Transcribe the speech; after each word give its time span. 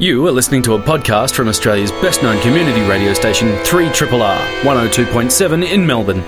You 0.00 0.26
are 0.26 0.32
listening 0.32 0.62
to 0.62 0.76
a 0.76 0.78
podcast 0.78 1.34
from 1.34 1.46
Australia's 1.46 1.92
best 1.92 2.22
known 2.22 2.40
community 2.40 2.80
radio 2.88 3.12
station, 3.12 3.48
3RRR 3.48 4.62
102.7 4.62 5.70
in 5.70 5.86
Melbourne. 5.86 6.22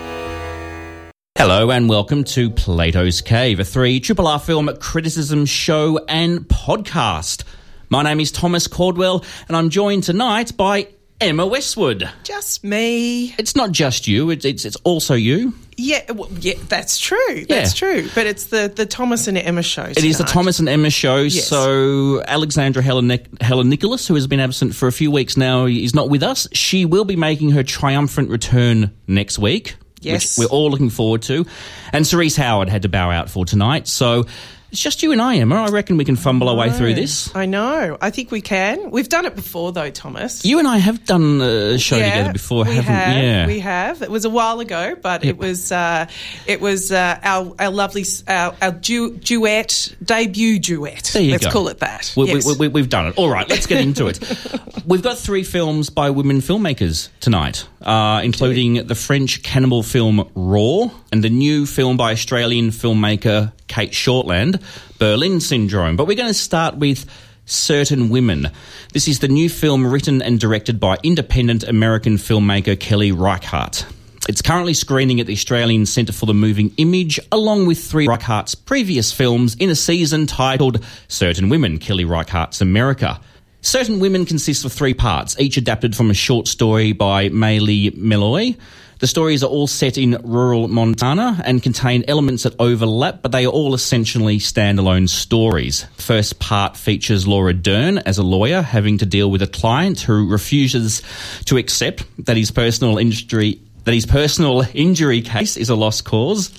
Hello 1.39 1.71
and 1.71 1.89
welcome 1.89 2.23
to 2.25 2.51
Plato's 2.51 3.23
Cave, 3.23 3.61
a 3.61 3.65
3 3.65 3.99
Triple 4.01 4.27
R 4.27 4.39
film 4.39 4.69
criticism 4.79 5.47
show 5.47 6.05
and 6.07 6.41
podcast. 6.41 7.45
My 7.89 8.03
name 8.03 8.21
is 8.21 8.31
Thomas 8.31 8.67
Caldwell 8.67 9.25
and 9.49 9.57
I'm 9.57 9.71
joined 9.71 10.03
tonight 10.03 10.55
by 10.55 10.89
Emma 11.23 11.47
Westwood. 11.47 12.09
Just 12.25 12.65
me. 12.65 13.35
It's 13.39 13.55
not 13.57 13.73
just 13.73 14.07
you, 14.09 14.31
it's, 14.31 14.45
it's, 14.45 14.65
it's 14.65 14.77
also 14.85 15.15
you. 15.15 15.55
Yeah, 15.77 16.13
well, 16.13 16.29
yeah, 16.39 16.55
that's 16.69 16.99
true. 16.99 17.45
That's 17.49 17.81
Yeah. 17.81 17.89
true. 18.03 18.09
But 18.15 18.27
it's 18.27 18.45
the, 18.47 18.71
the 18.75 18.85
Thomas 18.87 19.27
and 19.27 19.39
Emma 19.39 19.63
show. 19.63 19.85
It 19.85 20.05
is 20.05 20.19
the. 20.19 20.25
Thomas 20.25 20.59
and 20.59 20.69
Emma 20.69 20.91
show. 20.91 21.17
Yes. 21.23 21.47
So 21.49 22.23
Alexandra 22.23 22.83
Heller, 22.83 23.19
Helen 23.41 23.69
Nicholas, 23.71 24.07
who 24.07 24.15
has 24.15 24.27
been 24.27 24.41
absent 24.41 24.75
for 24.75 24.87
a 24.87 24.93
few 24.93 25.11
weeks 25.11 25.37
now, 25.37 25.65
is 25.67 25.95
not 25.95 26.11
with 26.11 26.23
us. 26.23 26.47
She 26.53 26.85
will 26.85 27.05
be 27.05 27.17
making 27.17 27.51
her 27.53 27.63
triumphant 27.63 28.29
return 28.29 28.95
next 29.07 29.39
week. 29.39 29.77
Yes. 30.01 30.37
Which 30.37 30.47
we're 30.47 30.55
all 30.55 30.71
looking 30.71 30.91
forward 30.91 31.23
to. 31.23 31.47
And 31.93 32.07
Cerise 32.07 32.37
Howard 32.37 32.69
had 32.69 32.83
to 32.83 32.89
bow 32.89 33.11
out 33.11 33.31
for 33.31 33.45
tonight. 33.45 33.89
So 33.89 34.27
it's 34.73 34.81
just 34.81 35.03
you 35.03 35.13
and 35.13 35.21
I, 35.21 35.37
Emma. 35.37 35.57
I 35.57 35.69
reckon 35.69 35.99
we 35.99 36.07
can 36.07 36.17
fumble 36.17 36.49
our 36.49 36.57
way 36.57 36.71
through 36.71 36.95
this. 36.95 37.35
I 37.37 37.45
know. 37.45 37.99
I 38.01 38.09
think 38.09 38.31
we 38.31 38.41
can. 38.41 38.91
We've 38.91 39.09
done 39.09 39.27
it 39.27 39.37
before, 39.37 39.71
though, 39.71 39.91
Thomas. 39.91 40.47
You 40.47 40.59
and 40.61 40.67
I 40.67 40.79
have 40.79 41.05
done 41.05 41.43
a 41.43 41.79
show 41.79 41.99
yeah, 41.99 42.11
together 42.11 42.33
before, 42.33 42.65
we 42.65 42.77
haven't 42.77 42.85
have, 42.95 43.23
Yeah. 43.23 43.47
We 43.47 43.59
have. 43.59 44.01
It 44.01 44.11
was 44.11 44.25
a 44.25 44.31
while 44.31 44.61
ago, 44.61 44.97
but 45.01 45.27
it 45.27 45.37
was 45.37 45.71
uh, 45.71 46.07
it 46.47 46.63
was 46.63 46.91
uh, 46.91 47.19
our 47.23 47.55
our 47.59 47.71
lovely 47.71 48.01
s- 48.01 48.25
our, 48.27 48.57
our 48.63 48.73
du- 48.73 49.15
duet 49.19 49.95
debut 50.03 50.59
duet. 50.59 51.11
There 51.13 51.21
you 51.21 51.33
Let's 51.33 51.45
go. 51.45 51.53
call 51.53 51.69
it 51.69 51.81
that. 51.81 52.11
We, 52.17 52.29
yes. 52.33 52.47
we, 52.47 52.55
we, 52.55 52.69
we've 52.69 52.89
done 52.89 53.09
it. 53.09 53.19
All 53.19 53.29
right, 53.29 53.47
let's 53.51 53.67
get 53.67 53.83
into 53.83 54.07
it. 54.07 54.21
We've 54.87 55.03
got 55.03 55.17
three 55.17 55.45
films 55.45 55.91
by 55.91 56.11
women 56.11 56.39
filmmakers 56.39 57.09
tonight, 57.21 57.69
uh, 57.83 58.21
including 58.25 58.87
the 58.87 58.97
French 58.97 59.43
cannibal 59.45 59.85
film 59.85 60.29
Raw 60.35 60.91
and 61.13 61.23
the 61.23 61.31
new 61.31 61.67
film 61.67 61.97
by 61.97 62.13
Australian 62.13 62.71
filmmaker 62.71 63.53
Cate 63.73 63.93
Shortland, 63.93 64.63
Berlin 64.99 65.41
Syndrome. 65.41 65.97
But 65.97 66.07
we're 66.07 66.15
going 66.15 66.29
to 66.29 66.35
start 66.35 66.77
with 66.77 67.07
Certain 67.47 68.11
Women. 68.11 68.51
This 68.93 69.09
is 69.09 69.21
the 69.21 69.29
new 69.29 69.49
film 69.49 69.87
written 69.87 70.21
and 70.21 70.39
directed 70.39 70.79
by 70.79 70.99
independent 71.03 71.65
American 71.65 72.19
filmmaker 72.19 72.79
Kelly 72.79 73.13
Reichardt. 73.13 73.87
It's 74.29 74.43
currently 74.43 74.75
screening 74.75 75.21
at 75.21 75.27
the 75.27 75.33
Australian 75.33 75.87
Centre 75.87 76.13
for 76.13 76.27
the 76.27 76.35
Moving 76.35 76.75
Image, 76.77 77.19
along 77.33 77.65
with 77.65 77.83
three 77.83 78.07
Reichardt's 78.07 78.55
previous 78.55 79.11
films 79.11 79.55
in 79.55 79.71
a 79.71 79.75
season 79.75 80.27
titled 80.27 80.85
Certain 81.09 81.49
Women, 81.49 81.79
Kelly 81.79 82.05
Reichardt's 82.05 82.61
America. 82.61 83.23
Certain 83.63 84.01
Women 84.01 84.27
consists 84.27 84.67
of 84.67 84.73
three 84.75 84.93
parts, 84.93 85.35
each 85.41 85.57
adapted 85.57 85.97
from 85.97 86.11
a 86.11 86.15
short 86.15 86.47
story 86.47 86.93
by 86.93 87.31
Maile 87.31 87.91
Meloy. 87.93 88.55
The 89.03 89.09
stories 89.09 89.43
are 89.43 89.49
all 89.49 89.67
set 89.67 89.99
in 89.99 90.17
rural 90.23 90.69
Montana 90.69 91.43
and 91.45 91.61
contain 91.61 92.05
elements 92.07 92.45
that 92.45 92.55
overlap, 92.61 93.21
but 93.21 93.33
they 93.33 93.45
are 93.45 93.49
all 93.49 93.75
essentially 93.75 94.39
standalone 94.39 95.09
stories. 95.09 95.87
First 95.97 96.39
part 96.39 96.77
features 96.77 97.27
Laura 97.27 97.53
Dern 97.53 97.99
as 97.99 98.19
a 98.19 98.23
lawyer 98.23 98.63
having 98.63 98.99
to 98.99 99.05
deal 99.05 99.29
with 99.29 99.43
a 99.43 99.49
client 99.49 99.99
who 99.99 100.31
refuses 100.31 101.03
to 101.47 101.57
accept 101.57 102.05
that 102.27 102.37
his 102.37 102.53
personal 102.53 102.97
injury 102.97 103.61
that 103.83 103.93
his 103.93 104.07
personal 104.07 104.65
injury 104.73 105.21
case 105.21 105.57
is 105.57 105.69
a 105.69 105.75
lost 105.75 106.05
cause. 106.05 106.53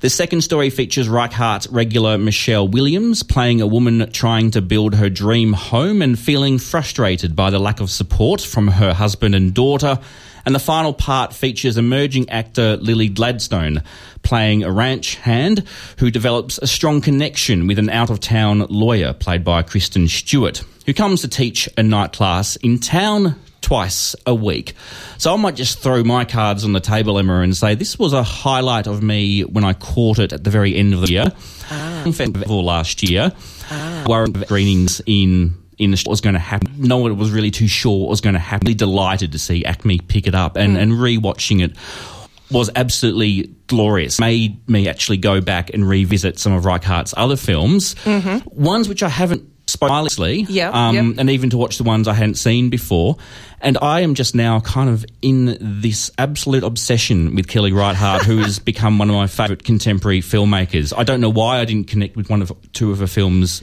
The 0.00 0.10
second 0.10 0.40
story 0.40 0.70
features 0.70 1.08
Reichardt 1.08 1.68
regular 1.70 2.18
Michelle 2.18 2.66
Williams 2.66 3.22
playing 3.22 3.60
a 3.60 3.66
woman 3.68 4.10
trying 4.10 4.50
to 4.50 4.60
build 4.60 4.96
her 4.96 5.08
dream 5.08 5.52
home 5.52 6.02
and 6.02 6.18
feeling 6.18 6.58
frustrated 6.58 7.36
by 7.36 7.50
the 7.50 7.60
lack 7.60 7.78
of 7.78 7.92
support 7.92 8.40
from 8.40 8.66
her 8.66 8.92
husband 8.92 9.36
and 9.36 9.54
daughter. 9.54 10.00
And 10.46 10.54
the 10.54 10.60
final 10.60 10.92
part 10.92 11.34
features 11.34 11.76
emerging 11.76 12.30
actor 12.30 12.76
Lily 12.76 13.08
Gladstone 13.08 13.82
playing 14.22 14.62
a 14.62 14.70
ranch 14.70 15.16
hand 15.16 15.64
who 15.98 16.10
develops 16.10 16.58
a 16.58 16.68
strong 16.68 17.00
connection 17.00 17.66
with 17.66 17.80
an 17.80 17.90
out 17.90 18.10
of 18.10 18.20
town 18.20 18.60
lawyer 18.70 19.12
played 19.12 19.42
by 19.42 19.62
Kristen 19.62 20.06
Stewart, 20.06 20.62
who 20.86 20.94
comes 20.94 21.22
to 21.22 21.28
teach 21.28 21.68
a 21.76 21.82
night 21.82 22.12
class 22.12 22.54
in 22.56 22.78
town 22.78 23.34
twice 23.60 24.14
a 24.24 24.32
week. 24.32 24.74
So 25.18 25.34
I 25.34 25.36
might 25.36 25.56
just 25.56 25.80
throw 25.80 26.04
my 26.04 26.24
cards 26.24 26.64
on 26.64 26.72
the 26.72 26.80
table, 26.80 27.18
Emma, 27.18 27.40
and 27.40 27.56
say 27.56 27.74
this 27.74 27.98
was 27.98 28.12
a 28.12 28.22
highlight 28.22 28.86
of 28.86 29.02
me 29.02 29.42
when 29.42 29.64
I 29.64 29.72
caught 29.72 30.20
it 30.20 30.32
at 30.32 30.44
the 30.44 30.50
very 30.50 30.76
end 30.76 30.94
of 30.94 31.00
the 31.00 31.10
year. 31.10 31.32
Ah. 31.68 32.04
Festival 32.04 32.64
last 32.64 33.02
year. 33.02 33.32
Warren 34.06 34.40
screenings 34.44 35.02
in 35.06 35.60
in 35.78 35.90
the 35.90 36.02
what 36.04 36.12
was 36.12 36.20
going 36.20 36.34
to 36.34 36.40
happen. 36.40 36.72
No 36.78 36.98
one 36.98 37.16
was 37.18 37.30
really 37.30 37.50
too 37.50 37.68
sure 37.68 38.00
what 38.00 38.10
was 38.10 38.20
going 38.20 38.34
to 38.34 38.40
happen. 38.40 38.66
Really 38.66 38.74
delighted 38.74 39.32
to 39.32 39.38
see 39.38 39.62
ACMI 39.64 40.06
pick 40.06 40.26
it 40.26 40.34
up 40.34 40.56
and, 40.56 40.76
mm. 40.76 40.80
and 40.80 40.92
rewatching 40.92 41.62
it 41.62 41.76
was 42.50 42.70
absolutely 42.76 43.54
glorious. 43.66 44.20
Made 44.20 44.68
me 44.68 44.88
actually 44.88 45.16
go 45.18 45.40
back 45.40 45.74
and 45.74 45.86
revisit 45.88 46.38
some 46.38 46.52
of 46.52 46.64
Reichardt's 46.64 47.12
other 47.16 47.36
films, 47.36 47.94
mm-hmm. 47.96 48.48
ones 48.62 48.88
which 48.88 49.02
I 49.02 49.08
haven't 49.08 49.48
spoilerlessly, 49.76 50.46
Yeah, 50.48 50.70
um, 50.70 50.94
yep. 50.94 51.14
and 51.18 51.30
even 51.30 51.50
to 51.50 51.56
watch 51.56 51.78
the 51.78 51.84
ones 51.84 52.08
I 52.08 52.14
hadn't 52.14 52.36
seen 52.36 52.70
before. 52.70 53.16
And 53.60 53.78
I 53.80 54.00
am 54.00 54.14
just 54.14 54.34
now 54.34 54.60
kind 54.60 54.90
of 54.90 55.04
in 55.22 55.56
this 55.60 56.10
absolute 56.18 56.62
obsession 56.62 57.34
with 57.34 57.48
Kelly 57.48 57.72
Reichardt, 57.72 58.24
who 58.24 58.38
has 58.38 58.58
become 58.72 58.98
one 58.98 59.08
of 59.08 59.16
my 59.16 59.26
favourite 59.26 59.64
contemporary 59.64 60.20
filmmakers. 60.20 60.92
I 60.96 61.04
don't 61.04 61.20
know 61.20 61.30
why 61.30 61.60
I 61.60 61.64
didn't 61.64 61.88
connect 61.88 62.16
with 62.16 62.28
one 62.28 62.42
of 62.42 62.52
two 62.72 62.90
of 62.92 62.98
her 62.98 63.06
films 63.06 63.62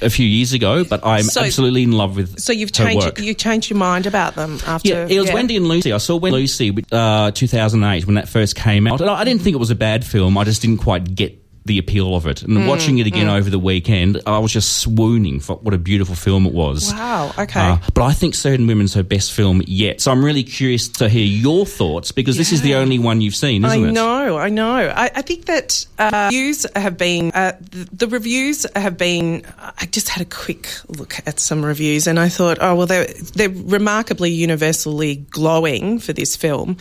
a, 0.00 0.08
few 0.08 0.26
years 0.26 0.52
ago, 0.54 0.84
but 0.84 1.04
I'm 1.04 1.24
So- 1.24 1.42
absolutely 1.42 1.82
in 1.82 1.92
love 1.92 2.16
with 2.16 2.38
so 2.40 2.52
you've 2.52 2.72
changed 2.72 3.04
work. 3.06 3.18
you 3.18 3.34
changed 3.34 3.68
your 3.70 3.76
mind 3.78 4.06
about 4.06 4.34
them 4.34 4.58
after. 4.66 4.88
Yeah, 4.88 5.06
it 5.08 5.20
was 5.20 5.30
Wendy 5.32 5.56
and 5.56 5.66
Lucy. 5.66 5.92
I 5.92 5.98
saw 5.98 6.16
Wendy 6.16 6.36
and 6.36 6.42
Lucy 6.42 6.70
with, 6.70 6.92
uh, 6.92 7.30
2008 7.32 8.06
when 8.06 8.14
that 8.14 8.28
first 8.28 8.54
came 8.56 8.86
out. 8.86 9.00
And 9.00 9.10
I 9.10 9.20
I 9.20 9.24
didn't 9.24 9.42
think 9.42 9.54
it 9.54 9.58
was 9.58 9.70
a 9.70 9.74
bad 9.74 10.04
film. 10.06 10.38
I 10.38 10.44
just 10.44 10.62
didn't 10.62 10.78
quite 10.78 11.14
get 11.14 11.43
the 11.66 11.78
appeal 11.78 12.14
of 12.14 12.26
it. 12.26 12.42
And 12.42 12.58
Mm, 12.58 12.68
watching 12.68 12.98
it 12.98 13.06
again 13.06 13.28
over 13.28 13.48
the 13.48 13.58
weekend, 13.58 14.20
I 14.26 14.38
was 14.38 14.52
just 14.52 14.78
swooning 14.78 15.40
for 15.40 15.56
what 15.56 15.72
a 15.72 15.78
beautiful 15.78 16.14
film 16.14 16.44
it 16.46 16.52
was. 16.52 16.92
Wow. 16.92 17.32
Okay. 17.38 17.58
Uh, 17.60 17.78
but 17.94 18.02
I 18.02 18.12
think 18.12 18.34
Certain 18.34 18.66
Women's 18.66 18.92
her 18.94 19.02
best 19.02 19.32
film 19.32 19.62
yet. 19.66 20.00
So 20.02 20.12
I'm 20.12 20.22
really 20.22 20.42
curious 20.44 20.88
to 20.88 21.08
hear 21.08 21.24
your 21.24 21.64
thoughts 21.64 22.12
because 22.12 22.36
this 22.36 22.52
is 22.52 22.60
the 22.60 22.74
only 22.74 22.98
one 22.98 23.22
you've 23.22 23.34
seen, 23.34 23.64
I 23.64 23.68
isn't 23.76 23.84
it? 23.84 23.88
I 23.88 23.92
know, 23.92 24.36
I 24.36 24.48
know. 24.50 24.76
I, 24.94 25.10
I 25.14 25.22
think 25.22 25.46
that 25.46 25.86
uh, 25.98 26.10
reviews 26.30 26.66
have 26.76 26.98
been 26.98 27.30
uh, 27.32 27.52
the, 27.70 27.88
the 27.92 28.08
reviews 28.08 28.66
have 28.76 28.98
been. 28.98 29.44
I 29.58 29.86
just 29.86 30.10
had 30.10 30.20
a 30.20 30.28
quick 30.28 30.68
look 30.88 31.16
at 31.26 31.40
some 31.40 31.64
reviews, 31.64 32.06
and 32.06 32.20
I 32.20 32.28
thought, 32.28 32.58
oh 32.60 32.74
well, 32.74 32.86
they're 32.86 33.06
they're 33.34 33.48
remarkably 33.48 34.30
universally 34.30 35.16
glowing 35.30 35.98
for 35.98 36.12
this 36.12 36.36
film. 36.36 36.76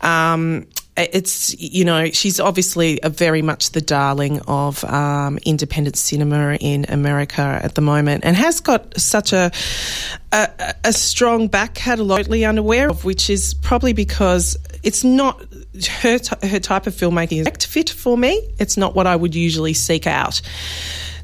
Um, 0.00 0.66
it's 0.96 1.58
you 1.58 1.84
know 1.84 2.06
she's 2.10 2.38
obviously 2.38 3.00
very 3.04 3.42
much 3.42 3.70
the 3.70 3.80
darling 3.80 4.40
of 4.46 4.84
um, 4.84 5.38
independent 5.44 5.96
cinema 5.96 6.56
in 6.60 6.86
America 6.88 7.60
at 7.62 7.74
the 7.74 7.80
moment, 7.80 8.24
and 8.24 8.36
has 8.36 8.60
got 8.60 8.98
such 8.98 9.32
a 9.32 9.50
a, 10.32 10.74
a 10.84 10.92
strong 10.92 11.48
back 11.48 11.74
catalogue. 11.74 12.18
Totally 12.18 12.44
unaware 12.44 12.90
of, 12.90 13.04
which 13.04 13.28
is 13.28 13.54
probably 13.54 13.92
because 13.92 14.56
it's 14.82 15.02
not 15.02 15.40
her 16.02 16.18
t- 16.18 16.48
her 16.48 16.60
type 16.60 16.86
of 16.86 16.94
filmmaking 16.94 17.40
is 17.40 17.66
fit 17.66 17.90
for 17.90 18.16
me. 18.16 18.40
It's 18.58 18.76
not 18.76 18.94
what 18.94 19.06
I 19.06 19.16
would 19.16 19.34
usually 19.34 19.74
seek 19.74 20.06
out. 20.06 20.40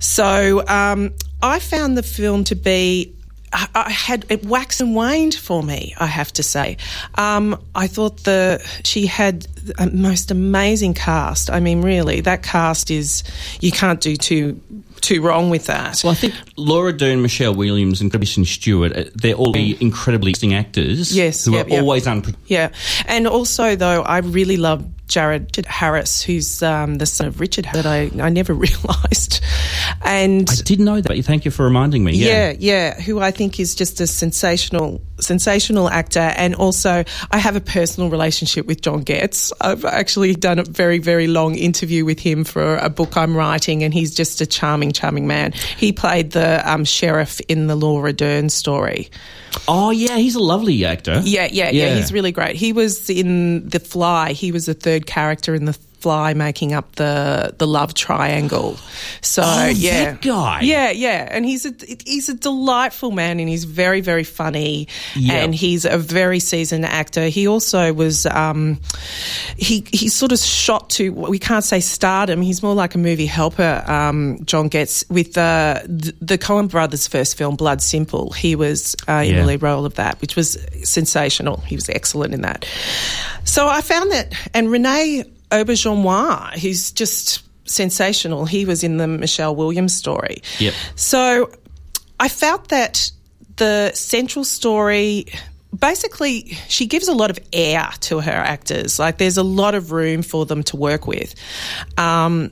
So 0.00 0.66
um, 0.66 1.14
I 1.42 1.60
found 1.60 1.96
the 1.96 2.02
film 2.02 2.44
to 2.44 2.56
be. 2.56 3.14
I 3.52 3.90
had 3.90 4.26
it 4.28 4.44
waxed 4.44 4.80
and 4.80 4.94
waned 4.94 5.34
for 5.34 5.62
me. 5.62 5.94
I 5.98 6.06
have 6.06 6.32
to 6.34 6.42
say, 6.42 6.76
um, 7.16 7.60
I 7.74 7.88
thought 7.88 8.24
the 8.24 8.64
she 8.84 9.06
had 9.06 9.46
a 9.78 9.88
most 9.88 10.30
amazing 10.30 10.94
cast. 10.94 11.50
I 11.50 11.58
mean, 11.58 11.82
really, 11.82 12.20
that 12.20 12.42
cast 12.42 12.90
is 12.90 13.24
you 13.60 13.72
can't 13.72 14.00
do 14.00 14.16
too 14.16 14.60
too 15.00 15.22
wrong 15.22 15.50
with 15.50 15.66
that. 15.66 16.00
Well, 16.04 16.12
I 16.12 16.16
think 16.16 16.34
Laura 16.56 16.92
Dern, 16.92 17.22
Michelle 17.22 17.54
Williams, 17.54 18.00
and 18.00 18.10
Kristen 18.10 18.44
Stewart, 18.44 18.96
uh, 18.96 19.04
they're 19.14 19.34
all 19.34 19.56
incredibly 19.56 20.30
interesting 20.30 20.54
actors 20.54 21.14
Yes, 21.16 21.44
who 21.44 21.52
yep, 21.52 21.66
are 21.66 21.70
yep. 21.70 21.82
always 21.82 22.06
unpredictable. 22.06 22.46
Yeah, 22.48 22.70
and 23.06 23.26
also 23.26 23.76
though, 23.76 24.02
I 24.02 24.18
really 24.18 24.56
love 24.56 24.84
Jared 25.08 25.66
Harris, 25.66 26.22
who's 26.22 26.62
um, 26.62 26.96
the 26.96 27.06
son 27.06 27.26
of 27.26 27.40
Richard 27.40 27.66
that 27.72 27.84
I 27.86 28.10
I 28.22 28.28
never 28.30 28.54
realised, 28.66 29.42
and 30.04 30.48
I 30.48 30.54
didn't 30.62 30.84
know 30.84 31.00
that, 31.00 31.08
but 31.08 31.24
thank 31.24 31.44
you 31.44 31.50
for 31.50 31.64
reminding 31.64 32.04
me. 32.04 32.12
yeah, 32.12 32.54
yeah, 32.56 33.00
who 33.00 33.18
I 33.20 33.32
think 33.32 33.58
is 33.58 33.74
just 33.74 34.00
a 34.00 34.06
sensational, 34.06 35.00
sensational 35.20 35.88
actor, 35.88 36.18
and 36.20 36.54
also 36.54 37.04
I 37.30 37.38
have 37.38 37.56
a 37.56 37.60
personal 37.60 38.10
relationship 38.10 38.66
with 38.66 38.82
John 38.82 39.00
Getz. 39.02 39.52
I've 39.60 39.84
actually 39.84 40.34
done 40.34 40.58
a 40.58 40.64
very, 40.64 40.98
very 40.98 41.26
long 41.26 41.54
interview 41.54 42.04
with 42.04 42.18
him 42.18 42.44
for 42.44 42.76
a 42.76 42.88
book 42.88 43.16
I'm 43.16 43.36
writing, 43.36 43.82
and 43.82 43.92
he's 43.92 44.14
just 44.14 44.40
a 44.40 44.46
charming, 44.46 44.92
charming 44.92 45.26
man. 45.26 45.52
He 45.52 45.92
played 45.92 46.32
the 46.32 46.62
um, 46.70 46.84
sheriff 46.84 47.40
in 47.48 47.66
the 47.66 47.76
Laura 47.76 48.12
Dern 48.12 48.48
story. 48.48 49.10
Oh, 49.66 49.90
yeah, 49.90 50.16
he's 50.16 50.34
a 50.34 50.40
lovely 50.40 50.84
actor. 50.84 51.20
Yeah, 51.24 51.48
yeah, 51.50 51.70
yeah, 51.70 51.96
He's 51.96 52.12
really 52.12 52.32
great. 52.32 52.56
He 52.56 52.72
was 52.72 53.10
in 53.10 53.68
The 53.68 53.80
Fly. 53.80 54.32
He 54.32 54.52
was 54.52 54.66
the 54.66 54.74
third 54.74 55.06
character 55.06 55.54
in 55.54 55.64
the 55.64 55.76
fly 56.00 56.34
making 56.34 56.72
up 56.72 56.96
the 56.96 57.54
the 57.58 57.66
love 57.66 57.94
triangle. 57.94 58.78
So 59.20 59.42
Oh, 59.44 59.66
yeah, 59.66 60.16
guy. 60.20 60.60
Yeah, 60.62 60.90
yeah, 60.90 61.28
and 61.30 61.44
he's 61.44 61.66
a 61.66 61.72
he's 62.04 62.28
a 62.28 62.34
delightful 62.34 63.10
man, 63.10 63.40
and 63.40 63.48
he's 63.48 63.64
very 63.64 64.00
very 64.00 64.24
funny, 64.24 64.88
Yeah. 65.14 65.34
and 65.34 65.54
he's 65.54 65.84
a 65.84 65.98
very 65.98 66.40
seasoned 66.40 66.84
actor. 66.86 67.26
He 67.28 67.46
also 67.48 67.92
was 67.92 68.26
um, 68.26 68.80
he 69.56 69.84
he 69.92 70.08
sort 70.08 70.32
of 70.32 70.38
shot 70.38 70.90
to 70.90 71.10
we 71.12 71.38
can't 71.38 71.64
say 71.64 71.80
stardom. 71.80 72.42
He's 72.42 72.62
more 72.62 72.74
like 72.74 72.94
a 72.94 72.98
movie 72.98 73.26
helper. 73.26 73.84
Um, 73.86 74.38
John 74.44 74.68
Getz 74.68 75.04
with 75.10 75.36
uh, 75.38 75.80
the 75.84 76.14
the 76.20 76.38
Coen 76.38 76.68
brothers' 76.70 77.06
first 77.06 77.36
film, 77.36 77.56
Blood 77.56 77.82
Simple. 77.82 78.30
He 78.32 78.56
was 78.56 78.96
uh, 79.08 79.12
in 79.24 79.34
Yeah. 79.34 79.40
the 79.40 79.46
lead 79.46 79.62
role 79.62 79.84
of 79.84 79.94
that, 79.94 80.20
which 80.20 80.36
was 80.36 80.56
sensational. 80.82 81.58
He 81.60 81.74
was 81.74 81.88
excellent 81.88 82.34
in 82.34 82.42
that. 82.42 82.64
So 83.44 83.66
I 83.68 83.80
found 83.80 84.10
that, 84.12 84.32
and 84.54 84.70
Renee 84.70 85.24
Auberjonois, 85.50 86.58
who's 86.58 86.90
just 86.92 87.42
sensational. 87.64 88.44
He 88.46 88.64
was 88.64 88.82
in 88.82 88.96
the 88.96 89.06
Michelle 89.06 89.54
Williams 89.54 89.94
story. 89.94 90.42
Yep. 90.58 90.74
So 90.96 91.50
I 92.18 92.28
felt 92.28 92.68
that 92.68 93.10
the 93.56 93.92
central 93.92 94.44
story 94.44 95.26
basically 95.78 96.56
she 96.68 96.86
gives 96.86 97.08
a 97.08 97.12
lot 97.12 97.30
of 97.30 97.38
air 97.52 97.88
to 98.00 98.20
her 98.20 98.32
actors 98.32 98.98
like 98.98 99.18
there's 99.18 99.36
a 99.36 99.42
lot 99.42 99.74
of 99.74 99.92
room 99.92 100.22
for 100.22 100.44
them 100.44 100.62
to 100.64 100.76
work 100.76 101.06
with 101.06 101.34
um, 101.96 102.50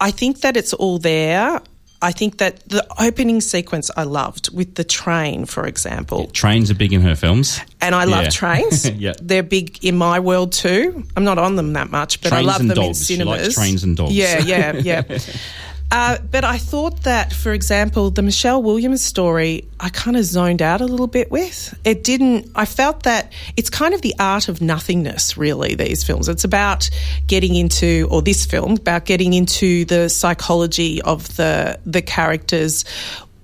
i 0.00 0.10
think 0.10 0.40
that 0.40 0.56
it's 0.56 0.72
all 0.72 0.98
there 0.98 1.60
i 2.02 2.12
think 2.12 2.38
that 2.38 2.66
the 2.68 2.84
opening 3.02 3.40
sequence 3.40 3.90
i 3.96 4.02
loved 4.04 4.54
with 4.54 4.74
the 4.74 4.84
train 4.84 5.44
for 5.46 5.66
example 5.66 6.26
Trains 6.32 6.70
are 6.70 6.74
big 6.74 6.92
in 6.92 7.00
her 7.02 7.16
films. 7.16 7.60
and 7.80 7.94
I 7.94 8.04
love 8.04 8.24
Yeah. 8.24 8.30
trains. 8.30 8.88
Yeah. 9.06 9.12
They're 9.22 9.42
big 9.42 9.78
in 9.84 9.96
my 9.96 10.18
world 10.20 10.52
too. 10.52 11.04
I'm 11.16 11.24
not 11.24 11.38
on 11.38 11.56
them 11.56 11.72
that 11.74 11.90
much, 11.90 12.20
but 12.22 12.30
Trains 12.30 12.46
I 12.46 12.50
love 12.50 12.58
them 12.66 12.76
dogs. 12.76 13.00
In 13.10 13.16
cinemas. 13.18 13.42
likes 13.42 13.54
trains 13.54 13.84
and 13.84 13.96
dogs. 13.96 14.12
Yeah, 14.12 14.38
yeah, 14.40 14.72
yeah. 14.76 15.02
Uh, 15.90 16.18
but 16.30 16.44
I 16.44 16.58
thought 16.58 17.04
that, 17.04 17.32
for 17.32 17.52
example, 17.52 18.10
the 18.10 18.22
Michelle 18.22 18.62
Williams 18.62 19.04
story, 19.04 19.68
I 19.78 19.88
kind 19.88 20.16
of 20.16 20.24
zoned 20.24 20.60
out 20.60 20.80
a 20.80 20.86
little 20.86 21.06
bit 21.06 21.30
with. 21.30 21.78
It 21.84 22.02
didn't, 22.02 22.50
I 22.56 22.64
felt 22.64 23.04
that 23.04 23.32
it's 23.56 23.70
kind 23.70 23.94
of 23.94 24.02
the 24.02 24.14
art 24.18 24.48
of 24.48 24.60
nothingness, 24.60 25.36
really, 25.36 25.74
these 25.74 26.02
films. 26.02 26.28
It's 26.28 26.44
about 26.44 26.90
getting 27.28 27.54
into, 27.54 28.08
or 28.10 28.20
this 28.20 28.46
film, 28.46 28.72
about 28.72 29.04
getting 29.04 29.32
into 29.32 29.84
the 29.84 30.08
psychology 30.08 31.00
of 31.02 31.36
the, 31.36 31.78
the 31.86 32.02
characters 32.02 32.84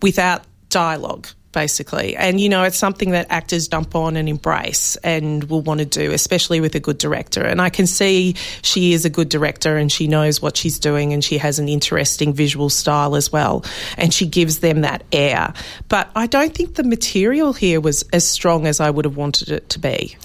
without 0.01 0.43
dialogue 0.69 1.29
basically. 1.53 2.17
And, 2.17 2.41
you 2.41 2.49
know, 2.49 2.65
it's 2.65 2.77
something 2.79 3.11
that 3.11 3.27
actors 3.31 3.69
dump 3.69 3.95
on 3.95 4.17
and 4.17 4.29
embrace 4.29 4.97
and 4.97 5.45
will 5.45 5.61
want 5.61 5.81
to 5.81 5.87
do, 5.87 6.13
especially 6.13 6.61
with 6.61 6.75
a 6.75 6.81
good 6.81 6.99
director. 6.99 7.45
And 7.45 7.61
I 7.61 7.71
can 7.71 7.87
see 7.87 8.35
she 8.63 8.93
is 8.93 9.05
a 9.05 9.11
good 9.11 9.29
director 9.29 9.77
and 9.77 9.93
she 9.93 10.07
knows 10.09 10.41
what 10.43 10.57
she's 10.57 10.79
doing 10.79 11.13
and 11.13 11.23
she 11.23 11.39
has 11.39 11.59
an 11.59 11.69
interesting 11.69 12.33
visual 12.33 12.71
style 12.71 13.15
as 13.15 13.31
well. 13.31 13.65
And 13.97 14.13
she 14.13 14.27
gives 14.27 14.61
them 14.61 14.81
that 14.81 15.05
air. 15.13 15.53
But 15.89 16.11
I 16.17 16.27
don't 16.27 16.55
think 16.55 16.75
the 16.75 16.85
material 16.85 17.53
here 17.53 17.81
was 17.81 18.03
as 18.13 18.27
strong 18.27 18.67
as 18.67 18.81
I 18.81 18.91
would 18.91 19.05
have 19.05 19.17
wanted 19.17 19.51
it 19.51 19.69
to 19.71 19.79
be. 19.79 20.17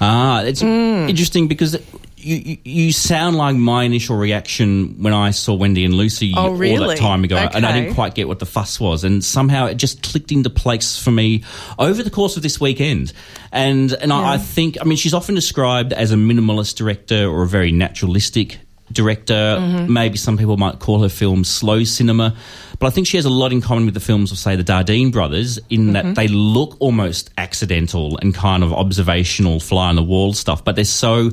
Ah, 0.00 0.42
it's 0.42 0.60
Hmm. 0.60 1.08
interesting 1.08 1.48
because 1.48 1.76
you, 2.24 2.58
you 2.64 2.92
sound 2.92 3.36
like 3.36 3.54
my 3.56 3.84
initial 3.84 4.16
reaction 4.16 5.02
when 5.02 5.12
I 5.12 5.30
saw 5.30 5.54
Wendy 5.54 5.84
and 5.84 5.94
Lucy 5.94 6.32
Oh, 6.36 6.50
all 6.50 6.88
that 6.88 6.98
time 6.98 7.24
ago, 7.24 7.36
and 7.36 7.64
I 7.66 7.72
didn't 7.72 7.94
quite 7.94 8.14
get 8.14 8.26
what 8.26 8.38
the 8.38 8.46
fuss 8.46 8.80
was, 8.80 9.04
and 9.04 9.22
somehow 9.22 9.66
it 9.66 9.74
just 9.74 10.02
clicked 10.02 10.32
into 10.32 10.50
place 10.50 10.98
for 11.02 11.10
me 11.10 11.44
over 11.78 12.02
the 12.02 12.10
course 12.10 12.36
of 12.36 12.42
this 12.42 12.60
weekend. 12.60 13.12
And 13.52 13.92
and 13.92 14.12
I, 14.12 14.34
I 14.34 14.38
think, 14.38 14.78
I 14.80 14.84
mean, 14.84 14.96
she's 14.96 15.14
often 15.14 15.34
described 15.34 15.92
as 15.92 16.10
a 16.12 16.16
minimalist 16.16 16.76
director 16.76 17.26
or 17.28 17.42
a 17.42 17.46
very 17.48 17.70
naturalistic 17.70 18.58
director. 18.92 19.34
Mm-hmm. 19.34 19.92
Maybe 19.92 20.18
some 20.18 20.36
people 20.36 20.56
might 20.56 20.78
call 20.78 21.02
her 21.02 21.08
film 21.08 21.44
slow 21.44 21.84
cinema. 21.84 22.36
But 22.78 22.88
I 22.88 22.90
think 22.90 23.06
she 23.06 23.16
has 23.16 23.24
a 23.24 23.30
lot 23.30 23.52
in 23.52 23.60
common 23.60 23.86
with 23.86 23.94
the 23.94 24.00
films 24.00 24.30
of, 24.32 24.38
say, 24.38 24.56
the 24.56 24.64
Dardenne 24.64 25.12
brothers, 25.12 25.58
in 25.70 25.84
Mm-hmm. 25.84 25.92
that 25.92 26.14
they 26.16 26.28
look 26.28 26.76
almost 26.80 27.30
accidental 27.38 28.18
and 28.20 28.34
kind 28.34 28.62
of 28.62 28.72
observational, 28.72 29.60
fly 29.60 29.88
on 29.88 29.96
the 29.96 30.02
wall 30.02 30.32
stuff, 30.32 30.64
but 30.64 30.74
they're 30.74 30.84
so 30.84 31.30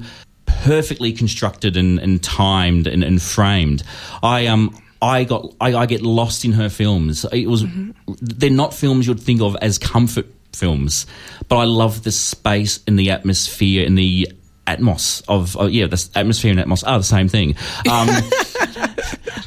perfectly 0.63 1.13
constructed 1.13 1.77
and, 1.77 2.00
and 2.00 2.24
timed 2.24 2.88
and, 2.88 3.03
and 3.03 3.21
framed. 3.21 3.83
I 4.21 4.48
um 4.48 4.77
I 5.01 5.24
got 5.24 5.53
I, 5.59 5.75
I 5.75 5.86
get 5.86 6.01
lost 6.01 6.45
in 6.45 6.53
her 6.53 6.69
films. 6.69 7.25
It 7.31 7.48
was 7.48 7.65
they're 8.21 8.50
not 8.50 8.74
films 8.74 9.07
you'd 9.07 9.19
think 9.19 9.42
of 9.42 9.56
as 9.62 9.77
comfort 9.77 10.27
films, 10.53 11.06
but 11.48 11.57
I 11.57 11.63
love 11.63 12.03
the 12.03 12.12
space 12.12 12.80
and 12.88 13.00
the 13.00 13.12
atmosphere 13.12 13.86
and 13.86 13.98
the 13.98 14.31
atmos 14.68 15.24
of 15.27 15.57
uh, 15.59 15.65
yeah 15.65 15.88
the 15.88 16.09
atmosphere 16.15 16.51
and 16.51 16.59
atmos 16.59 16.88
are 16.88 17.00
the 17.00 17.04
same 17.04 17.27
thing. 17.27 17.56
Um, 17.89 18.07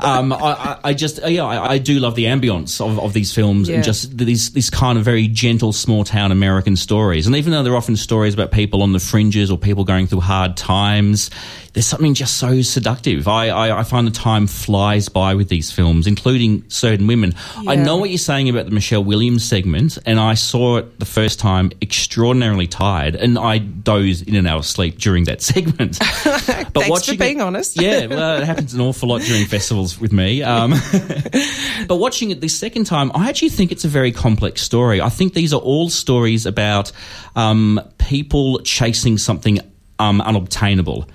um, 0.01 0.33
I, 0.33 0.79
I, 0.85 0.95
just 0.95 1.23
uh, 1.23 1.27
yeah, 1.29 1.45
I, 1.45 1.73
I 1.73 1.79
do 1.79 1.99
love 1.99 2.15
the 2.15 2.25
ambience 2.25 2.81
of, 2.81 2.99
of 2.99 3.13
these 3.13 3.33
films 3.33 3.69
Yeah. 3.69 3.77
and 3.77 3.85
just 3.85 4.17
these 4.17 4.53
these 4.53 4.71
kind 4.71 4.99
of 4.99 5.05
very 5.05 5.29
gentle 5.29 5.73
small 5.73 6.05
town 6.05 6.33
American 6.33 6.77
stories. 6.77 7.27
And 7.27 7.37
even 7.37 7.53
though 7.53 7.63
they're 7.63 7.77
often 7.77 7.97
stories 7.97 8.35
about 8.35 8.51
people 8.53 8.83
on 8.83 8.93
the 8.93 9.01
fringes 9.01 9.51
or 9.51 9.59
people 9.59 9.85
going 9.85 10.07
through 10.07 10.21
hard 10.21 10.57
times, 10.57 11.31
there's 11.75 11.87
something 11.87 12.15
just 12.15 12.39
so 12.39 12.63
seductive. 12.63 13.27
I, 13.27 13.49
I, 13.49 13.81
I 13.81 13.83
find 13.83 14.07
the 14.07 14.13
time 14.13 14.47
flies 14.47 15.09
by 15.09 15.35
with 15.35 15.49
these 15.49 15.73
films, 15.73 16.07
including 16.07 16.65
certain 16.71 17.09
women. 17.09 17.35
I 17.67 17.75
know 17.75 17.97
what 17.97 18.11
you're 18.11 18.19
saying 18.19 18.49
about 18.49 18.67
the 18.67 18.71
Michelle 18.71 19.03
Williams 19.03 19.45
segment, 19.45 19.99
and 20.07 20.21
I 20.21 20.35
saw 20.35 20.77
it 20.77 21.01
the 21.01 21.05
first 21.05 21.41
time 21.41 21.73
extraordinarily 21.83 22.69
tired, 22.69 23.17
and 23.17 23.37
I 23.37 23.59
dozed 23.59 24.29
in 24.29 24.37
and 24.37 24.47
out 24.47 24.59
of 24.59 24.67
sleep 24.67 24.99
during 24.99 25.25
that 25.25 25.43
segment. 25.53 25.99
But 26.75 26.85
Thanks 26.85 27.07
for 27.07 27.17
being 27.17 27.39
it- 27.39 27.43
honest. 27.43 27.81
Yeah, 27.81 28.07
well, 28.07 28.41
it 28.41 28.45
happens 28.45 28.75
an 28.75 28.81
awful 28.81 29.09
lot 29.09 29.23
during 29.23 29.47
festivals 29.47 30.01
with 30.01 30.13
me. 30.13 30.43
Um, 30.43 30.71
but 31.89 31.97
watching 31.97 32.31
it 32.31 32.41
this 32.41 32.57
second 32.57 32.85
time, 32.85 33.11
I 33.15 33.29
actually 33.29 33.51
think 33.51 33.71
it's 33.73 33.85
a 33.85 33.89
very 33.89 34.13
complex 34.13 34.63
story. 34.63 35.01
I 35.01 35.09
think 35.09 35.35
these 35.35 35.53
are 35.53 35.61
all 35.61 35.89
stories 35.91 36.47
about 36.47 36.93
um, 37.37 37.81
people 37.99 38.61
chasing 38.61 39.19
something 39.19 39.61
um, 39.99 40.21
unobtainable. 40.21 41.09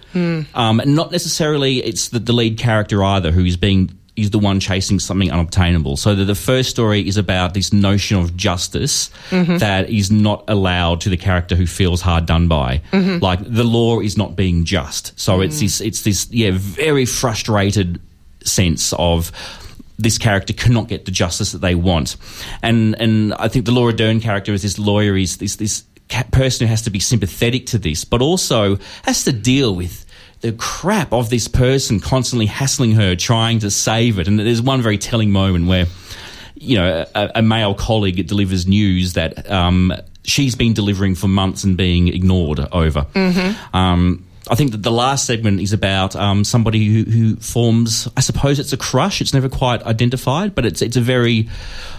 Um, 0.54 0.82
not 0.86 1.12
necessarily 1.12 1.78
it's 1.84 2.10
the, 2.10 2.20
the 2.20 2.34
lead 2.34 2.58
character 2.58 3.04
either 3.04 3.32
who's 3.32 3.58
being 3.58 3.92
is 4.16 4.32
the 4.32 4.40
one 4.40 4.60
chasing 4.60 5.00
something 5.00 5.32
unobtainable. 5.32 5.96
So 5.96 6.14
the, 6.14 6.26
the 6.26 6.36
first 6.36 6.70
story 6.70 7.08
is 7.08 7.16
about 7.16 7.54
this 7.54 7.72
notion 7.72 8.18
of 8.18 8.36
justice 8.36 9.12
that 9.60 9.90
is 9.90 10.12
not 10.12 10.44
allowed 10.50 11.00
to 11.02 11.10
the 11.10 11.16
character 11.16 11.56
who 11.56 11.66
feels 11.66 12.02
hard 12.02 12.26
done 12.26 12.48
by. 12.50 12.82
Like 13.20 13.40
the 13.44 13.64
law 13.64 14.02
is 14.02 14.18
not 14.18 14.36
being 14.36 14.66
just. 14.66 15.18
So 15.18 15.40
it's 15.42 15.60
this 15.62 15.80
it's 15.82 16.02
this 16.02 16.28
yeah 16.32 16.52
very 16.54 17.06
frustrated 17.06 18.02
sense 18.44 18.94
of 18.98 19.32
this 19.98 20.18
character 20.18 20.54
cannot 20.54 20.88
get 20.88 21.04
the 21.06 21.12
justice 21.12 21.52
that 21.52 21.60
they 21.60 21.76
want, 21.76 22.16
and 22.64 22.96
and 23.02 23.34
I 23.34 23.50
think 23.50 23.66
the 23.66 23.74
Laura 23.74 23.94
Dern 23.94 24.22
character 24.22 24.54
is 24.54 24.62
this 24.62 24.80
lawyer 24.80 25.18
is 25.18 25.38
this 25.38 25.58
this 25.58 25.84
person 26.32 26.68
who 26.68 26.70
has 26.70 26.84
to 26.84 26.90
be 26.90 27.00
sympathetic 27.00 27.68
to 27.68 27.78
this, 27.78 28.06
but 28.06 28.22
also 28.22 28.78
has 29.04 29.24
to 29.24 29.32
deal 29.32 29.76
with 29.76 30.06
the 30.42 30.52
crap 30.54 31.12
of 31.12 31.30
this 31.30 31.48
person 31.48 32.00
constantly 32.00 32.46
hassling 32.46 32.94
her, 32.94 33.16
trying 33.16 33.60
to 33.60 33.70
save 33.70 34.20
it. 34.20 34.28
And 34.28 34.40
there's 34.40 34.62
one 34.62 34.82
very 34.82 34.98
telling 34.98 35.32
moment 35.32 35.68
where, 35.68 35.86
you 36.56 36.78
know, 36.78 37.06
a, 37.14 37.32
a 37.36 37.42
male 37.42 37.74
colleague 37.74 38.26
delivers 38.28 38.66
news 38.66 39.14
that 39.14 39.50
um, 39.52 39.94
she's 40.24 40.56
been 40.56 40.74
delivering 40.74 41.16
for 41.16 41.28
months 41.28 41.64
and 41.64 41.76
being 41.76 42.08
ignored 42.08 42.60
over. 42.72 43.06
Um, 43.74 44.26
I 44.50 44.56
think 44.56 44.72
that 44.72 44.84
the 44.84 44.92
last 44.92 45.26
segment 45.26 45.62
is 45.62 45.74
about 45.74 46.16
um, 46.16 46.44
somebody 46.44 46.86
who, 46.86 47.04
who 47.10 47.36
forms. 47.38 48.08
I 48.18 48.22
suppose 48.22 48.60
it's 48.60 48.74
a 48.74 48.78
crush. 48.78 49.22
It's 49.22 49.34
never 49.34 49.50
quite 49.50 49.84
identified, 49.84 50.56
but 50.56 50.66
it's 50.66 50.82
it's 50.82 50.98
a 50.98 51.02
very 51.02 51.48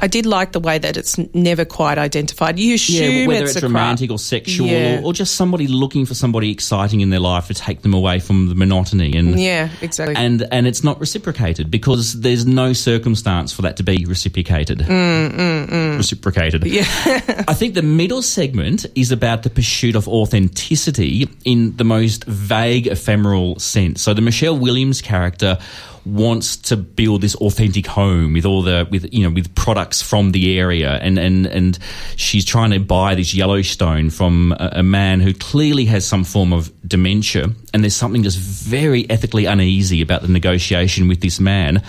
I 0.03 0.07
did 0.07 0.27
like 0.27 0.53
the 0.53 0.61
way 0.61 0.79
that 0.79 0.97
it's 0.97 1.19
never 1.35 1.65
quite 1.65 1.99
identified. 1.99 2.59
You 2.59 2.75
assume 2.75 3.27
whether 3.27 3.45
it's, 3.45 3.57
it's, 3.57 3.63
a 3.63 3.67
romantic 3.67 4.09
cra- 4.09 4.15
or 4.15 4.19
sexual, 4.19 4.67
Yeah. 4.67 5.01
or, 5.01 5.07
or 5.07 5.13
just 5.13 5.35
somebody 5.37 5.67
looking 5.67 6.07
for 6.07 6.15
somebody 6.15 6.51
exciting 6.51 7.01
in 7.01 7.11
their 7.11 7.21
life 7.21 7.49
to 7.49 7.55
take 7.55 7.83
them 7.83 7.95
away 7.95 8.19
from 8.19 8.49
the 8.49 8.55
monotony. 8.55 9.17
And 9.17 9.39
Yeah, 9.39 9.69
exactly. 9.81 10.17
and 10.17 10.47
and 10.51 10.67
it's 10.67 10.83
not 10.83 10.99
reciprocated 11.01 11.71
because 11.71 12.21
there's 12.21 12.47
no 12.47 12.73
circumstance 12.73 13.53
for 13.53 13.63
that 13.63 13.77
to 13.77 13.83
be 13.83 14.05
reciprocated. 14.07 14.79
Mm, 14.79 15.31
mm, 15.31 15.69
mm. 15.69 15.97
Reciprocated. 15.97 16.65
Yeah. 16.67 16.85
I 17.49 17.55
think 17.55 17.75
the 17.75 17.83
middle 17.83 18.23
segment 18.23 18.87
is 18.95 19.13
about 19.13 19.43
the 19.43 19.51
pursuit 19.51 19.97
of 19.97 20.09
authenticity 20.09 21.29
in 21.45 21.77
the 21.77 21.85
most 21.85 22.25
vague, 22.41 22.87
ephemeral 22.87 23.59
sense. 23.59 24.03
So 24.03 24.15
the 24.15 24.23
Michelle 24.23 24.59
Williams 24.59 25.03
character 25.03 25.59
wants 26.07 26.57
to 26.57 26.77
build 26.77 27.21
this 27.21 27.35
authentic 27.37 27.87
home 27.87 28.33
with 28.33 28.47
all 28.47 28.63
the 28.63 28.89
with 28.91 29.13
you 29.13 29.23
know 29.23 29.31
with 29.31 29.55
products 29.55 30.01
from 30.01 30.33
the 30.33 30.59
area. 30.59 30.93
And 30.93 31.19
and 31.19 31.47
and 31.47 31.79
she's 32.17 32.45
trying 32.45 32.71
to 32.71 32.81
buy 32.81 33.15
this 33.15 33.35
Yellowstone 33.35 34.11
from 34.11 34.53
a, 34.53 34.71
a 34.77 34.83
man 34.83 35.21
who 35.21 35.35
clearly 35.35 35.85
has 35.87 36.07
some 36.07 36.25
form 36.25 36.53
of 36.53 36.73
dementia. 36.87 37.51
And 37.75 37.85
there's 37.85 37.97
something 37.97 38.23
just 38.23 38.39
very 38.39 39.09
ethically 39.11 39.45
uneasy 39.45 40.01
about 40.01 40.23
the 40.23 40.29
negotiation 40.29 41.09
with 41.09 41.21
this 41.21 41.39
man 41.39 41.83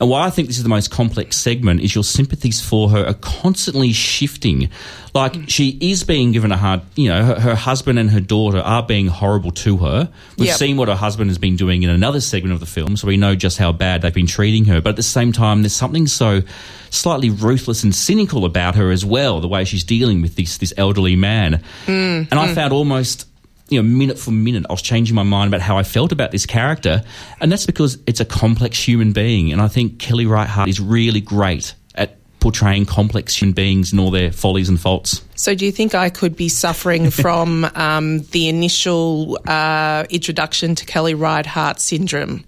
And 0.00 0.10
why 0.10 0.26
I 0.26 0.30
think 0.30 0.48
this 0.48 0.56
is 0.58 0.62
the 0.62 0.68
most 0.68 0.90
complex 0.90 1.36
segment 1.36 1.80
is 1.80 1.94
your 1.94 2.04
sympathies 2.04 2.60
for 2.60 2.90
her 2.90 3.06
are 3.06 3.14
constantly 3.14 3.92
shifting. 3.92 4.70
Like 5.14 5.32
mm. 5.32 5.48
she 5.48 5.78
is 5.80 6.04
being 6.04 6.32
given 6.32 6.52
a 6.52 6.56
hard, 6.56 6.82
you 6.94 7.08
know, 7.08 7.24
her, 7.24 7.40
her 7.40 7.54
husband 7.54 7.98
and 7.98 8.10
her 8.10 8.20
daughter 8.20 8.58
are 8.58 8.82
being 8.82 9.08
horrible 9.08 9.50
to 9.52 9.78
her. 9.78 10.10
We've 10.36 10.48
Yep. 10.48 10.56
seen 10.56 10.76
what 10.76 10.88
her 10.88 10.94
husband 10.94 11.30
has 11.30 11.38
been 11.38 11.56
doing 11.56 11.82
in 11.82 11.90
another 11.90 12.20
segment 12.20 12.52
of 12.52 12.60
the 12.60 12.66
film, 12.66 12.96
so 12.96 13.06
we 13.06 13.16
know 13.16 13.34
just 13.34 13.58
how 13.58 13.72
bad 13.72 14.02
they've 14.02 14.12
been 14.12 14.26
treating 14.26 14.66
her. 14.66 14.80
But 14.80 14.90
at 14.90 14.96
the 14.96 15.02
same 15.02 15.32
time, 15.32 15.62
there's 15.62 15.74
something 15.74 16.06
so 16.06 16.42
slightly 16.90 17.30
ruthless 17.30 17.82
and 17.82 17.94
cynical 17.94 18.44
about 18.44 18.74
her 18.76 18.90
as 18.90 19.04
well, 19.04 19.40
the 19.40 19.48
way 19.48 19.64
she's 19.64 19.84
dealing 19.84 20.22
with 20.22 20.36
this 20.36 20.58
this 20.58 20.72
elderly 20.76 21.16
man. 21.16 21.62
Mm, 21.86 22.28
and 22.30 22.34
I 22.34 22.48
mm. 22.48 22.54
found 22.54 22.72
almost 22.72 23.25
you 23.68 23.82
know, 23.82 23.88
minute 23.88 24.18
for 24.18 24.30
minute, 24.30 24.64
I 24.68 24.72
was 24.72 24.82
changing 24.82 25.14
my 25.14 25.22
mind 25.24 25.48
about 25.48 25.60
how 25.60 25.76
I 25.76 25.82
felt 25.82 26.12
about 26.12 26.30
this 26.30 26.46
character, 26.46 27.02
and 27.40 27.50
that's 27.50 27.66
because 27.66 27.98
it's 28.06 28.20
a 28.20 28.24
complex 28.24 28.78
human 28.86 29.12
being, 29.12 29.52
and 29.52 29.60
I 29.60 29.68
think 29.68 29.98
Kelly 29.98 30.26
Reichardt 30.26 30.68
is 30.68 30.80
really 30.80 31.20
great 31.20 31.74
at 31.94 32.16
portraying 32.38 32.86
complex 32.86 33.34
human 33.34 33.54
beings 33.54 33.90
and 33.90 34.00
all 34.00 34.10
their 34.12 34.30
follies 34.30 34.68
and 34.68 34.80
faults. 34.80 35.20
So, 35.34 35.54
do 35.56 35.64
you 35.66 35.72
think 35.72 35.94
I 35.96 36.10
could 36.10 36.36
be 36.36 36.48
suffering 36.48 37.10
from 37.22 37.64
um, 37.74 38.20
the 38.30 38.48
initial 38.48 39.38
uh, 39.48 40.04
introduction 40.10 40.74
to 40.76 40.84
Kelly 40.86 41.14
Reichardt 41.14 41.80
syndrome? 41.80 42.44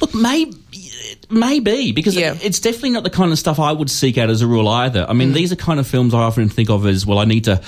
Look, 0.00 0.14
maybe. 0.14 0.56
Maybe 1.30 1.92
because 1.92 2.14
Yeah. 2.14 2.36
it's 2.42 2.60
definitely 2.60 2.90
not 2.90 3.04
the 3.04 3.10
kind 3.10 3.32
of 3.32 3.38
stuff 3.38 3.58
I 3.58 3.72
would 3.72 3.90
seek 3.90 4.18
out 4.18 4.28
as 4.30 4.42
a 4.42 4.46
rule 4.46 4.68
either. 4.68 5.06
I 5.08 5.14
mean, 5.14 5.32
these 5.32 5.50
are 5.50 5.56
kind 5.56 5.80
of 5.80 5.86
films 5.86 6.12
I 6.14 6.20
often 6.20 6.48
think 6.48 6.68
of 6.70 6.86
as 6.86 7.06
well. 7.06 7.18
I 7.18 7.24
need 7.24 7.44
to, 7.44 7.60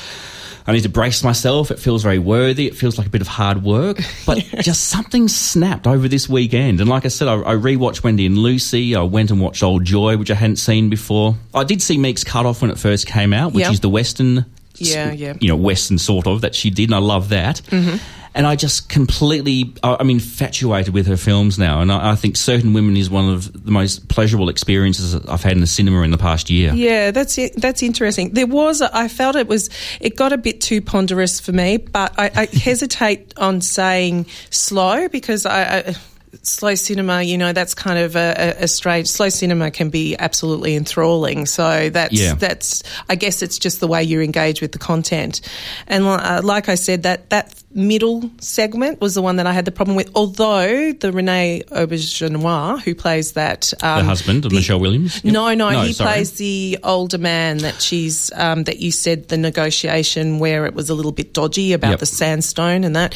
I 0.67 0.73
need 0.73 0.83
to 0.85 0.89
brace 0.89 1.23
myself. 1.23 1.71
It 1.71 1.79
feels 1.79 2.03
very 2.03 2.19
worthy. 2.19 2.67
It 2.67 2.75
feels 2.75 2.97
like 2.97 3.07
a 3.07 3.11
bit 3.11 3.21
of 3.21 3.27
hard 3.29 3.63
work, 3.63 3.99
but 4.27 4.39
just 4.61 4.85
something 4.89 5.29
snapped 5.29 5.87
over 5.87 6.09
this 6.09 6.27
weekend. 6.29 6.81
And 6.81 6.89
like 6.89 7.05
I 7.05 7.09
said, 7.09 7.29
I, 7.29 7.35
I 7.35 7.55
rewatched 7.55 8.03
Wendy 8.03 8.25
and 8.25 8.39
Lucy. 8.39 8.97
I 8.97 9.03
went 9.03 9.31
and 9.31 9.41
watched 9.41 9.63
Old 9.63 9.85
Joy, 9.85 10.17
which 10.17 10.31
I 10.31 10.35
hadn't 10.35 10.57
seen 10.57 10.89
before. 10.89 11.35
I 11.53 11.65
did 11.65 11.83
see 11.83 11.99
Meek's 11.99 12.25
Cut 12.25 12.47
Off 12.47 12.63
when 12.63 12.71
it 12.71 12.79
first 12.79 13.07
came 13.07 13.33
out, 13.35 13.53
which 13.53 13.63
Yeah. 13.67 13.73
is 13.73 13.81
the 13.81 13.91
Western, 13.91 14.47
Yeah, 14.77 15.13
yeah. 15.13 15.35
you 15.41 15.49
know, 15.49 15.57
Western 15.57 15.99
sort 15.99 16.27
of 16.27 16.41
that 16.41 16.55
she 16.55 16.71
did, 16.71 16.85
and 16.89 16.95
I 16.95 16.99
love 16.99 17.29
that. 17.29 17.61
Mm-hmm. 17.67 17.97
And 18.35 18.47
I 18.47 18.57
just 18.57 18.89
completely, 18.89 19.75
I'm 19.85 20.11
infatuated 20.11 20.93
with 20.93 21.07
her 21.07 21.17
films 21.17 21.59
now, 21.59 21.81
and 21.81 21.93
I, 21.93 22.13
I 22.13 22.15
think 22.17 22.37
Certain 22.37 22.73
Women 22.73 22.97
is 22.97 23.09
one 23.09 23.33
of 23.33 23.65
the 23.65 23.71
most 23.71 24.09
pleasurable 24.09 24.49
experiences 24.49 25.15
I've 25.15 25.43
had 25.43 25.53
in 25.53 25.61
the 25.61 25.69
cinema 25.69 26.03
in 26.03 26.11
the 26.11 26.19
past 26.19 26.51
year. 26.51 26.75
Yeah, 26.75 27.13
that's 27.13 27.39
it. 27.39 27.55
That's 27.57 27.83
interesting. 27.83 28.31
There 28.31 28.47
was, 28.47 28.83
I 28.83 29.07
felt 29.07 29.37
it 29.37 29.47
was, 29.47 29.71
it 30.01 30.17
got 30.17 30.33
a 30.33 30.39
bit 30.39 30.61
too 30.61 30.81
ponderous 30.81 31.39
for 31.39 31.53
me, 31.53 31.77
but 31.77 32.13
I, 32.19 32.31
I 32.35 32.45
hesitate 32.53 33.33
on 33.39 33.61
saying 33.61 34.27
slow 34.51 35.09
because 35.09 35.47
I. 35.47 35.79
I 35.79 35.95
Slow 36.43 36.75
cinema, 36.75 37.23
you 37.23 37.39
know, 37.39 37.53
that's 37.53 37.75
kind 37.75 37.99
of 37.99 38.17
a, 38.17 38.35
a, 38.59 38.65
a 38.65 38.69
strange. 38.69 39.09
Slow 39.09 39.29
cinema 39.29 39.71
can 39.71 39.91
be 39.91 40.17
absolutely 40.19 40.75
enthralling. 40.77 41.47
So 41.47 41.91
that's 41.91 42.13
Yeah. 42.13 42.35
that's. 42.35 42.83
I 43.09 43.15
guess 43.15 43.43
it's 43.43 43.59
just 43.59 43.81
the 43.81 43.87
way 43.89 44.03
you 44.03 44.21
engage 44.21 44.61
with 44.61 44.73
the 44.73 44.79
content. 44.79 45.41
And 45.87 46.05
uh, 46.05 46.41
like 46.43 46.69
I 46.69 46.75
said, 46.75 47.05
that 47.05 47.31
that 47.31 47.55
middle 47.77 48.31
segment 48.41 49.01
was 49.01 49.15
the 49.15 49.23
one 49.23 49.37
that 49.37 49.47
I 49.47 49.53
had 49.53 49.65
the 49.65 49.73
problem 49.73 49.97
with. 49.97 50.11
Although 50.15 50.93
the 50.93 51.11
Renee 51.13 51.63
Auberjonois, 51.73 52.81
who 52.83 52.95
plays 52.95 53.33
that, 53.33 53.73
um, 53.83 53.99
The 54.01 54.05
husband 54.05 54.45
of 54.45 54.51
the- 54.51 54.57
Michelle 54.57 54.81
Williams? 54.81 55.21
Yep. 55.25 55.33
no, 55.33 55.55
no, 55.55 55.71
he 55.83 55.93
sorry. 55.93 56.13
plays 56.13 56.33
the 56.33 56.79
older 56.85 57.19
man 57.19 57.59
that 57.59 57.81
she's 57.83 58.31
um, 58.35 58.65
that 58.65 58.79
you 58.79 58.93
said 58.93 59.29
the 59.29 59.37
negotiation 59.37 60.39
where 60.39 60.67
it 60.67 60.75
was 60.75 60.91
a 60.91 60.95
little 60.95 61.13
bit 61.13 61.33
dodgy 61.35 61.73
about 61.73 61.91
Yep. 61.91 61.99
the 62.01 62.07
sandstone 62.07 62.85
and 62.85 62.97
that. 62.97 63.15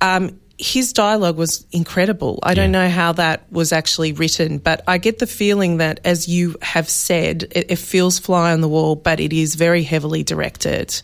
Um, 0.00 0.38
his 0.58 0.92
dialogue 0.92 1.36
was 1.36 1.66
incredible. 1.70 2.38
I 2.42 2.54
don't 2.54 2.72
know 2.72 2.88
how 2.88 3.12
that 3.12 3.50
was 3.52 3.72
actually 3.72 4.12
written, 4.12 4.56
but 4.56 4.82
I 4.88 4.96
get 4.96 5.18
the 5.18 5.26
feeling 5.26 5.76
that, 5.78 6.00
as 6.04 6.28
you 6.28 6.56
have 6.62 6.88
said, 6.88 7.44
it, 7.50 7.70
it 7.72 7.76
feels 7.76 8.18
fly 8.18 8.52
on 8.52 8.62
the 8.62 8.68
wall, 8.68 8.96
but 8.96 9.20
it 9.20 9.34
is 9.34 9.54
very 9.54 9.82
heavily 9.82 10.22
directed. 10.22 10.98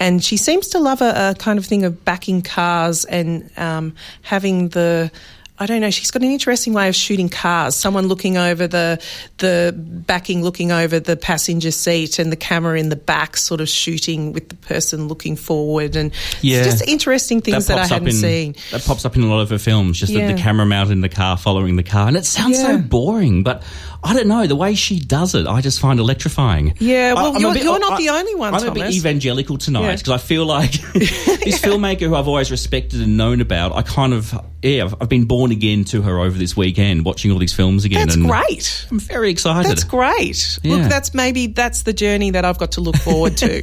And 0.00 0.24
she 0.24 0.36
seems 0.36 0.68
to 0.68 0.80
love 0.80 1.02
a, 1.02 1.30
a 1.30 1.34
kind 1.38 1.58
of 1.58 1.66
thing 1.66 1.84
of 1.84 2.04
backing 2.04 2.42
cars 2.42 3.04
and 3.04 3.50
um, 3.56 3.94
having 4.22 4.70
the. 4.70 5.10
I 5.58 5.66
don't 5.66 5.80
know. 5.80 5.90
She's 5.90 6.10
got 6.10 6.22
an 6.22 6.30
interesting 6.30 6.74
way 6.74 6.88
of 6.88 6.94
shooting 6.94 7.28
cars. 7.30 7.74
Someone 7.74 8.08
looking 8.08 8.36
over 8.36 8.66
the 8.66 9.00
the 9.38 9.74
backing, 9.76 10.42
looking 10.42 10.70
over 10.70 11.00
the 11.00 11.16
passenger 11.16 11.70
seat, 11.70 12.18
and 12.18 12.30
the 12.30 12.36
camera 12.36 12.78
in 12.78 12.90
the 12.90 12.96
back, 12.96 13.36
sort 13.36 13.60
of 13.60 13.68
shooting 13.68 14.32
with 14.32 14.48
the 14.50 14.56
person 14.56 15.08
looking 15.08 15.34
forward, 15.36 15.96
and 15.96 16.12
Yeah. 16.42 16.58
it's 16.58 16.66
just 16.80 16.88
interesting 16.88 17.40
things 17.40 17.66
that, 17.68 17.74
I 17.74 17.80
pops 17.80 17.90
up 17.90 17.94
hadn't 17.94 18.08
in, 18.08 18.14
seen. 18.14 18.54
That 18.70 18.84
pops 18.84 19.04
up 19.04 19.16
in 19.16 19.22
a 19.22 19.26
lot 19.28 19.40
of 19.40 19.50
her 19.50 19.58
films, 19.58 19.98
just 19.98 20.12
the, 20.12 20.18
Yeah. 20.20 20.32
the 20.32 20.38
camera 20.40 20.66
mounted 20.66 20.92
in 20.92 21.00
the 21.00 21.08
car, 21.08 21.36
following 21.38 21.76
the 21.76 21.82
car. 21.82 22.06
And 22.08 22.16
it 22.16 22.26
sounds 22.26 22.60
so 22.60 22.76
boring, 22.78 23.42
but 23.42 23.62
I 24.04 24.14
don't 24.14 24.28
know. 24.28 24.46
The 24.46 24.56
way 24.56 24.74
she 24.74 24.98
does 25.00 25.34
it, 25.34 25.46
I 25.46 25.60
just 25.60 25.80
find 25.80 25.98
electrifying. 26.00 26.74
Yeah, 26.78 27.14
well, 27.14 27.34
I'm 27.34 27.40
you're- 27.40 27.60
you're 27.60 27.78
not 27.78 27.98
the 27.98 28.10
only 28.10 28.34
one, 28.34 28.54
I'm 28.54 28.62
a 28.66 28.70
bit 28.70 28.80
Thomas. 28.80 28.96
evangelical 28.96 29.58
tonight 29.58 29.82
Yeah. 29.82 29.96
because 29.96 30.12
I 30.12 30.18
feel 30.18 30.46
like 30.46 30.72
this 30.92 31.60
filmmaker 31.60 32.00
who 32.08 32.14
I've 32.14 32.28
always 32.28 32.50
respected 32.50 33.00
and 33.00 33.16
known 33.16 33.40
about, 33.40 33.74
I 33.74 33.82
kind 33.82 34.12
of, 34.14 34.34
yeah, 34.62 34.84
I've, 34.84 34.94
I've 35.02 35.08
been 35.08 35.24
born 35.24 35.50
again 35.52 35.84
to 35.86 36.02
her 36.02 36.18
over 36.20 36.36
this 36.38 36.56
weekend, 36.56 37.04
watching 37.04 37.30
all 37.32 37.38
these 37.38 37.52
films 37.54 37.84
again. 37.84 38.06
That's 38.06 38.16
and 38.16 38.26
great. 38.28 38.86
I'm 38.90 39.00
very 39.00 39.30
excited. 39.30 39.70
That's 39.70 39.84
great. 39.84 40.58
Yeah. 40.62 40.76
Look, 40.76 40.88
that's 40.90 41.14
maybe 41.14 41.48
that's 41.48 41.82
the 41.82 41.92
journey 41.92 42.30
that 42.30 42.44
I've 42.44 42.58
got 42.58 42.72
to 42.72 42.80
look 42.80 42.96
forward 42.96 43.36
to. 43.38 43.60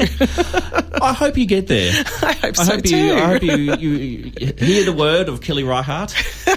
I 1.01 1.13
hope 1.13 1.37
you 1.37 1.45
get 1.45 1.67
there. 1.67 1.91
I 2.21 2.33
hope 2.33 2.43
I 2.59 2.63
so 2.63 2.75
hope 2.75 2.83
too. 2.83 2.97
you. 2.97 3.13
I 3.13 3.25
hope 3.25 3.41
you, 3.43 3.55
you, 3.55 3.89
you 4.39 4.53
hear 4.57 4.85
the 4.85 4.93
word 4.97 5.27
of 5.29 5.41
Kelly 5.41 5.63
Reichardt. 5.63 6.13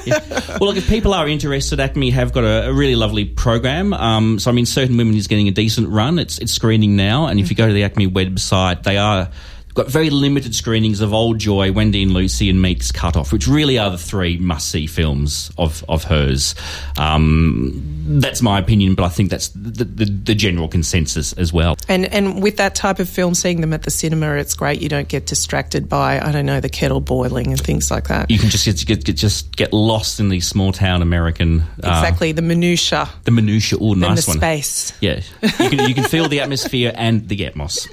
Yeah. 0.06 0.20
Well, 0.60 0.68
look, 0.70 0.76
if 0.76 0.88
people 0.88 1.14
are 1.14 1.26
interested, 1.28 1.78
ACMI 1.80 2.12
have 2.12 2.32
got 2.32 2.44
a, 2.44 2.68
a 2.68 2.72
really 2.72 2.94
lovely 2.96 3.24
program. 3.24 3.65
Um, 3.92 4.38
so, 4.38 4.50
I 4.50 4.54
mean, 4.54 4.66
Certain 4.66 4.96
Women 4.96 5.14
is 5.14 5.26
getting 5.26 5.48
a 5.48 5.52
decent 5.52 5.88
run. 5.88 6.18
It's 6.18 6.38
it's 6.38 6.52
screening 6.52 6.96
now, 6.96 7.26
and 7.26 7.40
if 7.40 7.50
you 7.50 7.56
go 7.56 7.66
to 7.66 7.72
the 7.72 7.82
ACMI 7.82 8.08
website, 8.12 8.82
they 8.82 8.96
are 8.96 9.30
got 9.74 9.88
very 9.88 10.10
limited 10.10 10.54
screenings 10.54 11.02
of 11.02 11.12
Old 11.12 11.38
Joy, 11.38 11.70
Wendy 11.70 12.02
and 12.02 12.12
Lucy, 12.12 12.48
and 12.48 12.60
Meek's 12.60 12.90
Cut 12.90 13.16
Off, 13.16 13.32
which 13.32 13.46
really 13.46 13.78
are 13.78 13.90
the 13.90 13.98
three 13.98 14.38
must 14.38 14.70
see 14.70 14.86
films 14.86 15.50
of 15.58 15.84
of 15.88 16.04
hers. 16.04 16.54
Um, 16.98 17.95
that's 18.06 18.42
my 18.42 18.58
opinion, 18.58 18.94
but 18.94 19.04
I 19.04 19.08
think 19.08 19.30
that's 19.30 19.48
the, 19.48 19.84
the, 19.84 20.04
the 20.04 20.34
general 20.34 20.68
consensus 20.68 21.32
as 21.34 21.52
well. 21.52 21.76
And 21.88 22.06
and 22.06 22.42
with 22.42 22.56
that 22.58 22.74
type 22.74 22.98
of 22.98 23.08
film, 23.08 23.34
seeing 23.34 23.60
them 23.60 23.72
at 23.72 23.82
the 23.82 23.90
cinema, 23.90 24.34
it's 24.34 24.54
great. 24.54 24.80
You 24.80 24.88
don't 24.88 25.08
get 25.08 25.26
distracted 25.26 25.88
by 25.88 26.20
I 26.20 26.32
don't 26.32 26.46
know 26.46 26.60
the 26.60 26.68
kettle 26.68 27.00
boiling 27.00 27.48
and 27.48 27.60
things 27.60 27.90
like 27.90 28.08
that. 28.08 28.30
you 28.30 28.38
can 28.38 28.50
just 28.50 28.86
get, 28.86 29.04
get, 29.04 29.16
just 29.16 29.54
get 29.56 29.72
lost 29.72 30.20
in 30.20 30.28
these 30.28 30.46
small 30.46 30.72
town 30.72 31.02
American 31.02 31.60
uh, 31.60 31.64
exactly 31.82 32.32
the 32.32 32.42
minutia 32.42 33.08
the 33.24 33.30
minutia. 33.30 33.78
Oh, 33.80 33.94
nice 33.94 34.26
the 34.26 34.30
one. 34.30 34.38
space. 34.38 34.92
Yeah, 35.00 35.20
you 35.42 35.70
can 35.70 35.88
you 35.88 35.94
can 35.94 36.04
feel 36.04 36.28
the 36.28 36.40
atmosphere 36.40 36.92
and 36.94 37.28
the 37.28 37.36
atmos. 37.38 37.86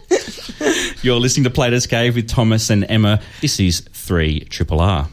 You're 1.04 1.20
listening 1.20 1.44
to 1.46 1.50
Plato's 1.50 1.88
Cave 1.88 2.16
with 2.16 2.30
Thomas 2.30 2.70
and 2.70 2.86
Emma. 2.90 3.22
This 3.42 3.60
is 3.60 3.82
three 3.92 4.42
Triple 4.42 4.80
R. 4.80 5.10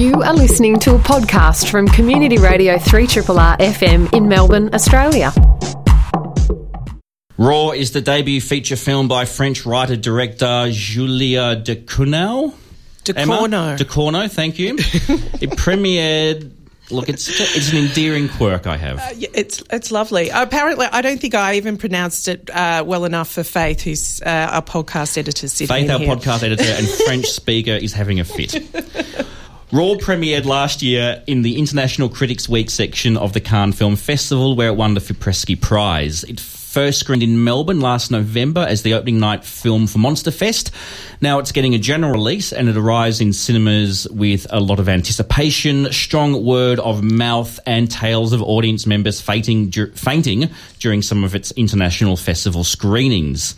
You 0.00 0.22
are 0.22 0.32
listening 0.32 0.78
to 0.78 0.94
a 0.94 0.98
podcast 0.98 1.70
from 1.70 1.86
Community 1.86 2.38
Radio 2.38 2.76
3RR 2.76 3.58
FM 3.58 4.10
in 4.14 4.28
Melbourne, 4.28 4.74
Australia. 4.74 5.30
Raw 7.36 7.72
is 7.72 7.92
the 7.92 8.00
debut 8.00 8.40
feature 8.40 8.76
film 8.76 9.08
by 9.08 9.26
French 9.26 9.66
writer 9.66 9.96
director 9.96 10.68
Julia 10.70 11.54
de 11.54 11.76
Cunel. 11.76 12.54
De 13.04 13.14
Emma? 13.14 13.36
Corno. 13.36 13.76
De 13.76 13.84
Corno, 13.84 14.26
thank 14.26 14.58
you. 14.58 14.76
it 14.78 15.50
premiered. 15.58 16.50
Look, 16.90 17.10
it's 17.10 17.28
it's 17.38 17.70
an 17.70 17.76
endearing 17.76 18.30
quirk 18.30 18.66
I 18.66 18.78
have. 18.78 19.18
Yeah, 19.18 19.28
it's 19.34 19.62
it's 19.70 19.92
lovely. 19.92 20.30
Apparently, 20.30 20.86
I 20.90 21.02
don't 21.02 21.20
think 21.20 21.34
I 21.34 21.56
even 21.56 21.76
pronounced 21.76 22.26
it 22.26 22.48
uh, 22.48 22.84
well 22.86 23.04
enough 23.04 23.30
for 23.30 23.42
Faith, 23.42 23.82
who's 23.82 24.22
uh, 24.22 24.48
our 24.50 24.62
podcast 24.62 25.18
editor. 25.18 25.46
Sitting 25.46 25.66
Faith, 25.66 25.84
in 25.84 25.90
our 25.90 25.98
here. 25.98 26.16
podcast 26.16 26.42
editor 26.42 26.64
and 26.64 26.88
French 26.88 27.26
speaker, 27.30 27.72
is 27.72 27.92
having 27.92 28.18
a 28.18 28.24
fit. 28.24 28.64
Raw 29.72 29.94
premiered 29.94 30.46
last 30.46 30.82
year 30.82 31.22
in 31.28 31.42
the 31.42 31.56
International 31.56 32.08
Critics 32.08 32.48
Week 32.48 32.68
section 32.68 33.16
of 33.16 33.34
the 33.34 33.40
Cannes 33.40 33.74
Film 33.74 33.94
Festival, 33.94 34.56
where 34.56 34.70
it 34.70 34.74
won 34.74 34.94
the 34.94 35.00
Fipresci 35.00 35.60
Prize. 35.60 36.24
It 36.24 36.40
first 36.70 37.00
screened 37.00 37.24
in 37.24 37.42
Melbourne 37.42 37.80
last 37.80 38.12
November 38.12 38.60
as 38.60 38.82
the 38.82 38.94
opening 38.94 39.18
night 39.18 39.44
film 39.44 39.88
for 39.88 39.98
Monster 39.98 40.30
Fest. 40.30 40.70
Now 41.20 41.40
it's 41.40 41.50
getting 41.50 41.74
a 41.74 41.78
general 41.78 42.12
release 42.12 42.52
and 42.52 42.68
it 42.68 42.76
arrives 42.76 43.20
in 43.20 43.32
cinemas 43.32 44.06
with 44.08 44.46
a 44.50 44.60
lot 44.60 44.78
of 44.78 44.88
anticipation, 44.88 45.92
strong 45.92 46.44
word 46.44 46.78
of 46.78 47.02
mouth, 47.02 47.58
and 47.66 47.90
tales 47.90 48.32
of 48.32 48.40
audience 48.40 48.86
members 48.86 49.20
fainting, 49.20 49.72
fainting 49.72 50.48
during 50.78 51.02
some 51.02 51.24
of 51.24 51.34
its 51.34 51.50
international 51.52 52.16
festival 52.16 52.62
screenings. 52.62 53.56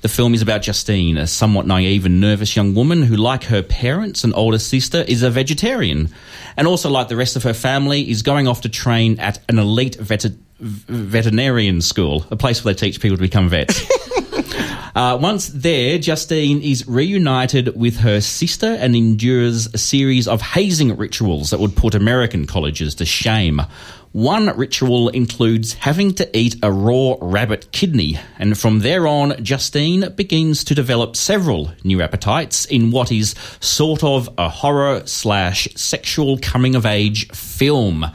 The 0.00 0.08
film 0.08 0.32
is 0.32 0.40
about 0.40 0.62
Justine, 0.62 1.18
a 1.18 1.26
somewhat 1.26 1.66
naive 1.66 2.06
and 2.06 2.18
nervous 2.18 2.56
young 2.56 2.74
woman 2.74 3.02
who, 3.02 3.16
like 3.16 3.44
her 3.44 3.62
parents 3.62 4.24
and 4.24 4.34
older 4.34 4.58
sister, 4.58 5.04
is 5.06 5.22
a 5.22 5.28
vegetarian. 5.28 6.08
And 6.56 6.66
also, 6.66 6.88
like 6.88 7.08
the 7.08 7.16
rest 7.16 7.36
of 7.36 7.42
her 7.42 7.54
family, 7.54 8.10
is 8.10 8.22
going 8.22 8.48
off 8.48 8.62
to 8.62 8.70
train 8.70 9.20
at 9.20 9.38
an 9.50 9.58
elite 9.58 9.96
vet- 9.96 10.24
veterinarian 10.64 11.80
school, 11.80 12.24
a 12.30 12.36
place 12.36 12.64
where 12.64 12.74
they 12.74 12.78
teach 12.78 13.00
people 13.00 13.16
to 13.16 13.22
become 13.22 13.48
vets. 13.48 13.84
Uh, 14.94 15.18
once 15.20 15.48
there, 15.48 15.98
Justine 15.98 16.62
is 16.62 16.86
reunited 16.86 17.76
with 17.76 17.96
her 17.96 18.20
sister 18.20 18.66
and 18.66 18.94
endures 18.94 19.66
a 19.74 19.78
series 19.78 20.28
of 20.28 20.40
hazing 20.40 20.96
rituals 20.96 21.50
that 21.50 21.58
would 21.58 21.74
put 21.74 21.96
American 21.96 22.46
colleges 22.46 22.94
to 22.96 23.04
shame. 23.04 23.60
One 24.12 24.56
ritual 24.56 25.08
includes 25.08 25.72
having 25.72 26.14
to 26.14 26.38
eat 26.38 26.54
a 26.62 26.70
raw 26.70 27.16
rabbit 27.20 27.72
kidney, 27.72 28.20
and 28.38 28.56
from 28.56 28.78
there 28.78 29.08
on, 29.08 29.42
Justine 29.42 30.10
begins 30.14 30.62
to 30.62 30.76
develop 30.76 31.16
several 31.16 31.72
new 31.82 32.00
appetites 32.00 32.64
in 32.64 32.92
what 32.92 33.10
is 33.10 33.34
sort 33.58 34.04
of 34.04 34.28
a 34.38 34.48
horror 34.48 35.02
slash 35.06 35.66
sexual 35.74 36.38
coming 36.38 36.76
of 36.76 36.86
age 36.86 37.28
film. 37.32 38.06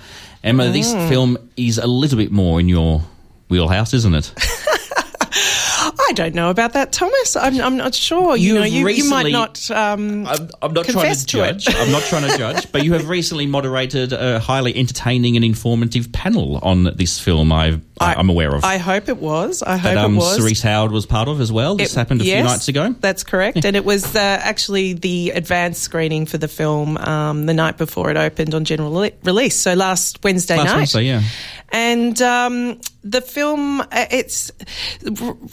Emma, 0.44 0.70
this 0.70 0.94
mm. 0.94 1.10
film 1.10 1.38
is 1.58 1.78
a 1.78 1.88
little 1.88 2.18
bit 2.18 2.32
more 2.32 2.60
in 2.60 2.70
your 2.70 3.02
wheelhouse, 3.50 3.94
isn't 3.94 4.16
it? 4.16 4.34
I 6.10 6.14
don't 6.14 6.34
know 6.34 6.50
about 6.50 6.74
that, 6.74 6.92
Thomas. 6.92 7.36
I'm, 7.36 7.62
I'm 7.62 7.78
not 7.78 7.94
sure. 7.94 8.36
You, 8.36 8.54
You 8.56 8.60
know, 8.60 8.66
you, 8.66 8.88
you 8.90 9.10
might 9.10 9.32
not. 9.32 9.70
Um, 9.70 10.26
I'm, 10.26 10.50
I'm 10.60 10.74
not 10.74 10.86
trying 10.86 11.14
to 11.14 11.26
to 11.28 11.44
it. 11.44 11.58
judge. 11.58 11.68
I'm 11.76 11.92
not 11.92 12.02
trying 12.04 12.30
to 12.30 12.36
judge, 12.36 12.72
but 12.72 12.84
you 12.84 12.94
have 12.94 13.08
recently 13.08 13.46
moderated 13.46 14.12
a 14.12 14.40
highly 14.40 14.76
entertaining 14.76 15.36
and 15.36 15.46
informative 15.46 16.12
panel 16.12 16.58
on 16.58 16.86
this 16.96 17.20
film. 17.20 17.52
I've, 17.52 17.82
I, 18.00 18.16
I'm 18.16 18.28
aware 18.30 18.56
of. 18.56 18.64
I 18.64 18.78
hope 18.78 19.08
it 19.08 19.18
was. 19.18 19.62
I 19.62 19.78
hope 19.78 19.94
that 19.94 19.98
um, 20.06 20.16
it 20.16 20.18
was. 20.18 20.38
Cerise 20.38 20.62
Howard 20.64 20.92
was 20.92 21.06
part 21.06 21.28
of 21.28 21.42
as 21.42 21.52
well. 21.52 21.76
This 21.76 21.94
It- 21.94 21.98
happened 21.98 22.22
a 22.22 22.24
few 22.24 22.42
nights 22.42 22.68
ago. 22.70 22.96
That's 23.00 23.24
correct. 23.24 23.64
And 23.64 23.76
it 23.76 23.86
was 23.86 24.16
uh, 24.16 24.20
actually 24.20 24.94
the 24.94 25.30
advanced 25.36 25.84
screening 25.84 26.26
for 26.26 26.40
the 26.40 26.48
film 26.48 26.98
um, 26.98 27.46
the 27.46 27.54
night 27.54 27.78
before 27.78 28.10
it 28.10 28.18
opened 28.18 28.56
on 28.56 28.66
general 28.66 28.92
le- 28.94 29.12
release. 29.24 29.60
So 29.60 29.76
last 29.76 30.24
Wednesday 30.24 30.58
Last 30.58 30.66
night. 30.66 30.76
Wednesday, 30.78 31.04
yeah. 31.04 31.22
And 31.72 32.22
um, 32.22 32.80
the 33.04 33.22
film, 33.22 33.82
uh, 33.82 34.06
it's 34.12 34.52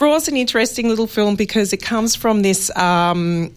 Raw's 0.01 0.29
an 0.29 0.37
interesting 0.37 0.89
little 0.89 1.07
film 1.07 1.37
because 1.37 1.73
it 1.73 1.83
comes 1.83 2.15
from 2.15 2.43
this. 2.43 2.75
Um, 2.77 3.53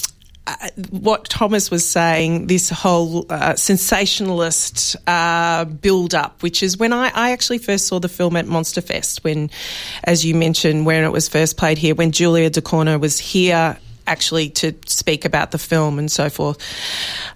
uh, 0.48 0.70
what 0.90 1.26
Thomas 1.26 1.70
was 1.70 1.88
saying, 1.88 2.48
this 2.48 2.72
whole 2.72 3.26
uh, 3.30 3.56
sensationalist 3.56 4.96
uh, 5.06 5.66
build 5.66 6.16
up, 6.16 6.42
which 6.42 6.64
is 6.64 6.76
when 6.76 6.92
I, 6.92 7.12
I 7.14 7.32
actually 7.34 7.60
first 7.60 7.86
saw 7.86 8.00
the 8.00 8.10
film 8.10 8.36
at 8.36 8.48
Monster 8.48 8.82
Fest, 8.82 9.24
when, 9.24 9.52
as 10.04 10.26
you 10.26 10.34
mentioned, 10.34 10.88
when 10.88 11.04
it 11.04 11.12
was 11.12 11.30
first 11.30 11.56
played 11.56 11.78
here, 11.78 11.94
when 11.94 12.12
Julia 12.12 12.50
Ducournau 12.50 13.00
was 13.00 13.20
here 13.20 13.78
actually 14.08 14.50
to 14.50 14.74
speak 14.88 15.24
about 15.24 15.52
the 15.52 15.60
film 15.60 16.00
and 16.00 16.12
so 16.12 16.32
forth. 16.32 16.58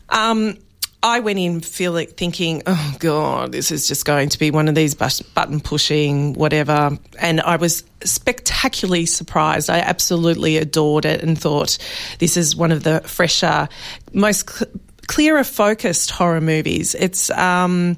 Um, 0.09 0.57
I 1.03 1.19
went 1.19 1.37
in 1.37 1.59
feeling 1.59 2.07
thinking, 2.07 2.63
oh 2.65 2.95
god, 2.99 3.51
this 3.51 3.71
is 3.71 3.89
just 3.89 4.05
going 4.05 4.29
to 4.29 4.39
be 4.39 4.51
one 4.51 4.69
of 4.69 4.75
these 4.75 4.95
button 4.95 5.59
pushing 5.59 6.33
whatever, 6.33 6.97
and 7.19 7.41
I 7.41 7.57
was 7.57 7.83
spectacularly 8.05 9.05
surprised. 9.05 9.69
I 9.69 9.79
absolutely 9.79 10.55
adored 10.55 11.03
it 11.03 11.21
and 11.21 11.37
thought 11.37 11.77
this 12.19 12.37
is 12.37 12.55
one 12.55 12.71
of 12.71 12.83
the 12.83 13.01
fresher, 13.01 13.67
most 14.13 14.49
cl- 14.49 14.71
clearer 15.07 15.43
focused 15.43 16.09
horror 16.09 16.39
movies. 16.39 16.95
It's 16.95 17.29
um, 17.31 17.97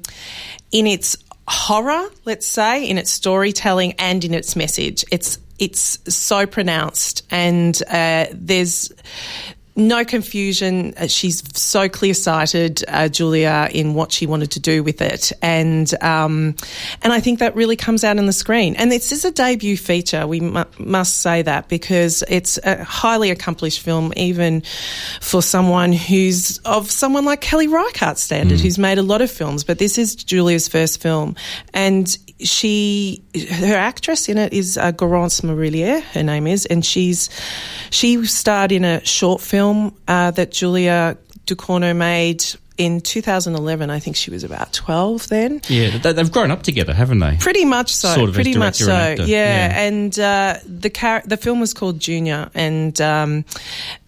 in 0.72 0.88
its 0.88 1.16
horror, 1.46 2.08
let's 2.24 2.46
say, 2.46 2.88
in 2.88 2.98
its 2.98 3.12
storytelling 3.12 3.92
and 4.00 4.24
in 4.24 4.34
its 4.34 4.56
message. 4.56 5.04
It's 5.12 5.38
it's 5.58 5.98
so 6.14 6.44
pronounced, 6.44 7.22
and 7.30 7.80
uh, 7.88 8.26
there's 8.32 8.92
no 9.76 10.04
confusion. 10.04 10.94
Uh, 10.96 11.06
She's 11.06 11.42
so 11.58 11.88
clear 11.88 12.14
sighted, 12.14 12.84
uh, 12.88 13.08
Julia, 13.08 13.68
in 13.70 13.94
what 13.94 14.10
she 14.10 14.26
wanted 14.26 14.52
to 14.52 14.60
do 14.60 14.82
with 14.82 15.00
it, 15.00 15.32
and 15.42 15.92
um, 16.02 16.56
and 17.02 17.12
I 17.12 17.20
think 17.20 17.38
that 17.38 17.54
really 17.54 17.76
comes 17.76 18.02
out 18.04 18.18
on 18.18 18.26
the 18.26 18.32
screen. 18.32 18.74
And 18.76 18.90
this 18.90 19.12
is 19.12 19.24
a 19.24 19.30
debut 19.30 19.76
feature. 19.76 20.26
We 20.26 20.40
mu- 20.40 20.64
must 20.78 21.18
say 21.18 21.42
that 21.42 21.68
because 21.68 22.24
it's 22.28 22.58
a 22.64 22.82
highly 22.82 23.30
accomplished 23.30 23.80
film, 23.80 24.12
even 24.16 24.62
for 25.20 25.42
someone 25.42 25.92
who's 25.92 26.58
of 26.64 26.90
someone 26.90 27.24
like 27.24 27.40
Kelly 27.40 27.68
Reichardt's 27.68 28.22
standard, 28.22 28.60
who's 28.60 28.78
made 28.78 28.98
a 28.98 29.02
lot 29.02 29.20
of 29.22 29.30
films. 29.30 29.64
But 29.64 29.78
this 29.78 29.98
is 29.98 30.14
Julia's 30.14 30.68
first 30.68 31.00
film, 31.02 31.36
and 31.74 32.16
she 32.40 33.22
her 33.60 33.74
actress 33.74 34.28
in 34.28 34.38
it 34.38 34.52
is 34.52 34.76
uh, 34.76 34.92
Garance 34.92 35.40
Marillier, 35.42 36.00
her 36.00 36.22
name 36.22 36.46
is, 36.46 36.66
and 36.66 36.84
she's 36.84 37.30
she 37.90 38.24
starred 38.26 38.72
in 38.72 38.84
a 38.84 39.04
short 39.04 39.40
film 39.40 39.96
uh, 40.06 40.30
that 40.32 40.50
Julia 40.52 41.16
Ducournau 41.46 41.96
made 41.96 42.44
in 42.76 43.00
2011. 43.00 43.90
I 43.90 43.98
think 43.98 44.16
she 44.16 44.30
was 44.30 44.44
about 44.44 44.72
12 44.72 45.28
then. 45.28 45.60
Yeah, 45.68 45.98
they, 45.98 46.12
they've 46.12 46.30
grown 46.30 46.50
up 46.50 46.62
together, 46.62 46.92
haven't 46.92 47.18
they? 47.20 47.36
Pretty 47.40 47.64
much 47.64 47.94
so. 47.94 48.08
Sort 48.14 48.28
of 48.28 48.34
pretty 48.34 48.56
much 48.56 48.76
so. 48.76 48.90
and 48.92 49.20
actor, 49.20 49.22
Yeah. 49.30 49.68
yeah. 49.68 49.80
And 49.80 50.18
uh, 50.18 50.58
the 50.66 50.90
char- 50.90 51.22
the 51.24 51.36
film 51.36 51.60
was 51.60 51.72
called 51.74 52.00
Junior, 52.00 52.50
and 52.54 53.00
um, 53.00 53.44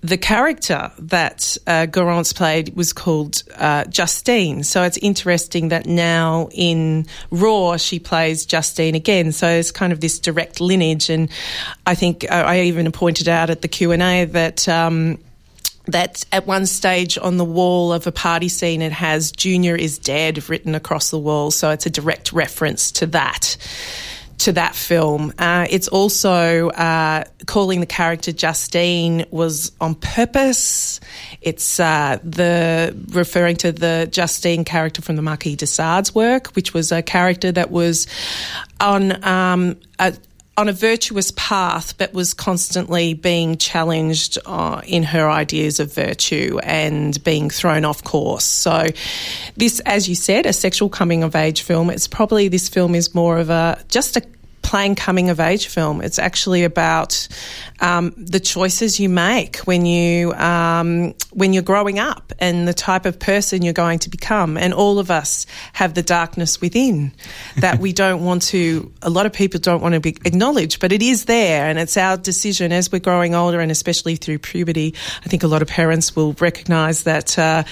the 0.02 0.16
character 0.18 0.90
that 0.98 1.56
uh, 1.66 1.86
Garance 1.90 2.34
played 2.34 2.74
was 2.76 2.92
called 2.92 3.42
uh, 3.56 3.84
Justine. 3.84 4.62
So 4.64 4.82
it's 4.82 4.98
interesting 4.98 5.68
that 5.68 5.86
now 5.86 6.48
in 6.52 7.06
Raw 7.30 7.76
she 7.78 7.98
plays 7.98 8.44
Justine 8.46 8.94
again. 8.94 9.32
So 9.32 9.48
it's 9.48 9.70
kind 9.70 9.92
of 9.92 10.00
this 10.00 10.18
direct 10.18 10.60
lineage, 10.60 11.10
and 11.10 11.30
I 11.86 11.94
think 11.94 12.24
uh, 12.30 12.34
I 12.34 12.60
even 12.62 12.90
pointed 12.92 13.28
out 13.28 13.50
at 13.50 13.62
the 13.62 13.68
Q 13.68 13.92
and 13.92 14.02
A 14.02 14.24
that. 14.26 14.68
Um, 14.68 15.18
that 15.88 16.24
at 16.32 16.46
one 16.46 16.66
stage 16.66 17.18
on 17.18 17.36
the 17.36 17.44
wall 17.44 17.92
of 17.92 18.06
a 18.06 18.12
party 18.12 18.48
scene 18.48 18.82
it 18.82 18.92
has 18.92 19.32
Junior 19.32 19.74
is 19.74 19.98
dead 19.98 20.48
written 20.48 20.74
across 20.74 21.10
the 21.10 21.18
wall, 21.18 21.50
so 21.50 21.70
it's 21.70 21.86
a 21.86 21.90
direct 21.90 22.32
reference 22.32 22.92
to 22.92 23.06
that. 23.06 23.56
To 24.42 24.52
that 24.52 24.76
film. 24.76 25.32
Uh, 25.36 25.66
it's 25.68 25.88
also 25.88 26.68
uh, 26.68 27.24
calling 27.46 27.80
the 27.80 27.86
character 27.86 28.30
Justine 28.30 29.26
was 29.32 29.72
on 29.80 29.96
purpose. 29.96 31.00
It's 31.40 31.80
uh, 31.80 32.18
the 32.22 32.96
referring 33.08 33.56
to 33.56 33.72
the 33.72 34.08
Justine 34.08 34.64
character 34.64 35.02
from 35.02 35.16
the 35.16 35.22
Marquis 35.22 35.56
de 35.56 35.66
Sade's 35.66 36.14
work, 36.14 36.54
which 36.54 36.72
was 36.72 36.92
a 36.92 37.02
character 37.02 37.50
that 37.50 37.72
was 37.72 38.06
on 38.78 39.24
um, 39.24 39.76
a, 39.98 40.14
on 40.58 40.68
a 40.68 40.72
virtuous 40.72 41.32
path, 41.36 41.96
but 41.98 42.12
was 42.12 42.34
constantly 42.34 43.14
being 43.14 43.56
challenged 43.56 44.38
uh, 44.44 44.82
in 44.84 45.04
her 45.04 45.30
ideas 45.30 45.78
of 45.78 45.94
virtue 45.94 46.58
and 46.64 47.22
being 47.22 47.48
thrown 47.48 47.84
off 47.84 48.02
course. 48.02 48.44
So, 48.44 48.88
this, 49.56 49.78
as 49.86 50.08
you 50.08 50.16
said, 50.16 50.46
a 50.46 50.52
sexual 50.52 50.88
coming 50.88 51.22
of 51.22 51.36
age 51.36 51.62
film. 51.62 51.90
It's 51.90 52.08
probably 52.08 52.48
this 52.48 52.68
film 52.68 52.96
is 52.96 53.14
more 53.14 53.38
of 53.38 53.50
a 53.50 53.80
just 53.88 54.16
a 54.16 54.22
plain 54.68 54.94
coming 54.94 55.30
of 55.30 55.40
age 55.40 55.66
film. 55.66 56.02
It's 56.02 56.18
actually 56.18 56.62
about 56.62 57.26
um, 57.80 58.12
the 58.18 58.38
choices 58.38 59.00
you 59.00 59.08
make 59.08 59.56
when 59.60 59.86
you 59.86 60.34
um, 60.34 61.14
when 61.30 61.54
you're 61.54 61.62
growing 61.62 61.98
up 61.98 62.34
and 62.38 62.68
the 62.68 62.74
type 62.74 63.06
of 63.06 63.18
person 63.18 63.62
you're 63.62 63.72
going 63.72 63.98
to 64.00 64.10
become. 64.10 64.58
And 64.58 64.74
all 64.74 64.98
of 64.98 65.10
us 65.10 65.46
have 65.72 65.94
the 65.94 66.02
darkness 66.02 66.60
within 66.60 67.12
that 67.56 67.78
we 67.78 67.94
don't 67.94 68.22
want 68.22 68.42
to. 68.42 68.92
A 69.00 69.08
lot 69.08 69.24
of 69.24 69.32
people 69.32 69.58
don't 69.58 69.80
want 69.80 69.94
to 69.94 70.00
be 70.00 70.18
acknowledged, 70.26 70.80
but 70.80 70.92
it 70.92 71.00
is 71.00 71.24
there, 71.24 71.66
and 71.66 71.78
it's 71.78 71.96
our 71.96 72.18
decision 72.18 72.70
as 72.70 72.92
we're 72.92 72.98
growing 72.98 73.34
older, 73.34 73.60
and 73.60 73.70
especially 73.70 74.16
through 74.16 74.38
puberty. 74.38 74.94
I 75.24 75.28
think 75.28 75.44
a 75.44 75.48
lot 75.48 75.62
of 75.62 75.68
parents 75.68 76.14
will 76.14 76.34
recognise 76.34 77.04
that 77.04 77.38
uh, 77.38 77.62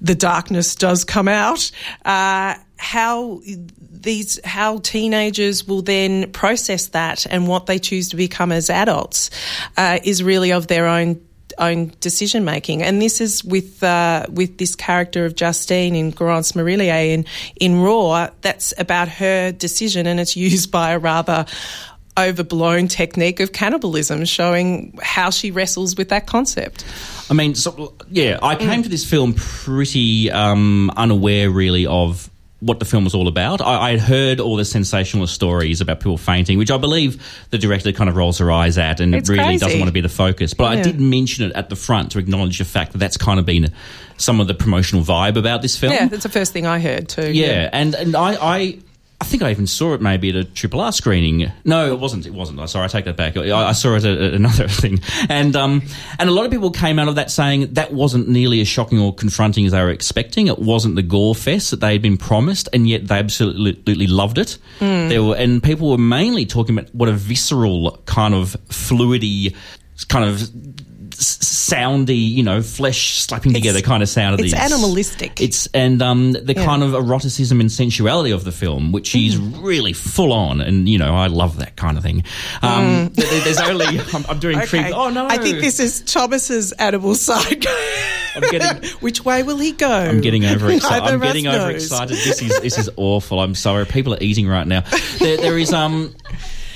the 0.00 0.14
darkness 0.14 0.76
does 0.76 1.02
come 1.04 1.26
out. 1.26 1.72
Uh, 2.04 2.54
how 2.76 3.40
these 3.80 4.40
how 4.44 4.78
teenagers 4.78 5.66
will 5.66 5.82
then 5.82 6.30
process 6.32 6.88
that 6.88 7.26
and 7.26 7.46
what 7.48 7.66
they 7.66 7.78
choose 7.78 8.08
to 8.10 8.16
become 8.16 8.52
as 8.52 8.68
adults 8.68 9.30
uh, 9.76 9.98
is 10.04 10.22
really 10.22 10.52
of 10.52 10.66
their 10.66 10.86
own 10.86 11.20
own 11.58 11.92
decision 12.00 12.44
making 12.44 12.82
and 12.82 13.00
this 13.00 13.20
is 13.20 13.44
with 13.44 13.82
uh, 13.84 14.26
with 14.28 14.58
this 14.58 14.74
character 14.74 15.24
of 15.24 15.36
Justine 15.36 15.94
in 15.94 16.12
Garance 16.12 16.52
Marillier 16.54 17.14
in 17.14 17.24
in 17.56 17.80
Raw 17.80 18.28
that's 18.40 18.74
about 18.76 19.08
her 19.08 19.52
decision 19.52 20.06
and 20.08 20.18
it's 20.18 20.36
used 20.36 20.72
by 20.72 20.90
a 20.92 20.98
rather 20.98 21.46
overblown 22.18 22.88
technique 22.88 23.40
of 23.40 23.52
cannibalism 23.52 24.24
showing 24.24 24.96
how 25.02 25.30
she 25.30 25.50
wrestles 25.52 25.96
with 25.96 26.08
that 26.08 26.26
concept 26.26 26.84
I 27.30 27.32
mean, 27.32 27.54
so, 27.54 27.94
yeah, 28.10 28.38
I 28.42 28.54
came 28.54 28.80
Mm. 28.80 28.82
to 28.82 28.88
this 28.90 29.06
film 29.08 29.32
pretty 29.32 30.30
um, 30.30 30.90
unaware, 30.94 31.50
really, 31.50 31.86
of 31.86 32.28
what 32.64 32.78
the 32.78 32.84
film 32.84 33.04
was 33.04 33.14
all 33.14 33.28
about. 33.28 33.60
I, 33.60 33.88
I 33.88 33.90
had 33.92 34.00
heard 34.00 34.40
all 34.40 34.56
the 34.56 34.64
sensationalist 34.64 35.34
stories 35.34 35.80
about 35.80 36.00
people 36.00 36.16
fainting, 36.16 36.56
which 36.58 36.70
I 36.70 36.78
believe 36.78 37.22
the 37.50 37.58
director 37.58 37.92
kind 37.92 38.08
of 38.08 38.16
rolls 38.16 38.38
her 38.38 38.50
eyes 38.50 38.78
at 38.78 39.00
and 39.00 39.14
It's 39.14 39.28
really 39.28 39.44
crazy. 39.44 39.58
doesn't 39.64 39.78
want 39.80 39.88
to 39.88 39.92
be 39.92 40.00
the 40.00 40.08
focus. 40.08 40.54
But 40.54 40.78
I 40.78 40.82
did 40.82 41.00
mention 41.00 41.44
it 41.50 41.52
at 41.54 41.68
the 41.68 41.76
front 41.76 42.12
to 42.12 42.18
acknowledge 42.18 42.58
the 42.58 42.64
fact 42.64 42.92
that 42.92 42.98
that's 42.98 43.16
kind 43.16 43.38
of 43.38 43.46
been 43.46 43.72
some 44.16 44.40
of 44.40 44.46
the 44.46 44.54
promotional 44.54 45.04
vibe 45.04 45.36
about 45.36 45.60
this 45.62 45.76
film. 45.76 45.92
yeah 45.92 46.06
that's 46.06 46.22
the 46.22 46.28
first 46.28 46.52
thing 46.52 46.66
I 46.66 46.78
heard 46.78 47.08
too 47.08 47.32
Yeah, 47.32 47.68
and 47.72 47.94
and 47.94 48.14
I, 48.16 48.36
I 48.40 48.78
I 49.20 49.24
think 49.26 49.42
I 49.42 49.50
even 49.50 49.66
saw 49.66 49.94
it 49.94 50.00
maybe 50.00 50.28
at 50.30 50.36
a 50.36 50.44
triple 50.44 50.80
R 50.80 50.92
screening. 50.92 51.50
No, 51.64 51.90
it 51.90 51.98
wasn't. 51.98 52.26
It 52.26 52.34
wasn't. 52.34 52.60
I'm 52.60 52.66
sorry, 52.66 52.84
I 52.84 52.88
take 52.88 53.04
that 53.04 53.16
back. 53.16 53.36
I, 53.36 53.68
I 53.68 53.72
saw 53.72 53.94
it 53.94 54.04
at, 54.04 54.18
at 54.18 54.34
another 54.34 54.68
thing, 54.68 55.00
and 55.28 55.54
um, 55.56 55.82
and 56.18 56.28
a 56.28 56.32
lot 56.32 56.44
of 56.44 56.50
people 56.50 56.70
came 56.70 56.98
out 56.98 57.08
of 57.08 57.14
that 57.14 57.30
saying 57.30 57.74
that 57.74 57.92
wasn't 57.92 58.28
nearly 58.28 58.60
as 58.60 58.68
shocking 58.68 58.98
or 58.98 59.14
confronting 59.14 59.66
as 59.66 59.72
they 59.72 59.80
were 59.80 59.90
expecting. 59.90 60.48
It 60.48 60.58
wasn't 60.58 60.96
the 60.96 61.02
gore 61.02 61.34
fest 61.34 61.70
that 61.70 61.80
they 61.80 61.92
had 61.92 62.02
been 62.02 62.16
promised, 62.16 62.68
and 62.72 62.88
yet 62.88 63.06
they 63.06 63.16
absolutely 63.18 64.06
loved 64.06 64.38
it. 64.38 64.58
There 65.08 65.22
were, 65.22 65.36
and 65.36 65.62
people 65.62 65.90
were 65.90 65.98
mainly 65.98 66.44
talking 66.44 66.76
about 66.76 66.94
what 66.94 67.08
a 67.08 67.12
visceral 67.12 68.02
kind 68.06 68.34
of 68.34 68.56
fluidy 68.68 69.54
kind 70.08 70.28
of 70.28 70.50
soundy, 71.16 72.28
you 72.30 72.42
know, 72.42 72.62
flesh 72.62 73.18
slapping 73.18 73.52
together 73.54 73.80
kind 73.80 74.02
of 74.02 74.08
sound 74.08 74.34
of 74.34 74.40
it's 74.40 74.52
these. 74.52 74.52
It's 74.54 74.72
animalistic. 74.72 75.40
It's 75.40 75.66
and 75.68 76.00
um, 76.02 76.32
the 76.32 76.54
Yeah. 76.54 76.64
kind 76.64 76.82
of 76.82 76.94
eroticism 76.94 77.60
and 77.60 77.70
sensuality 77.70 78.30
of 78.32 78.44
the 78.44 78.52
film, 78.52 78.92
which 78.92 79.14
is 79.14 79.36
really 79.36 79.92
full 79.92 80.32
on, 80.32 80.60
and 80.60 80.88
you 80.88 80.98
know, 80.98 81.14
I 81.14 81.26
love 81.28 81.58
that 81.58 81.76
kind 81.76 81.96
of 81.96 82.02
thing. 82.02 82.24
Um, 82.62 83.10
there- 83.14 83.40
There's 83.44 83.60
only 83.60 83.86
I'm, 84.14 84.24
I'm 84.28 84.38
doing 84.38 84.58
creep. 84.60 84.86
Oh 84.94 85.10
no! 85.10 85.26
I 85.26 85.38
think 85.38 85.60
this 85.60 85.80
is 85.80 86.00
Thomas's 86.02 86.72
animal 86.72 87.14
side. 87.14 87.66
I'm 88.36 88.42
getting- 88.50 88.88
Which 89.00 89.24
way 89.24 89.42
will 89.42 89.58
he 89.58 89.72
go? 89.72 89.88
I'm 89.90 90.20
getting 90.20 90.44
overexcited. 90.44 91.02
I'm 91.08 91.20
getting 91.20 91.44
knows. 91.44 91.60
overexcited. 91.60 92.16
This 92.16 92.42
is 92.42 92.60
this 92.60 92.78
is 92.78 92.90
awful. 92.96 93.40
I'm 93.40 93.54
sorry. 93.54 93.86
People 93.86 94.14
are 94.14 94.18
eating 94.22 94.46
right 94.48 94.66
now. 94.66 94.82
There, 95.18 95.36
there 95.36 95.58
is 95.58 95.72
um. 95.72 96.14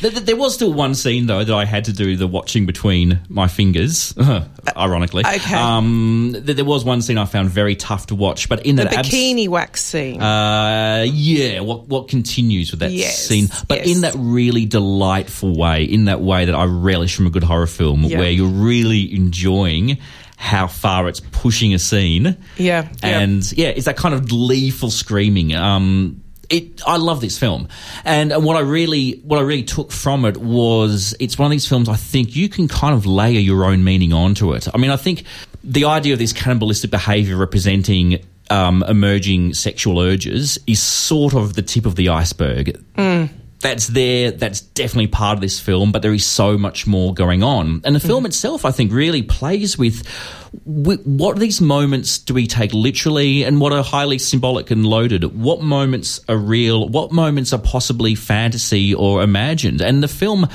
Th- 0.00 0.12
th- 0.14 0.24
There 0.26 0.36
was 0.36 0.54
still 0.54 0.72
one 0.72 0.94
scene 0.94 1.26
though 1.26 1.44
that 1.44 1.54
I 1.54 1.64
had 1.64 1.84
to 1.86 1.92
do 1.92 2.16
the 2.16 2.26
watching 2.26 2.66
between 2.66 3.20
my 3.28 3.48
fingers, 3.48 4.14
ironically. 4.76 5.24
Okay. 5.26 5.54
Um, 5.54 6.32
th- 6.44 6.56
there 6.56 6.64
was 6.64 6.84
one 6.84 7.02
scene 7.02 7.18
I 7.18 7.24
found 7.24 7.50
very 7.50 7.76
tough 7.76 8.06
to 8.08 8.14
watch, 8.14 8.48
but 8.48 8.64
in 8.66 8.76
The 8.76 8.84
that 8.84 8.94
abs- 8.98 9.08
bikini 9.10 9.48
wax 9.48 9.82
scene. 9.82 10.20
uh, 10.20 11.04
yeah, 11.08 11.60
what 11.60 11.88
what 11.88 12.08
continues 12.08 12.70
with 12.70 12.80
that 12.80 12.92
Yes, 12.92 13.18
scene, 13.26 13.48
but 13.68 13.86
yes. 13.86 13.96
in 13.96 14.00
that 14.02 14.14
really 14.16 14.64
delightful 14.66 15.56
way, 15.56 15.84
in 15.84 16.04
that 16.06 16.20
way 16.20 16.44
that 16.44 16.54
I 16.54 16.64
relish 16.64 17.14
from 17.16 17.26
a 17.26 17.30
good 17.30 17.44
horror 17.44 17.66
film, 17.66 18.04
Yeah. 18.04 18.18
where 18.18 18.30
you're 18.30 18.46
really 18.48 19.14
enjoying 19.14 19.98
how 20.36 20.68
far 20.68 21.08
it's 21.08 21.20
pushing 21.20 21.74
a 21.74 21.78
scene. 21.80 22.36
Yeah, 22.56 22.88
yeah. 23.02 23.18
and 23.20 23.52
yeah, 23.58 23.68
it's 23.68 23.86
that 23.86 23.96
kind 23.96 24.14
of 24.14 24.28
gleeful 24.28 24.90
screaming. 24.90 25.52
Um, 25.54 26.22
it, 26.50 26.82
I 26.86 26.96
love 26.96 27.20
this 27.20 27.38
film, 27.38 27.68
and 28.04 28.32
what 28.44 28.56
I 28.56 28.60
really, 28.60 29.20
what 29.24 29.38
I 29.38 29.42
really 29.42 29.64
took 29.64 29.92
from 29.92 30.24
it 30.24 30.36
was, 30.36 31.14
it's 31.20 31.38
one 31.38 31.46
of 31.46 31.50
these 31.50 31.68
films 31.68 31.88
I 31.88 31.96
think 31.96 32.34
you 32.34 32.48
can 32.48 32.68
kind 32.68 32.94
of 32.94 33.06
layer 33.06 33.40
your 33.40 33.64
own 33.64 33.84
meaning 33.84 34.12
onto 34.12 34.54
it. 34.54 34.68
I 34.72 34.78
mean, 34.78 34.90
I 34.90 34.96
think 34.96 35.24
the 35.62 35.84
idea 35.84 36.14
of 36.14 36.18
this 36.18 36.32
cannibalistic 36.32 36.90
behaviour 36.90 37.36
representing 37.36 38.24
um, 38.50 38.82
emerging 38.88 39.54
sexual 39.54 39.98
urges 39.98 40.58
is 40.66 40.80
sort 40.80 41.34
of 41.34 41.54
the 41.54 41.62
tip 41.62 41.84
of 41.84 41.96
the 41.96 42.08
iceberg. 42.08 42.82
That's 43.60 43.88
there. 43.88 44.30
That's 44.30 44.60
definitely 44.60 45.08
part 45.08 45.36
of 45.36 45.40
this 45.40 45.58
film, 45.58 45.90
but 45.90 46.02
there 46.02 46.14
is 46.14 46.24
so 46.24 46.56
much 46.56 46.86
more 46.86 47.12
going 47.12 47.42
on. 47.42 47.80
And 47.84 47.94
the 47.94 48.00
film 48.00 48.20
mm-hmm. 48.20 48.26
itself, 48.26 48.64
I 48.64 48.70
think, 48.70 48.92
really 48.92 49.22
plays 49.22 49.76
with, 49.76 50.06
with 50.64 51.04
what 51.04 51.38
these 51.38 51.60
moments 51.60 52.18
do 52.18 52.34
we 52.34 52.46
take 52.46 52.72
literally 52.72 53.42
and 53.42 53.60
what 53.60 53.72
are 53.72 53.82
highly 53.82 54.18
symbolic 54.18 54.70
and 54.70 54.86
loaded. 54.86 55.24
What 55.24 55.60
moments 55.60 56.20
are 56.28 56.36
real? 56.36 56.88
What 56.88 57.10
moments 57.10 57.52
are 57.52 57.58
possibly 57.58 58.14
fantasy 58.14 58.94
or 58.94 59.22
imagined? 59.22 59.80
And 59.80 60.04
the 60.04 60.08
film 60.08 60.48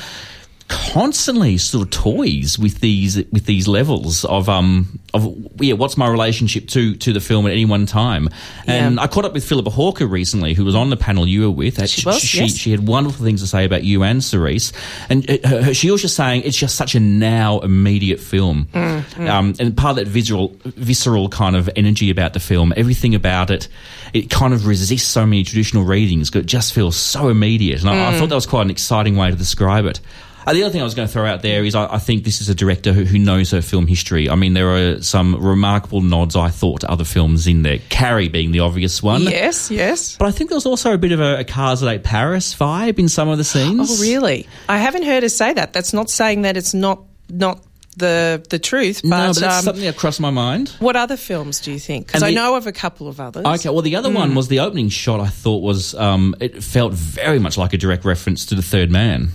constantly 0.67 1.57
sort 1.57 1.83
of 1.83 1.89
toys 1.91 2.57
with 2.57 2.79
these 2.79 3.17
with 3.31 3.45
these 3.45 3.67
levels 3.67 4.25
of 4.25 4.49
um 4.49 4.99
of 5.13 5.35
yeah 5.59 5.73
what's 5.73 5.97
my 5.97 6.07
relationship 6.07 6.67
to 6.69 6.95
to 6.95 7.13
the 7.13 7.19
film 7.19 7.45
at 7.45 7.51
any 7.51 7.65
one 7.65 7.85
time? 7.85 8.29
And 8.67 8.95
Yeah. 8.95 9.01
I 9.01 9.07
caught 9.07 9.25
up 9.25 9.33
with 9.33 9.43
Philippa 9.45 9.69
Hawker 9.69 10.07
recently 10.07 10.53
who 10.53 10.65
was 10.65 10.75
on 10.75 10.89
the 10.89 10.97
panel 10.97 11.27
you 11.27 11.41
were 11.41 11.51
with. 11.51 11.87
She 11.89 12.05
was, 12.05 12.19
she, 12.21 12.39
yes. 12.41 12.55
she 12.55 12.71
had 12.71 12.87
wonderful 12.87 13.23
things 13.25 13.41
to 13.41 13.47
say 13.47 13.65
about 13.65 13.83
you 13.83 14.03
and 14.03 14.23
Cerise. 14.23 14.73
And 15.09 15.29
uh, 15.29 15.37
her, 15.47 15.61
her- 15.63 15.73
she 15.73 15.91
was 15.91 16.01
just 16.01 16.15
saying 16.15 16.43
it's 16.43 16.57
just 16.57 16.75
such 16.75 16.95
a 16.95 16.99
now 16.99 17.59
immediate 17.59 18.19
film. 18.19 18.67
Mm, 18.73 19.29
um, 19.29 19.53
and 19.59 19.75
part 19.77 19.91
of 19.91 20.05
that 20.05 20.07
visceral 20.07 20.55
visceral 20.65 21.29
kind 21.29 21.55
of 21.55 21.69
energy 21.75 22.09
about 22.09 22.33
the 22.33 22.39
film 22.39 22.73
everything 22.77 23.15
about 23.15 23.49
it 23.51 23.67
it 24.13 24.29
kind 24.29 24.53
of 24.53 24.65
resists 24.67 25.07
so 25.07 25.25
many 25.25 25.43
traditional 25.43 25.83
readings 25.83 26.33
it 26.35 26.45
just 26.45 26.73
feels 26.73 26.95
so 26.95 27.29
immediate. 27.29 27.81
And 27.81 27.89
I, 27.89 27.93
Mm. 27.93 28.07
I 28.15 28.19
thought 28.19 28.29
that 28.29 28.35
was 28.35 28.45
quite 28.47 28.63
an 28.63 28.71
exciting 28.71 29.15
way 29.15 29.29
to 29.29 29.35
describe 29.37 29.85
it 29.85 29.99
uh, 30.45 30.53
the 30.53 30.63
other 30.63 30.71
thing 30.71 30.81
I 30.81 30.83
was 30.83 30.95
going 30.95 31.07
to 31.07 31.11
throw 31.13 31.25
out 31.25 31.41
there 31.41 31.63
is 31.63 31.75
I, 31.75 31.85
I 31.95 31.97
think 31.99 32.23
this 32.23 32.41
is 32.41 32.49
a 32.49 32.55
director 32.55 32.93
who, 32.93 33.03
who 33.03 33.17
knows 33.19 33.51
her 33.51 33.61
film 33.61 33.87
history. 33.87 34.29
I 34.29 34.35
mean, 34.35 34.53
there 34.53 34.69
are 34.75 35.01
some 35.01 35.35
remarkable 35.35 36.01
nods, 36.01 36.35
I 36.35 36.49
thought, 36.49 36.81
to 36.81 36.91
other 36.91 37.03
films 37.05 37.47
in 37.47 37.63
there. 37.63 37.79
Carrie 37.89 38.29
being 38.29 38.51
the 38.51 38.59
obvious 38.59 39.01
one. 39.03 39.21
yes, 39.23 39.71
yes. 39.71 40.17
But 40.17 40.27
I 40.27 40.31
think 40.31 40.49
there 40.49 40.57
was 40.57 40.65
also 40.65 40.93
a 40.93 40.97
bit 40.97 41.11
of 41.11 41.19
a, 41.19 41.39
a 41.39 41.43
Cars 41.43 41.81
at 41.83 41.89
Eight 41.89 42.03
Paris 42.03 42.53
vibe 42.53 42.99
in 42.99 43.09
some 43.09 43.29
of 43.29 43.37
the 43.37 43.43
scenes. 43.43 43.99
Oh, 43.99 44.01
really? 44.03 44.47
I 44.69 44.77
haven't 44.77 45.03
heard 45.03 45.23
her 45.23 45.29
say 45.29 45.53
that. 45.53 45.73
That's 45.73 45.93
not 45.93 46.09
saying 46.09 46.43
that 46.43 46.57
it's 46.57 46.73
not 46.73 47.03
not 47.29 47.61
the 47.95 48.43
the 48.49 48.57
truth. 48.59 49.01
But, 49.03 49.09
no, 49.09 49.27
but 49.27 49.39
that's 49.39 49.57
um, 49.59 49.63
something 49.63 49.83
that 49.83 49.95
crossed 49.97 50.19
my 50.19 50.31
mind. 50.31 50.69
what 50.79 50.95
other 50.95 51.15
films 51.15 51.59
do 51.61 51.71
you 51.71 51.79
think? 51.79 52.07
Because 52.07 52.23
I 52.23 52.31
know 52.31 52.55
of 52.55 52.65
a 52.67 52.71
couple 52.71 53.07
of 53.07 53.19
others. 53.19 53.45
Okay, 53.45 53.69
well, 53.69 53.81
the 53.83 53.95
other 53.95 54.09
Hmm. 54.09 54.15
one 54.15 54.35
was 54.35 54.47
the 54.47 54.61
opening 54.61 54.89
shot. 54.89 55.19
I 55.19 55.27
thought 55.27 55.61
was 55.61 55.93
um, 55.95 56.35
it 56.39 56.63
felt 56.63 56.93
very 56.93 57.37
much 57.39 57.57
like 57.57 57.73
a 57.73 57.77
direct 57.77 58.03
reference 58.03 58.47
to 58.47 58.55
the 58.55 58.61
Third 58.63 58.89
Man. 58.89 59.29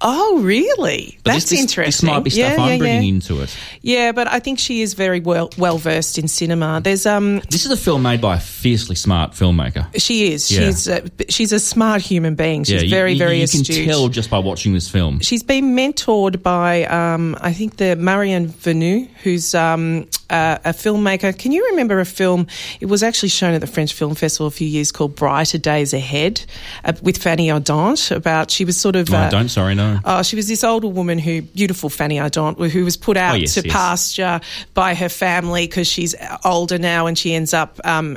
Oh, 0.00 0.40
really? 0.42 1.18
But 1.24 1.32
That's 1.32 1.44
this, 1.44 1.50
this, 1.50 1.60
interesting. 1.60 2.06
This 2.08 2.14
might 2.14 2.24
be 2.24 2.30
stuff 2.30 2.56
yeah, 2.56 2.62
I'm 2.62 2.78
bringing 2.78 3.02
yeah. 3.02 3.08
into 3.14 3.40
it. 3.42 3.56
Yeah, 3.82 4.12
but 4.12 4.26
I 4.28 4.38
think 4.38 4.58
she 4.58 4.82
is 4.82 4.94
very 4.94 5.20
well 5.20 5.50
well 5.58 5.78
versed 5.78 6.18
in 6.18 6.28
cinema. 6.28 6.80
There's 6.82 7.06
um, 7.06 7.40
This 7.50 7.64
is 7.66 7.72
a 7.72 7.76
film 7.76 8.02
made 8.02 8.20
by 8.20 8.36
a 8.36 8.40
fiercely 8.40 8.96
smart 8.96 9.32
filmmaker. 9.32 9.86
she 10.00 10.32
is. 10.32 10.50
Yeah. 10.50 10.60
She's 10.66 10.88
a, 10.88 11.02
she's 11.28 11.52
a 11.52 11.60
smart 11.60 12.02
human 12.02 12.34
being. 12.34 12.64
She's 12.64 12.82
you- 12.82 12.90
very 12.90 13.12
you, 13.12 13.18
very 13.18 13.38
you 13.38 13.44
astute. 13.44 13.66
can 13.76 13.86
tell 13.86 14.08
just 14.08 14.30
by 14.30 14.38
watching 14.38 14.72
this 14.74 14.88
film. 14.88 15.20
She's 15.20 15.42
been 15.42 15.74
mentored 15.76 16.42
by, 16.42 16.84
um, 16.84 17.36
I 17.40 17.52
think, 17.52 17.76
the 17.76 17.96
Marianne 17.96 18.48
Vernoux, 18.48 19.08
who's 19.22 19.54
um, 19.54 20.06
uh, 20.30 20.58
a 20.64 20.70
filmmaker. 20.70 21.36
Can 21.36 21.52
you 21.52 21.66
remember 21.70 22.00
a 22.00 22.04
film? 22.04 22.46
It 22.80 22.86
was 22.86 23.02
actually 23.02 23.28
shown 23.30 23.54
at 23.54 23.60
the 23.60 23.66
French 23.66 23.92
Film 23.92 24.14
Festival 24.14 24.46
a 24.46 24.50
few 24.50 24.66
years 24.68 24.92
called 24.92 25.14
Brighter 25.14 25.58
Days 25.58 25.92
Ahead 25.92 26.44
uh, 26.84 26.92
with 27.02 27.18
Fanny 27.18 27.48
Ardant. 27.48 28.14
About 28.14 28.50
she 28.50 28.64
was 28.64 28.76
sort 28.76 28.96
of. 28.96 29.12
Oh, 29.12 29.16
I 29.16 29.26
uh, 29.26 29.30
don't, 29.30 29.48
sorry, 29.48 29.74
no. 29.74 30.00
Oh, 30.04 30.22
she 30.22 30.36
was 30.36 30.48
this 30.48 30.64
older 30.64 30.88
woman 30.88 31.18
who, 31.18 31.42
beautiful 31.42 31.90
Fanny 31.90 32.16
Ardant, 32.16 32.70
who 32.70 32.84
was 32.84 32.96
put 32.96 33.16
out 33.16 33.34
Oh, 33.34 33.36
yes, 33.36 33.54
to 33.54 33.64
yes. 33.64 33.72
pasture 33.72 34.40
by 34.74 34.94
her 34.94 35.08
family 35.08 35.66
because 35.66 35.86
she's 35.86 36.14
older 36.44 36.78
now, 36.78 37.06
and 37.06 37.18
she 37.18 37.34
ends 37.34 37.54
up, 37.54 37.80
um, 37.84 38.16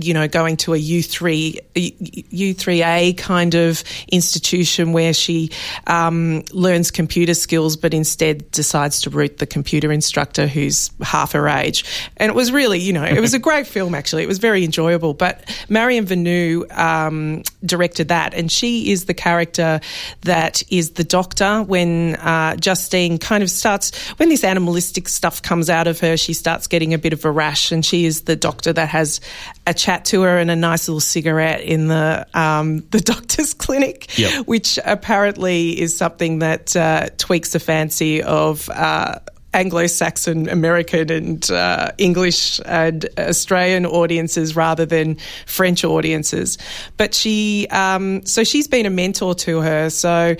you 0.00 0.14
know, 0.14 0.28
going 0.28 0.56
to 0.58 0.74
a 0.74 0.76
U 0.76 1.02
three 1.02 1.60
U 1.74 2.54
three 2.54 2.82
A 2.82 3.12
kind 3.14 3.54
of 3.54 3.82
institution 4.10 4.92
where 4.92 5.12
she 5.12 5.50
um, 5.86 6.42
learns 6.52 6.90
computer 6.90 7.34
skills, 7.34 7.76
but 7.76 7.94
instead 7.94 8.50
decides 8.50 9.02
to 9.02 9.10
root 9.10 9.38
the 9.38 9.46
computer 9.46 9.92
instructor 9.92 10.46
who's 10.46 10.90
half 11.00 11.32
her 11.32 11.47
age. 11.48 11.84
And 12.16 12.30
it 12.30 12.34
was 12.34 12.52
really, 12.52 12.78
you 12.78 12.92
know, 12.92 13.04
it 13.04 13.20
was 13.20 13.34
a 13.34 13.38
great 13.38 13.66
film 13.66 13.94
actually. 13.94 14.22
It 14.22 14.28
was 14.28 14.38
very 14.38 14.64
enjoyable. 14.64 15.14
But 15.14 15.44
Marion 15.68 16.06
Vernoux 16.06 16.70
um, 16.76 17.42
directed 17.64 18.08
that, 18.08 18.34
and 18.34 18.50
she 18.50 18.90
is 18.92 19.04
the 19.06 19.14
character 19.14 19.80
that 20.22 20.62
is 20.70 20.92
the 20.92 21.04
doctor 21.04 21.62
when 21.62 22.16
uh, 22.16 22.56
Justine 22.56 23.18
kind 23.18 23.42
of 23.42 23.50
starts 23.50 23.96
when 24.18 24.28
this 24.28 24.44
animalistic 24.44 25.08
stuff 25.08 25.42
comes 25.42 25.70
out 25.70 25.86
of 25.86 26.00
her. 26.00 26.16
She 26.16 26.32
starts 26.32 26.66
getting 26.66 26.94
a 26.94 26.98
bit 26.98 27.12
of 27.12 27.24
a 27.24 27.30
rash, 27.30 27.72
and 27.72 27.84
she 27.84 28.04
is 28.04 28.22
the 28.22 28.36
doctor 28.36 28.72
that 28.72 28.88
has 28.88 29.20
a 29.66 29.74
chat 29.74 30.04
to 30.06 30.22
her 30.22 30.38
and 30.38 30.50
a 30.50 30.56
nice 30.56 30.88
little 30.88 31.00
cigarette 31.00 31.60
in 31.62 31.88
the 31.88 32.26
um, 32.34 32.78
the 32.90 33.00
doctor's 33.00 33.54
clinic, 33.54 34.18
Yep. 34.18 34.46
which 34.46 34.78
apparently 34.84 35.80
is 35.80 35.96
something 35.96 36.40
that 36.40 36.74
uh, 36.76 37.08
tweaks 37.18 37.52
the 37.52 37.60
fancy 37.60 38.22
of. 38.22 38.68
Uh, 38.70 39.18
Anglo-Saxon, 39.58 40.48
American, 40.48 41.10
and 41.10 41.50
uh, 41.50 41.90
English 41.98 42.60
and 42.64 43.06
Australian 43.18 43.86
audiences 43.86 44.54
rather 44.54 44.86
than 44.86 45.16
French 45.46 45.84
audiences. 45.84 46.58
But 46.96 47.12
she, 47.14 47.66
um, 47.70 48.24
so 48.24 48.44
she's 48.44 48.68
been 48.68 48.86
a 48.86 48.90
mentor 48.90 49.34
to 49.34 49.60
her. 49.60 49.90
So 49.90 50.36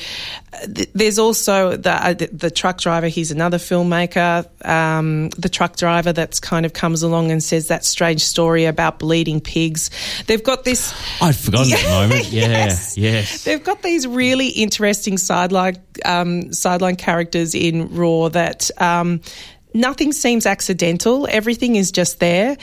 th- 0.74 0.90
there's 0.94 1.18
also 1.18 1.76
the, 1.76 1.90
uh, 1.92 2.12
the 2.14 2.26
the 2.28 2.50
truck 2.50 2.78
driver. 2.80 3.08
He's 3.08 3.30
another 3.32 3.58
filmmaker. 3.58 4.46
Um, 4.64 5.30
the 5.30 5.48
truck 5.48 5.76
driver 5.76 6.12
that's 6.12 6.38
kind 6.40 6.64
of 6.64 6.72
comes 6.72 7.02
along 7.02 7.30
and 7.32 7.42
says 7.42 7.68
that 7.68 7.84
strange 7.84 8.22
story 8.22 8.64
about 8.66 8.98
bleeding 9.00 9.40
pigs. 9.40 9.90
They've 10.26 10.42
got 10.42 10.64
this. 10.64 10.94
I'd 11.22 11.34
forgotten 11.36 11.70
that 11.70 11.88
moment. 11.88 12.30
Yeah, 12.30 12.46
Yes. 12.68 12.96
yes. 12.96 13.44
They've 13.44 13.62
got 13.62 13.82
these 13.82 14.06
really 14.06 14.48
interesting 14.48 15.18
sideline 15.18 15.76
um, 16.04 16.52
sideline 16.52 16.96
characters 16.96 17.54
in 17.54 17.88
Raw 17.94 18.28
that 18.28 18.70
um, 18.80 19.07
Um, 19.08 19.20
nothing 19.74 20.12
seems 20.12 20.46
accidental. 20.46 21.26
Everything 21.30 21.76
is 21.76 21.90
just 21.90 22.20
there. 22.20 22.56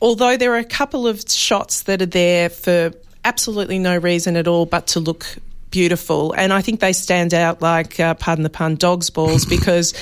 Although 0.00 0.36
there 0.36 0.52
are 0.54 0.58
a 0.58 0.64
couple 0.64 1.06
of 1.06 1.28
shots 1.28 1.82
that 1.82 2.00
are 2.02 2.06
there 2.06 2.48
for 2.48 2.92
absolutely 3.24 3.78
no 3.78 3.96
reason 3.96 4.36
at 4.36 4.46
all, 4.46 4.66
but 4.66 4.86
to 4.88 5.00
look 5.00 5.26
beautiful. 5.70 6.32
And 6.32 6.52
I 6.52 6.62
think 6.62 6.80
they 6.80 6.92
stand 6.92 7.34
out 7.34 7.60
like, 7.62 7.98
uh, 8.00 8.14
pardon 8.14 8.42
the 8.42 8.50
pun, 8.50 8.76
dog's 8.76 9.10
balls 9.10 9.44
because 9.48 9.94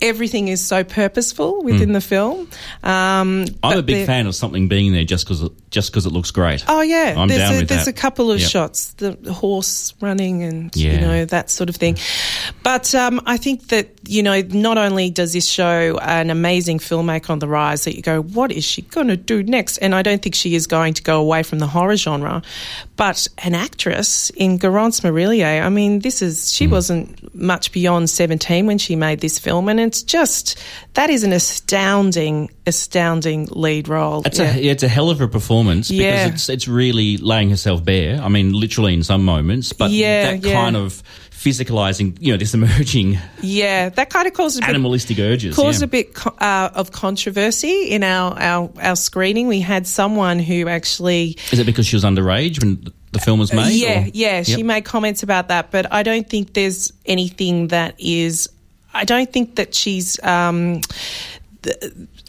everything 0.00 0.48
is 0.48 0.64
so 0.64 0.84
purposeful 0.84 1.62
within 1.62 1.92
the 1.92 2.00
film. 2.00 2.48
Um, 2.82 3.46
I'm 3.62 3.78
a 3.78 3.82
big 3.82 4.06
fan 4.06 4.26
of 4.26 4.34
something 4.34 4.68
being 4.68 4.92
there 4.92 5.04
just 5.04 5.26
because 5.26 5.48
just 5.70 5.90
because 5.90 6.04
it 6.06 6.10
looks 6.12 6.30
great. 6.30 6.64
Oh 6.68 6.82
yeah, 6.82 7.14
I'm 7.16 7.28
there's 7.28 7.40
down 7.40 7.54
a, 7.54 7.58
with 7.60 7.68
there's 7.68 7.84
that. 7.86 7.90
a 7.96 7.98
couple 7.98 8.30
of 8.30 8.40
Yep. 8.40 8.50
shots, 8.50 8.92
the, 8.94 9.12
the 9.12 9.32
horse 9.32 9.94
running 10.00 10.42
and 10.42 10.74
Yeah. 10.76 10.92
you 10.94 11.00
know 11.00 11.24
that 11.26 11.50
sort 11.50 11.68
of 11.70 11.76
thing. 11.76 11.96
But 12.62 12.94
um, 12.94 13.20
I 13.26 13.36
think 13.36 13.68
that 13.68 13.88
you 14.06 14.22
know 14.22 14.40
not 14.42 14.76
only 14.78 15.10
does 15.10 15.32
this 15.32 15.46
show 15.46 15.98
an 16.02 16.30
amazing 16.30 16.78
filmmaker 16.78 17.30
on 17.30 17.38
the 17.38 17.48
rise, 17.48 17.84
that 17.84 17.96
you 17.96 18.02
go, 18.02 18.20
what 18.22 18.52
is 18.52 18.64
she 18.64 18.82
going 18.82 19.08
to 19.08 19.16
do 19.16 19.42
next? 19.42 19.78
And 19.78 19.94
I 19.94 20.02
don't 20.02 20.20
think 20.20 20.34
she 20.34 20.54
is 20.54 20.66
going 20.66 20.94
to 20.94 21.02
go 21.02 21.20
away 21.20 21.42
from 21.42 21.58
the 21.58 21.66
horror 21.66 21.96
genre, 21.96 22.42
but 22.96 23.26
an 23.38 23.54
actress 23.54 24.30
in 24.30 24.58
Garance 24.58 25.02
Marillier. 25.12 25.62
I 25.64 25.68
mean, 25.68 26.00
this 26.00 26.22
is 26.22 26.52
she 26.52 26.66
wasn't 26.66 27.34
much 27.34 27.72
beyond 27.72 28.08
seventeen 28.10 28.66
when 28.66 28.78
she 28.78 28.96
made 28.96 29.20
this 29.20 29.38
film, 29.38 29.68
and 29.68 29.78
it's 29.80 30.02
just 30.02 30.58
that 30.94 31.10
is 31.10 31.24
an 31.24 31.32
astounding, 31.32 32.50
astounding 32.66 33.48
lead 33.50 33.88
role. 33.88 34.22
It's 34.24 34.38
Yeah. 34.38 34.54
a 34.54 34.58
it's 34.62 34.82
a 34.82 34.88
hell 34.88 35.10
of 35.10 35.20
a 35.20 35.28
performance 35.28 35.88
because 35.90 36.00
Yeah. 36.04 36.26
it's 36.28 36.48
it's 36.48 36.68
really 36.68 37.16
laying 37.18 37.50
herself 37.50 37.84
bare. 37.84 38.20
I 38.20 38.28
mean, 38.28 38.52
literally 38.52 38.94
in 38.94 39.02
some 39.02 39.24
moments, 39.24 39.72
but 39.72 39.90
Yeah, 39.90 40.36
that 40.36 40.42
kind 40.42 40.76
of 40.76 41.02
physicalizing, 41.30 42.16
you 42.20 42.32
know, 42.32 42.38
this 42.38 42.54
emerging 42.54 43.18
Yeah, 43.40 43.88
that 43.90 44.10
kind 44.10 44.26
of 44.28 44.32
causes 44.34 44.58
a 44.58 44.60
bit, 44.60 44.68
animalistic 44.70 45.18
urges. 45.18 45.56
caused 45.56 45.80
yeah. 45.80 45.84
a 45.86 45.88
bit 45.88 46.16
uh, 46.40 46.70
of 46.74 46.92
controversy 46.92 47.90
in 47.90 48.02
our, 48.04 48.38
our 48.38 48.70
our 48.80 48.96
screening. 48.96 49.48
We 49.48 49.60
had 49.60 49.86
someone 49.86 50.38
who 50.38 50.68
actually, 50.68 51.36
Is 51.50 51.58
it 51.58 51.66
because 51.66 51.86
she 51.86 51.96
was 51.96 52.04
underage 52.04 52.62
when 52.62 52.84
the 53.12 53.18
film 53.20 53.38
was 53.38 53.52
made? 53.52 53.72
yeah, 53.74 54.04
or- 54.04 54.08
yeah, 54.12 54.42
she 54.42 54.56
Yep. 54.58 54.64
made 54.66 54.84
comments 54.84 55.22
about 55.22 55.48
that, 55.48 55.70
but 55.70 55.92
I 55.92 56.02
don't 56.02 56.28
think 56.28 56.54
there's 56.54 56.92
anything 57.06 57.68
that 57.68 57.94
is. 57.98 58.48
I 58.94 59.04
don't 59.04 59.32
think 59.32 59.56
that 59.56 59.74
she's. 59.74 60.18
Um, 60.22 60.80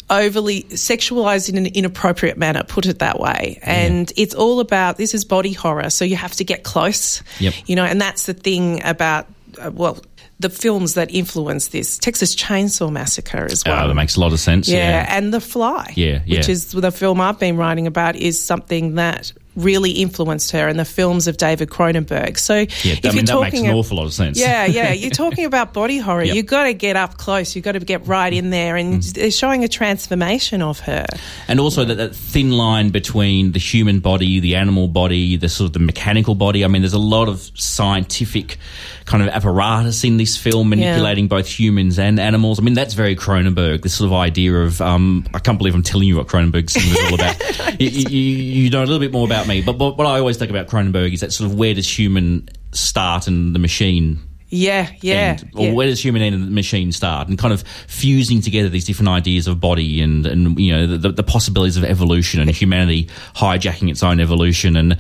overly 0.10 0.64
sexualized 0.64 1.50
in 1.50 1.58
an 1.58 1.66
inappropriate 1.66 2.38
manner 2.38 2.62
put 2.64 2.86
it 2.86 3.00
that 3.00 3.20
way 3.20 3.58
and 3.64 4.12
it's 4.16 4.36
all 4.36 4.60
about 4.60 4.98
this 4.98 5.14
is 5.16 5.26
body 5.26 5.54
horror 5.54 5.90
so 5.90 6.06
you 6.06 6.16
have 6.16 6.34
to 6.34 6.44
get 6.44 6.64
close 6.64 7.24
Yep. 7.40 7.54
you 7.66 7.76
know 7.76 7.86
and 7.86 8.00
that's 8.00 8.26
the 8.26 8.34
thing 8.34 8.84
about 8.84 9.26
uh, 9.64 9.72
well 9.74 9.98
the 10.40 10.50
films 10.50 10.96
that 10.96 11.10
influence 11.10 11.70
this 11.70 11.98
texas 11.98 12.36
chainsaw 12.36 12.92
massacre 12.92 13.46
as 13.50 13.64
well 13.66 13.86
Oh, 13.86 13.88
that 13.88 13.94
makes 13.96 14.16
a 14.16 14.20
lot 14.20 14.34
of 14.34 14.40
sense. 14.40 14.68
yeah, 14.68 14.78
Yeah. 15.04 15.18
and 15.18 15.34
The 15.34 15.40
Fly. 15.42 15.94
Yeah, 15.96 16.22
yeah. 16.26 16.40
Which 16.40 16.50
is 16.50 16.72
the 16.74 16.92
film 16.92 17.20
I've 17.22 17.40
been 17.40 17.56
writing 17.58 17.88
about 17.88 18.16
is 18.16 18.44
something 18.44 18.96
that 18.96 19.32
really 19.56 19.92
influenced 19.92 20.52
her 20.52 20.68
and 20.68 20.80
the 20.80 20.86
films 20.86 21.28
of 21.28 21.38
David 21.38 21.70
Cronenberg. 21.70 22.38
So 22.40 22.56
Yeah, 22.56 22.64
if 22.64 22.86
I 22.86 23.10
you're 23.10 23.14
mean, 23.14 23.26
that 23.26 23.40
makes 23.40 23.52
talking 23.54 23.68
an 23.68 23.76
awful 23.76 23.98
lot 23.98 24.06
of 24.06 24.14
sense. 24.14 24.40
Yeah, 24.40 24.66
yeah. 24.66 24.92
You're 25.04 25.12
talking 25.12 25.46
about 25.46 25.74
body 25.74 25.98
horror. 25.98 26.24
Yep. 26.24 26.36
You've 26.36 26.46
got 26.46 26.64
to 26.64 26.74
get 26.74 26.96
up 26.96 27.18
close. 27.18 27.56
You've 27.56 27.66
got 27.66 27.74
to 27.74 27.80
get 27.80 28.08
right 28.08 28.32
in 28.34 28.50
there. 28.50 28.76
And 28.78 29.02
Mm. 29.02 29.14
they're 29.14 29.32
showing 29.32 29.64
a 29.64 29.68
transformation 29.68 30.62
of 30.62 30.80
her. 30.82 31.06
And 31.48 31.60
also 31.60 31.86
that, 31.86 31.96
that 31.96 32.16
thin 32.16 32.52
line 32.52 32.90
between 32.90 33.52
the 33.54 33.60
human 33.60 34.00
body, 34.00 34.40
the 34.40 34.56
animal 34.56 34.88
body, 34.88 35.36
the 35.38 35.50
sort 35.50 35.68
of 35.68 35.74
the 35.74 35.80
mechanical 35.80 36.36
body. 36.36 36.64
I 36.64 36.68
mean, 36.68 36.82
there's 36.82 36.94
a 36.94 36.98
lot 37.00 37.28
of 37.30 37.52
scientific 37.56 38.58
kind 39.06 39.22
of 39.24 39.30
apparatus 39.30 40.04
in 40.04 40.18
this 40.18 40.38
film 40.38 40.70
manipulating 40.70 41.28
both 41.28 41.48
humans 41.48 42.00
and 42.00 42.20
animals. 42.20 42.60
I 42.60 42.64
mean, 42.64 42.74
that's 42.74 42.94
very 42.94 43.16
Cronenberg, 43.16 43.82
this 43.82 43.96
sort 43.96 44.08
of 44.08 44.14
idea 44.14 44.54
of, 44.56 44.82
um, 44.82 45.28
I 45.34 45.40
can't 45.40 45.58
believe 45.58 45.76
I'm 45.76 45.84
telling 45.84 46.08
you 46.08 46.18
what 46.18 46.28
Cronenberg's 46.28 46.74
cinema 46.74 47.00
is 47.00 47.08
all 47.10 47.16
about. 47.16 47.80
you, 47.82 47.90
you, 47.90 48.20
you 48.20 48.70
know 48.70 48.80
a 48.80 48.86
little 48.86 49.00
bit 49.00 49.12
more 49.12 49.26
about 49.26 49.48
me. 49.48 49.62
But, 49.62 49.78
but 49.78 49.98
what 49.98 50.08
I 50.08 50.20
always 50.20 50.38
think 50.38 50.52
about 50.52 50.68
Cronenberg 50.68 51.14
is 51.14 51.20
that 51.20 51.34
sort 51.34 51.50
of 51.52 51.58
where 51.58 51.74
does 51.74 51.88
human 52.00 52.48
start 52.72 53.28
and 53.28 53.54
the 53.54 53.60
machine 53.60 54.20
Yeah, 54.50 54.90
yeah. 55.02 55.38
end, 55.42 55.52
or 55.56 55.66
yeah. 55.66 55.74
where 55.74 55.88
does 55.88 56.04
human 56.04 56.22
end 56.22 56.36
and 56.36 56.46
the 56.46 56.52
machine 56.52 56.92
start, 56.92 57.28
and 57.28 57.38
kind 57.38 57.54
of 57.54 57.64
fusing 57.88 58.42
together 58.42 58.70
these 58.70 58.86
different 58.86 59.10
ideas 59.10 59.48
of 59.48 59.60
body 59.60 60.02
and 60.02 60.26
and 60.26 60.60
you 60.60 60.72
know 60.72 60.98
the, 60.98 61.12
the 61.12 61.24
possibilities 61.24 61.76
of 61.76 61.84
evolution 61.84 62.40
and 62.40 62.50
humanity 62.52 63.10
hijacking 63.36 63.90
its 63.92 64.02
own 64.04 64.20
evolution, 64.20 64.76
and 64.76 64.98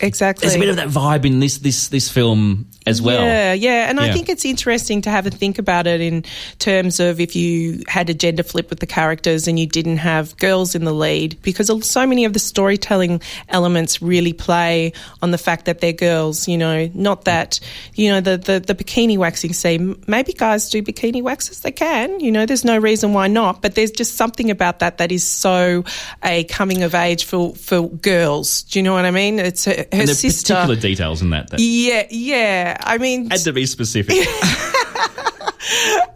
exactly. 0.00 0.46
there's 0.46 0.56
a 0.56 0.58
bit 0.58 0.68
of 0.68 0.76
that 0.76 0.88
vibe 0.88 1.24
in 1.24 1.40
this 1.40 1.58
this 1.58 1.88
this 1.88 2.10
film 2.10 2.66
as 2.86 3.02
well. 3.02 3.20
Yeah, 3.20 3.52
yeah. 3.52 3.90
And 3.90 3.98
I 3.98 4.12
think 4.12 4.28
it's 4.28 4.44
interesting 4.44 5.02
to 5.02 5.10
have 5.10 5.26
a 5.26 5.30
think 5.30 5.58
about 5.58 5.88
it 5.88 6.00
in 6.00 6.24
terms 6.60 7.00
of 7.00 7.18
if 7.20 7.34
you 7.34 7.82
had 7.88 8.08
a 8.08 8.14
gender 8.14 8.44
flip 8.44 8.70
with 8.70 8.78
the 8.78 8.86
characters 8.86 9.48
and 9.48 9.58
you 9.58 9.66
didn't 9.66 9.96
have 9.96 10.36
girls 10.36 10.76
in 10.76 10.84
the 10.84 10.92
lead, 10.92 11.36
because 11.42 11.68
so 11.84 12.06
many 12.06 12.24
of 12.24 12.32
the 12.32 12.38
storytelling 12.38 13.20
elements 13.48 14.00
really 14.00 14.32
play 14.32 14.92
on 15.20 15.32
the 15.32 15.38
fact 15.38 15.64
that 15.64 15.80
they're 15.80 15.92
girls, 15.92 16.46
you 16.46 16.56
know, 16.56 16.88
not 16.94 17.24
that, 17.24 17.58
you 17.94 18.08
know, 18.08 18.20
the, 18.20 18.36
the, 18.36 18.60
the 18.60 18.74
bikini 18.74 19.18
waxing 19.18 19.52
scene. 19.52 20.00
Maybe 20.06 20.32
guys 20.32 20.70
do 20.70 20.80
bikini 20.80 21.22
waxes, 21.22 21.60
they 21.60 21.72
can, 21.72 22.20
you 22.20 22.30
know, 22.30 22.46
there's 22.46 22.64
no 22.64 22.78
reason 22.78 23.12
why 23.12 23.26
not, 23.26 23.62
but 23.62 23.74
there's 23.74 23.90
just 23.90 24.14
something 24.14 24.48
about 24.48 24.78
that 24.78 24.98
that 24.98 25.10
is 25.10 25.24
so 25.24 25.82
a 26.22 26.44
coming 26.44 26.84
of 26.84 26.94
age 26.94 27.24
for, 27.24 27.52
for 27.56 27.88
girls. 27.88 28.62
Do 28.62 28.78
you 28.78 28.84
know 28.84 28.92
what 28.92 29.06
I 29.06 29.10
mean? 29.10 29.40
It's 29.40 29.64
her, 29.64 29.85
her 29.92 30.00
And 30.00 30.08
there's 30.08 30.20
sister. 30.20 30.54
particular 30.54 30.80
details 30.80 31.22
in 31.22 31.30
that 31.30 31.50
that 31.50 31.60
Yeah, 31.60 32.06
yeah. 32.10 32.76
I 32.80 32.98
mean, 32.98 33.30
had 33.30 33.40
to 33.40 33.52
be 33.52 33.66
specific. 33.66 34.16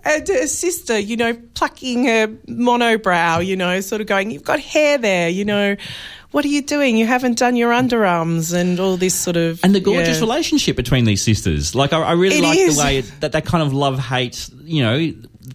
and 0.04 0.28
her 0.28 0.46
sister, 0.46 0.98
you 0.98 1.16
know, 1.16 1.34
plucking 1.54 2.06
her 2.06 2.26
monobrow, 2.48 3.44
you 3.44 3.56
know, 3.56 3.80
sort 3.80 4.00
of 4.00 4.06
going, 4.06 4.30
You've 4.30 4.44
got 4.44 4.60
hair 4.60 4.98
there, 4.98 5.28
you 5.28 5.44
know, 5.44 5.76
what 6.30 6.44
are 6.44 6.48
you 6.48 6.62
doing? 6.62 6.96
You 6.96 7.06
haven't 7.06 7.38
done 7.38 7.56
your 7.56 7.72
underarms 7.72 8.54
and 8.54 8.78
all 8.78 8.96
this 8.96 9.14
sort 9.14 9.36
of. 9.36 9.60
and 9.64 9.74
the 9.74 9.80
gorgeous 9.80 10.18
yeah. 10.18 10.20
relationship 10.20 10.76
between 10.76 11.04
these 11.04 11.22
sisters. 11.22 11.74
Like 11.74 11.92
I, 11.92 12.00
I 12.00 12.12
really 12.12 12.40
like 12.40 12.58
the 12.58 12.78
way 12.78 13.00
that 13.00 13.32
that 13.32 13.44
kind 13.44 13.62
of 13.64 13.72
love 13.72 13.98
hate. 13.98 14.48
You 14.62 14.82
know, 14.82 15.12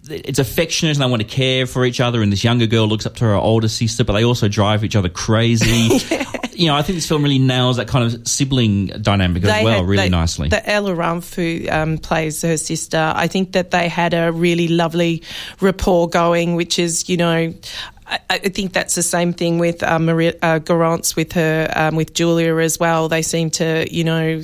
it's 0.10 0.40
affectionate 0.40 0.98
and 0.98 1.02
they 1.02 1.10
want 1.10 1.22
to 1.22 1.28
care 1.28 1.66
for 1.66 1.86
each 1.86 2.02
other. 2.02 2.22
And 2.22 2.32
this 2.32 2.44
younger 2.44 2.68
girl 2.68 2.88
looks 2.88 3.06
up 3.06 3.16
to 3.16 3.24
her 3.26 3.36
older 3.36 3.70
sister, 3.70 4.04
but 4.04 4.14
they 4.14 4.26
also 4.26 4.48
drive 4.50 4.84
each 4.84 4.96
other 4.96 5.10
crazy. 5.10 6.00
You 6.56 6.68
know, 6.68 6.76
I 6.76 6.82
think 6.82 6.98
this 6.98 7.08
film 7.08 7.24
really 7.24 7.40
nails 7.40 7.78
that 7.78 7.88
kind 7.88 8.06
of 8.06 8.28
sibling 8.28 8.88
dynamic 8.88 9.44
as 9.44 9.64
well, 9.64 9.80
had- 9.80 9.86
really 9.86 10.04
they- 10.04 10.10
nicely. 10.10 10.50
The 10.50 10.68
Ella 10.70 10.92
Rumpf, 10.92 11.36
who 11.36 11.70
um, 11.70 11.98
plays 11.98 12.42
her 12.42 12.58
sister, 12.58 13.14
I 13.16 13.28
think 13.28 13.52
that 13.54 13.72
they 13.72 13.90
had 13.90 14.14
a 14.14 14.32
really 14.32 14.68
lovely 14.68 15.24
rapport 15.62 16.10
going, 16.10 16.56
which 16.56 16.80
is, 16.80 17.10
you 17.10 17.18
know, 17.18 17.54
I, 18.08 18.20
I 18.30 18.38
think 18.38 18.74
that's 18.74 18.96
the 18.96 19.04
same 19.04 19.34
thing 19.34 19.58
with 19.58 19.82
uh, 19.84 20.00
Maria 20.00 20.34
uh, 20.42 20.60
Garance 20.60 21.16
with 21.16 21.34
her, 21.34 21.72
um, 21.76 21.96
with 21.96 22.14
Julia 22.14 22.56
as 22.58 22.80
well. 22.80 23.10
They 23.10 23.22
seem 23.22 23.50
to, 23.52 23.88
you 23.94 24.04
know, 24.04 24.44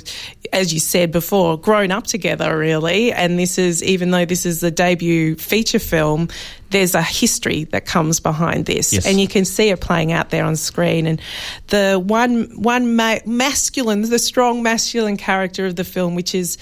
as 0.52 0.74
you 0.74 0.80
said 0.80 1.12
before, 1.12 1.60
grown 1.60 1.92
up 1.92 2.06
together 2.06 2.58
really. 2.58 3.12
And 3.14 3.38
this 3.38 3.58
is, 3.58 3.84
even 3.84 4.12
though 4.12 4.26
this 4.26 4.46
is 4.46 4.62
the 4.62 4.72
debut 4.72 5.36
feature 5.36 5.80
film, 5.80 6.30
there's 6.72 6.96
a 6.96 7.02
history 7.02 7.66
that 7.66 7.86
comes 7.86 8.20
behind 8.20 8.66
this, 8.66 8.92
Yes. 8.94 9.06
and 9.06 9.20
you 9.20 9.28
can 9.28 9.46
see 9.46 9.70
it 9.70 9.80
playing 9.82 10.12
out 10.12 10.30
there 10.30 10.44
on 10.46 10.56
screen. 10.56 11.06
And 11.08 11.22
the 11.68 12.02
one 12.04 12.46
one 12.62 12.96
ma- 12.96 13.20
masculine, 13.26 14.02
the 14.02 14.20
strong 14.20 14.64
masculine 14.64 15.18
character 15.18 15.66
of 15.66 15.76
the 15.76 15.84
film, 15.84 16.16
which 16.16 16.34
is 16.34 16.58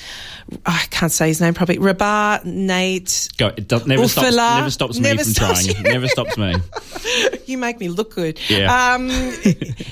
I 0.66 0.84
can't 0.90 1.12
say 1.12 1.28
his 1.28 1.40
name 1.42 1.54
probably, 1.54 1.78
Rabar 1.78 2.44
Nate. 2.44 3.30
Go, 3.38 3.48
it 3.48 3.68
does, 3.68 3.86
never, 3.86 4.08
stops, 4.08 4.36
never 4.36 4.70
stops 4.72 4.96
me 4.98 5.02
Never 5.04 5.24
from 5.24 5.32
stops 5.34 5.66
trying. 5.68 5.78
you. 5.86 5.92
Never 5.92 6.08
stops 6.08 6.38
me. 6.38 6.56
You 7.46 7.58
make 7.58 7.80
me 7.80 7.90
look 7.90 8.14
good. 8.14 8.40
Yeah. 8.48 8.94
Um, 8.94 9.10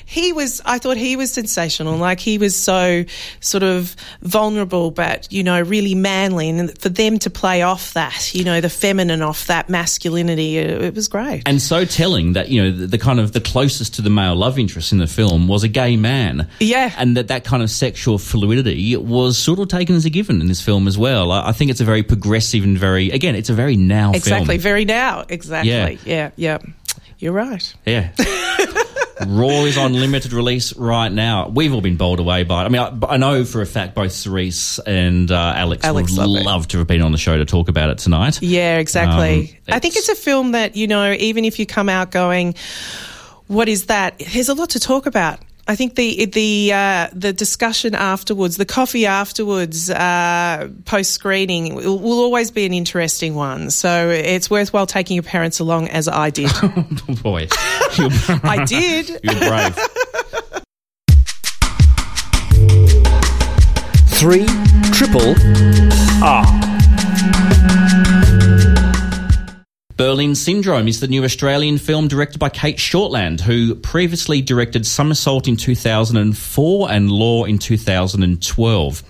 he 0.06 0.32
was. 0.32 0.62
I 0.64 0.78
thought 0.78 0.96
he 0.98 1.16
was 1.16 1.34
sensational. 1.34 1.98
Like 1.98 2.20
he 2.20 2.38
was 2.38 2.56
so 2.56 3.04
sort 3.40 3.64
of 3.64 3.96
vulnerable, 4.22 4.92
but 4.92 5.32
you 5.34 5.42
know, 5.44 5.60
really 5.62 5.96
manly. 5.96 6.50
And 6.50 6.78
for 6.80 6.90
them 6.90 7.18
to 7.20 7.32
play 7.32 7.64
off 7.64 7.94
that, 7.94 8.36
you 8.36 8.44
know, 8.44 8.62
the 8.62 8.70
feminine 8.70 9.24
off 9.24 9.48
that 9.48 9.70
masculinity, 10.08 10.58
it, 10.58 10.82
it 10.82 10.96
was 10.96 11.08
great. 11.08 11.44
And 11.46 11.62
so 11.62 11.86
telling 11.86 12.34
that 12.34 12.50
you 12.50 12.64
know 12.64 12.72
the, 12.72 12.88
the 12.88 12.98
kind 12.98 13.20
of 13.20 13.34
the 13.34 13.42
closest 13.42 13.96
to 13.96 14.02
the 14.02 14.10
male 14.10 14.36
love 14.36 14.58
interest 14.58 14.92
in 14.92 14.98
the 14.98 15.08
film 15.08 15.48
was 15.48 15.64
a 15.64 15.68
gay 15.68 15.98
man. 15.98 16.50
Yeah. 16.60 16.94
and 16.98 17.18
that 17.18 17.28
that 17.28 17.44
kind 17.44 17.64
of 17.64 17.70
sexual 17.70 18.18
fluidity 18.18 18.96
was 18.96 19.38
sort 19.38 19.60
of 19.60 19.68
taken 19.68 19.96
as 19.96 20.06
a 20.06 20.10
given 20.10 20.42
in 20.42 20.48
this 20.48 20.62
film 20.62 20.88
as 20.88 20.98
well. 20.98 21.32
I, 21.32 21.50
I 21.50 21.52
think 21.52 21.72
it's 21.72 21.82
a 21.82 21.86
very 21.86 22.04
progressive 22.04 22.64
and 22.64 22.78
very 22.78 23.12
again, 23.12 23.36
it's 23.36 23.50
a 23.50 23.54
very 23.54 23.76
now 23.76 24.12
exactly. 24.14 24.58
film. 24.58 24.62
Very 24.62 24.86
now. 24.86 25.26
Exactly. 25.28 25.72
Yeah. 25.72 25.98
Yeah. 26.06 26.32
Yeah. 26.36 26.58
You're 27.20 27.34
right. 27.34 27.74
Yeah. 27.86 28.12
Raw 29.26 29.64
is 29.66 29.78
on 29.78 29.94
limited 29.94 30.34
release 30.34 30.76
right 30.76 31.12
now. 31.12 31.50
We've 31.50 31.74
all 31.74 31.82
been 31.82 31.98
bowled 31.98 32.20
away 32.20 32.44
by 32.44 32.64
it. 32.64 32.66
I 32.66 32.70
mean, 32.70 32.82
I, 32.82 33.14
I 33.14 33.18
know 33.18 33.46
for 33.46 33.62
a 33.62 33.66
fact 33.66 33.96
both 33.96 34.12
Cerise 34.12 34.80
and 34.86 35.32
uh, 35.32 35.54
Alex, 35.56 35.84
Alex 35.86 36.16
would 36.16 36.28
love 36.28 36.68
to 36.70 36.78
have 36.78 36.88
been 36.88 37.02
on 37.02 37.12
the 37.12 37.18
show 37.18 37.38
to 37.38 37.46
talk 37.46 37.70
about 37.70 37.90
it 37.90 37.98
tonight. 37.98 38.42
Yeah, 38.42 38.78
exactly. 38.78 39.58
Um, 39.68 39.76
I 39.76 39.80
think 39.80 39.96
it's 39.96 40.10
a 40.10 40.16
film 40.16 40.52
that, 40.52 40.76
you 40.76 40.88
know, 40.88 41.14
even 41.14 41.46
if 41.46 41.58
you 41.60 41.66
come 41.66 41.90
out 41.90 42.12
going, 42.12 42.56
what 43.48 43.68
is 43.70 43.86
that? 43.88 44.20
There's 44.34 44.50
a 44.50 44.54
lot 44.54 44.72
to 44.72 44.80
talk 44.80 45.06
about. 45.06 45.40
I 45.70 45.76
think 45.76 45.96
the 45.96 46.26
the 46.26 46.72
uh, 46.74 47.10
the 47.12 47.34
discussion 47.34 47.94
afterwards, 47.94 48.56
the 48.56 48.66
coffee 48.66 49.06
afterwards, 49.06 49.90
uh, 49.90 50.70
post 50.86 51.12
screening, 51.12 51.76
will, 51.76 52.00
will 52.00 52.20
always 52.20 52.52
be 52.52 52.66
an 52.66 52.74
interesting 52.74 53.36
one. 53.36 53.70
So 53.70 54.10
it's 54.10 54.50
worthwhile 54.50 54.88
taking 54.88 55.16
your 55.16 55.24
parents 55.24 55.60
along, 55.60 55.90
as 55.90 56.08
I 56.08 56.30
did. 56.30 56.52
Boy, 57.22 57.50
you're, 57.98 58.10
I 58.44 58.64
did. 58.66 59.10
you're 59.24 59.36
brave. 59.36 59.76
Three 64.08 64.46
triple 64.94 65.36
R. 66.24 66.67
Berlin 69.98 70.36
Syndrome 70.36 70.88
is 70.88 71.00
the 71.00 71.08
new 71.08 71.24
Australian 71.24 71.80
film 71.80 72.08
directed 72.08 72.38
by 72.38 72.50
Cate 72.50 72.78
Shortland, 72.78 73.42
who 73.42 73.74
previously 73.74 74.44
directed 74.44 74.86
Somersault 74.86 75.48
in 75.48 75.58
2004 75.58 76.92
and 76.92 77.12
Lore 77.12 77.48
in 77.48 77.58
2012. 77.58 79.04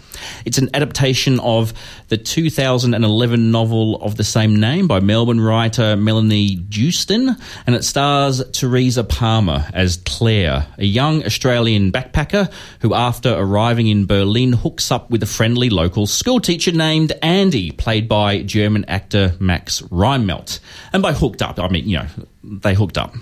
It's 0.46 0.58
an 0.58 0.70
adaptation 0.74 1.40
of 1.40 1.74
the 2.08 2.18
2011 2.18 3.52
novel 3.52 4.02
of 4.02 4.16
the 4.16 4.24
same 4.24 4.60
name 4.60 4.88
by 4.88 5.00
Melbourne 5.00 5.42
writer 5.42 5.96
Melanie 5.96 6.56
Joosten, 6.70 7.36
and 7.66 7.76
it 7.76 7.84
stars 7.84 8.44
Teresa 8.52 9.04
Palmer 9.04 9.66
as 9.74 9.98
Claire, 10.06 10.68
a 10.78 10.86
young 10.86 11.24
Australian 11.26 11.92
backpacker 11.92 12.52
who, 12.82 12.94
after 12.94 13.34
arriving 13.34 13.88
in 13.88 14.06
Berlin, 14.06 14.54
hooks 14.54 14.92
up 14.92 15.10
with 15.10 15.22
a 15.24 15.28
friendly 15.28 15.70
local 15.70 16.08
schoolteacher 16.08 16.72
named 16.72 17.14
Andy, 17.22 17.72
played 17.72 18.08
by 18.08 18.42
German 18.42 18.86
actor 18.86 19.36
Max 19.40 19.82
Riemelt. 19.82 20.60
And 20.94 21.04
by 21.04 21.14
hooked 21.14 21.42
up, 21.42 21.60
I 21.60 21.68
mean, 21.68 21.88
you 21.88 22.00
know, 22.00 22.08
they 22.44 22.74
hooked 22.74 22.98
up. 22.98 23.14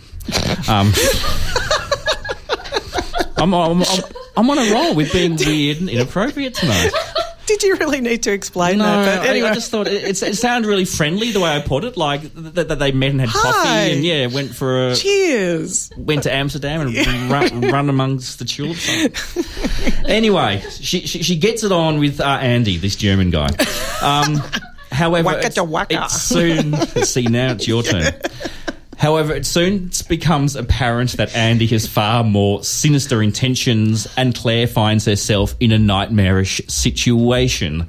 Um, 0.67 0.93
I'm, 3.53 3.81
I'm, 3.81 3.81
I'm, 3.83 4.03
I'm 4.37 4.49
on 4.49 4.57
a 4.57 4.71
roll 4.73 4.95
with 4.95 5.11
being 5.13 5.35
weird 5.45 5.77
and 5.79 5.89
inappropriate 5.89 6.55
tonight. 6.55 6.91
Did 7.45 7.61
you 7.61 7.75
really 7.75 8.01
need 8.01 8.23
to 8.23 8.31
explain 8.31 8.79
No, 8.79 8.85
that? 8.85 9.19
But 9.19 9.27
I- 9.27 9.29
anyway, 9.29 9.49
I, 9.49 9.53
just 9.53 9.69
thought 9.69 9.85
it, 9.87 10.03
it, 10.03 10.23
it 10.23 10.35
sounded 10.35 10.67
really 10.67 10.85
friendly 10.85 11.31
the 11.31 11.39
way 11.39 11.55
I 11.55 11.61
put 11.61 11.83
it, 11.83 11.95
like 11.95 12.21
that, 12.33 12.69
that 12.69 12.79
they 12.79 12.91
met 12.91 13.11
and 13.11 13.19
had 13.21 13.29
Hi. 13.29 13.39
coffee, 13.41 13.93
and 13.93 14.03
yeah, 14.03 14.25
went 14.27 14.55
for 14.55 14.87
a 14.87 14.95
cheers. 14.95 15.91
went 15.95 16.23
to 16.23 16.33
Amsterdam 16.33 16.81
and 16.87 17.31
run, 17.31 17.61
run 17.71 17.89
amongst 17.89 18.39
the 18.39 18.45
tulips. 18.45 18.89
anyway, 20.07 20.63
she, 20.71 21.05
she 21.05 21.21
she 21.21 21.35
gets 21.35 21.63
it 21.63 21.71
on 21.71 21.99
with 21.99 22.19
uh, 22.19 22.23
Andy, 22.41 22.77
this 22.77 22.95
German 22.95 23.29
guy. 23.29 23.49
Um, 24.01 24.41
however, 24.91 25.25
Waka 25.27 25.45
it's, 25.47 25.57
it's 26.15 26.21
soon 26.23 26.73
see 27.05 27.27
now 27.27 27.51
it's 27.51 27.67
your 27.67 27.83
turn. 27.83 28.11
However, 28.97 29.33
it 29.33 29.45
soon 29.45 29.91
becomes 30.07 30.55
apparent 30.55 31.13
that 31.13 31.35
Andy 31.35 31.67
has 31.67 31.87
far 31.87 32.23
more 32.23 32.63
sinister 32.63 33.21
intentions, 33.21 34.07
and 34.17 34.33
Claire 34.33 34.67
finds 34.67 35.05
herself 35.05 35.55
in 35.59 35.71
a 35.71 35.79
nightmarish 35.79 36.61
situation. 36.67 37.87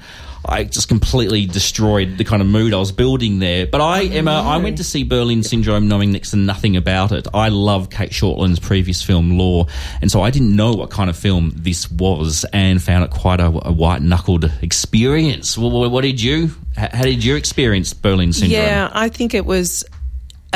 I 0.48 0.64
just 0.64 0.88
completely 0.88 1.46
destroyed 1.46 2.18
the 2.18 2.24
kind 2.24 2.40
of 2.40 2.46
mood 2.46 2.72
I 2.72 2.78
was 2.78 2.92
building 2.92 3.40
there. 3.40 3.66
But 3.66 3.80
I, 3.80 4.04
oh, 4.04 4.12
Emma, 4.12 4.30
I 4.30 4.58
went 4.58 4.76
to 4.76 4.84
see 4.84 5.02
Berlin 5.02 5.42
Syndrome 5.42 5.88
knowing 5.88 6.12
next 6.12 6.30
to 6.30 6.36
nothing 6.36 6.76
about 6.76 7.10
it. 7.12 7.26
I 7.34 7.48
love 7.48 7.90
Cate 7.90 8.12
Shortland's 8.12 8.60
previous 8.60 9.02
film, 9.02 9.38
Lore, 9.38 9.66
and 10.00 10.10
so 10.10 10.22
I 10.22 10.30
didn't 10.30 10.54
know 10.54 10.72
what 10.72 10.90
kind 10.90 11.10
of 11.10 11.16
film 11.16 11.52
this 11.56 11.90
was 11.90 12.44
and 12.52 12.80
found 12.80 13.04
it 13.04 13.10
quite 13.10 13.40
a, 13.40 13.46
a 13.46 13.72
white 13.72 14.02
knuckled 14.02 14.50
experience. 14.62 15.58
Well, 15.58 15.90
what 15.90 16.02
did 16.02 16.20
you, 16.20 16.52
how 16.76 17.02
did 17.02 17.24
you 17.24 17.34
experience 17.34 17.92
Berlin 17.92 18.32
Syndrome? 18.32 18.62
Yeah, 18.62 18.90
I 18.92 19.08
think 19.08 19.34
it 19.34 19.44
was 19.44 19.84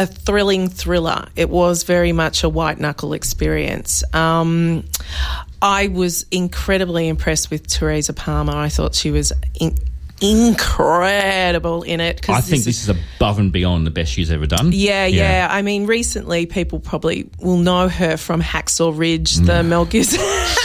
a 0.00 0.06
thrilling 0.06 0.70
thriller. 0.70 1.28
It 1.36 1.50
was 1.50 1.82
very 1.82 2.12
much 2.12 2.42
a 2.42 2.48
white 2.48 2.80
knuckle 2.80 3.12
experience. 3.12 4.02
Um, 4.14 4.84
I 5.60 5.88
was 5.88 6.24
incredibly 6.30 7.06
impressed 7.06 7.50
with 7.50 7.66
Teresa 7.66 8.14
Palmer. 8.14 8.56
I 8.56 8.70
thought 8.70 8.94
she 8.94 9.10
was 9.10 9.30
in- 9.60 9.76
incredible 10.22 11.82
in 11.82 12.00
it. 12.00 12.26
I 12.30 12.40
think 12.40 12.64
this 12.64 12.82
is 12.82 12.88
above 12.88 13.38
and 13.38 13.52
beyond 13.52 13.86
the 13.86 13.90
best 13.90 14.10
she's 14.10 14.30
ever 14.30 14.46
done. 14.46 14.70
Yeah, 14.72 15.04
yeah, 15.04 15.46
I 15.50 15.60
mean, 15.60 15.84
recently 15.84 16.46
people 16.46 16.80
probably 16.80 17.28
will 17.38 17.58
know 17.58 17.88
her 17.88 18.16
from 18.16 18.40
Hacksaw 18.40 18.96
Ridge, 18.96 19.34
the 19.36 19.62
Mel 19.62 19.84
Gibson. 19.84 20.20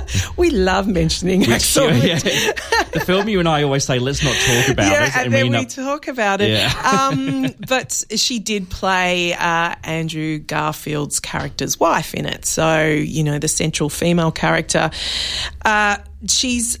we 0.36 0.50
love 0.50 0.86
mentioning 0.86 1.40
Which, 1.40 1.48
Hacksaw 1.48 1.90
Ridge. 1.90 2.24
yeah, 2.24 2.52
the 2.92 3.00
film 3.00 3.28
you 3.28 3.38
and 3.38 3.48
I 3.48 3.62
always 3.62 3.84
say, 3.84 3.98
let's 3.98 4.22
not 4.22 4.34
talk 4.34 4.68
about 4.68 4.90
yeah, 4.90 5.06
it. 5.06 5.16
and 5.16 5.32
we 5.32 5.40
then 5.40 5.50
we 5.50 5.56
up- 5.58 5.68
talk 5.68 6.08
about 6.08 6.40
it. 6.40 6.50
Yeah. 6.50 7.08
um, 7.12 7.54
but 7.68 8.04
she 8.16 8.38
did 8.38 8.70
play 8.70 9.34
uh, 9.34 9.74
Andrew 9.84 10.38
Garfield's 10.38 11.20
character's 11.20 11.78
wife 11.78 12.14
in 12.14 12.26
it, 12.26 12.44
so 12.44 12.84
you 12.86 13.24
know 13.24 13.38
the 13.38 13.48
central 13.48 13.88
female 13.88 14.32
character. 14.32 14.90
Uh, 15.64 15.98
she's 16.28 16.78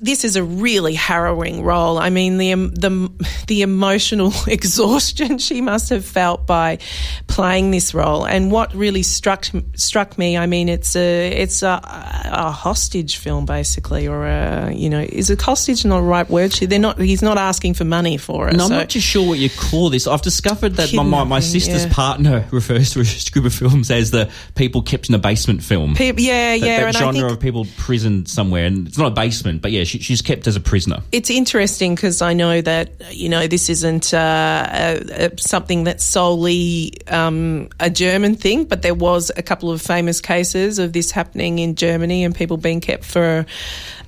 this 0.00 0.24
is 0.24 0.36
a 0.36 0.44
really 0.44 0.94
harrowing 0.94 1.62
role. 1.62 1.98
I 1.98 2.10
mean 2.10 2.38
the 2.38 2.52
um, 2.52 2.74
the 2.74 3.10
the 3.46 3.62
emotional 3.62 4.32
exhaustion 4.46 5.38
she 5.38 5.60
must 5.60 5.90
have 5.90 6.04
felt 6.04 6.46
by 6.46 6.78
playing 7.26 7.70
this 7.70 7.94
role, 7.94 8.24
and 8.24 8.50
what 8.50 8.74
really 8.74 9.02
struck 9.02 9.46
struck 9.74 10.18
me. 10.18 10.36
I 10.36 10.46
mean, 10.46 10.68
it's 10.68 10.96
a 10.96 11.28
it's 11.28 11.62
a, 11.62 11.80
a 12.24 12.50
hostage 12.50 13.16
film 13.16 13.46
basically, 13.46 14.06
or 14.06 14.26
a 14.26 14.72
you 14.72 14.88
know, 14.88 15.00
is 15.00 15.30
a 15.30 15.42
hostage 15.42 15.84
not 15.84 15.98
a 15.98 16.02
right 16.02 16.28
word? 16.28 16.52
She- 16.52 16.66
They're 16.66 16.78
not. 16.78 17.00
He's 17.00 17.22
not 17.22 17.38
asking 17.38 17.74
for 17.74 17.84
money 17.84 18.16
for 18.16 18.48
it. 18.48 18.56
No, 18.56 18.64
I'm 18.64 18.70
not 18.70 18.90
too 18.90 19.00
sure 19.00 19.26
what 19.26 19.38
you 19.38 19.50
call 19.50 19.90
this. 19.90 20.06
I've 20.06 20.22
discovered 20.22 20.74
that 20.76 20.92
my, 20.92 21.02
my, 21.02 21.24
my 21.24 21.40
sister's 21.40 21.86
yeah. 21.86 21.92
partner 21.92 22.48
refers 22.52 22.92
to 22.92 23.00
a 23.00 23.30
group 23.32 23.46
of 23.46 23.54
films 23.54 23.90
as 23.90 24.10
the 24.10 24.30
people 24.54 24.82
kept 24.82 25.08
in 25.08 25.14
a 25.14 25.18
basement 25.18 25.62
film. 25.62 25.94
Pe- 25.94 26.14
yeah, 26.16 26.56
that, 26.56 26.60
yeah, 26.60 26.80
that 26.80 26.88
and 26.88 26.96
I 26.96 27.00
genre 27.00 27.20
think 27.20 27.32
of 27.32 27.40
people 27.40 27.66
prisoned 27.76 28.28
somewhere, 28.28 28.66
and 28.66 28.83
it's 28.86 28.98
not 28.98 29.08
a 29.08 29.14
basement, 29.14 29.62
but 29.62 29.70
yeah, 29.70 29.84
she, 29.84 29.98
she's 29.98 30.22
kept 30.22 30.46
as 30.46 30.56
a 30.56 30.60
prisoner. 30.60 30.98
it's 31.12 31.30
interesting 31.30 31.94
because 31.94 32.22
I 32.22 32.32
know 32.32 32.60
that 32.60 33.14
you 33.14 33.28
know 33.28 33.46
this 33.46 33.68
isn't 33.68 34.14
uh, 34.14 34.18
uh, 34.18 35.00
uh, 35.12 35.28
something 35.38 35.84
that's 35.84 36.04
solely 36.04 36.92
um, 37.08 37.68
a 37.80 37.90
German 37.90 38.36
thing, 38.36 38.64
but 38.64 38.82
there 38.82 38.94
was 38.94 39.30
a 39.36 39.42
couple 39.42 39.70
of 39.70 39.80
famous 39.82 40.20
cases 40.20 40.78
of 40.78 40.92
this 40.92 41.10
happening 41.10 41.58
in 41.58 41.74
Germany 41.74 42.24
and 42.24 42.34
people 42.34 42.56
being 42.56 42.80
kept 42.80 43.04
for 43.04 43.46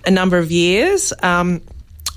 a 0.04 0.10
number 0.10 0.38
of 0.38 0.50
years. 0.50 1.12
Um, 1.22 1.62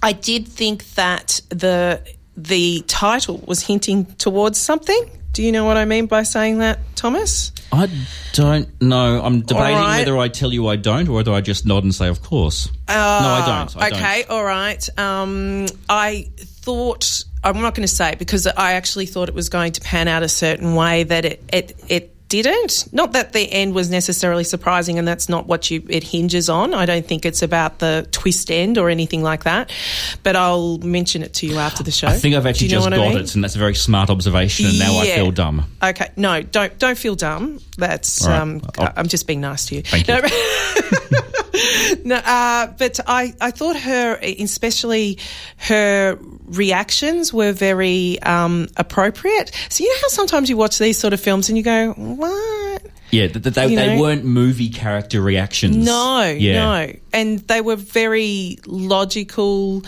I 0.01 0.13
did 0.13 0.47
think 0.47 0.85
that 0.95 1.41
the 1.49 2.01
the 2.37 2.83
title 2.87 3.43
was 3.45 3.61
hinting 3.61 4.05
towards 4.05 4.57
something. 4.57 5.18
Do 5.39 5.45
you 5.45 5.53
know 5.53 5.63
what 5.63 5.77
I 5.77 5.85
mean 5.85 6.07
by 6.07 6.23
saying 6.23 6.57
that, 6.57 6.79
Thomas? 6.97 7.53
I 7.71 7.89
don't 8.33 8.81
know. 8.81 9.21
I'm 9.23 9.39
debating 9.39 9.77
right. 9.77 9.99
whether 9.99 10.17
I 10.17 10.27
tell 10.27 10.51
you 10.51 10.67
I 10.67 10.75
don't 10.75 11.07
or 11.07 11.13
whether 11.13 11.31
I 11.31 11.39
just 11.39 11.65
nod 11.65 11.85
and 11.85 11.95
say, 11.95 12.09
of 12.09 12.21
course. 12.21 12.67
no, 12.89 12.93
I 12.93 13.45
don't. 13.47 13.77
I 13.77 13.87
okay, 13.87 14.23
don't. 14.23 14.31
all 14.31 14.43
right. 14.43 14.99
Um, 14.99 15.67
I 15.87 16.27
thought 16.37 17.23
I'm 17.41 17.61
not 17.61 17.73
going 17.73 17.87
to 17.87 17.95
say 17.95 18.11
it 18.11 18.19
because 18.19 18.47
I 18.47 18.73
actually 18.73 19.05
thought 19.05 19.29
it 19.29 19.33
was 19.33 19.47
going 19.47 19.71
to 19.71 19.79
pan 19.79 20.09
out 20.09 20.23
a 20.23 20.27
certain 20.27 20.75
way 20.75 21.03
that 21.03 21.23
it 21.23 21.41
it 21.53 21.83
it 21.87 22.15
didn't. 22.29 22.87
Not 22.93 23.13
that 23.13 23.33
the 23.33 23.51
end 23.51 23.73
was 23.73 23.89
necessarily 23.89 24.43
surprising, 24.43 24.97
and 24.97 25.07
that's 25.07 25.27
not 25.27 25.47
what 25.47 25.69
you 25.69 25.83
it 25.89 26.03
hinges 26.03 26.49
on. 26.49 26.73
I 26.73 26.85
don't 26.85 27.05
think 27.05 27.25
it's 27.25 27.41
about 27.41 27.79
the 27.79 28.07
twist 28.11 28.49
end 28.51 28.77
or 28.77 28.89
anything 28.89 29.21
like 29.23 29.43
that. 29.43 29.71
But 30.23 30.35
I'll 30.35 30.77
mention 30.77 31.23
it 31.23 31.33
to 31.35 31.47
you 31.47 31.57
after 31.57 31.83
the 31.83 31.91
show. 31.91 32.07
I 32.07 32.13
think 32.13 32.35
I've 32.35 32.45
actually 32.45 32.69
just 32.69 32.85
what 32.85 32.93
I 32.93 32.97
got 32.97 33.09
mean? 33.09 33.17
it, 33.17 33.35
and 33.35 33.43
that's 33.43 33.55
a 33.55 33.59
very 33.59 33.75
smart 33.75 34.09
observation, 34.09 34.67
and 34.67 34.79
now 34.79 34.97
I 34.97 35.07
feel 35.07 35.31
dumb. 35.31 35.65
Okay, 35.83 36.09
no, 36.15 36.41
don't 36.41 36.77
don't 36.79 36.97
feel 36.97 37.15
dumb. 37.15 37.59
That's 37.79 38.25
right. 38.27 38.39
um, 38.39 38.61
I'll- 38.77 38.93
I'm 38.95 39.07
just 39.07 39.25
being 39.27 39.41
nice 39.41 39.65
to 39.67 39.75
you. 39.75 39.81
Thank 39.81 40.07
you. 40.07 40.15
No, 40.15 40.21
no, 42.05 42.15
uh, 42.15 42.67
but 42.77 42.99
I 43.07 43.33
I 43.41 43.51
thought 43.51 43.75
her, 43.77 44.17
especially 44.21 45.17
her 45.57 46.17
reactions, 46.45 47.33
were 47.33 47.51
very 47.51 48.19
um, 48.21 48.67
appropriate. 48.77 49.51
So 49.69 49.83
you 49.83 49.89
know 49.93 49.99
how 50.03 50.07
sometimes 50.09 50.49
you 50.49 50.57
watch 50.57 50.77
these 50.77 50.97
sort 50.97 51.13
of 51.13 51.19
films 51.21 51.49
and 51.49 51.57
you 51.57 51.63
go, 51.63 51.93
what? 51.93 52.83
Yeah, 53.11 53.27
th- 53.27 53.41
th- 53.43 53.55
they, 53.55 53.73
they 53.75 53.99
weren't 53.99 54.23
movie 54.23 54.69
character 54.69 55.19
reactions. 55.19 55.75
No, 55.83 56.21
yeah. 56.23 56.53
no. 56.85 56.93
And 57.11 57.39
they 57.47 57.59
were 57.59 57.75
very 57.75 58.59
logical 58.67 59.83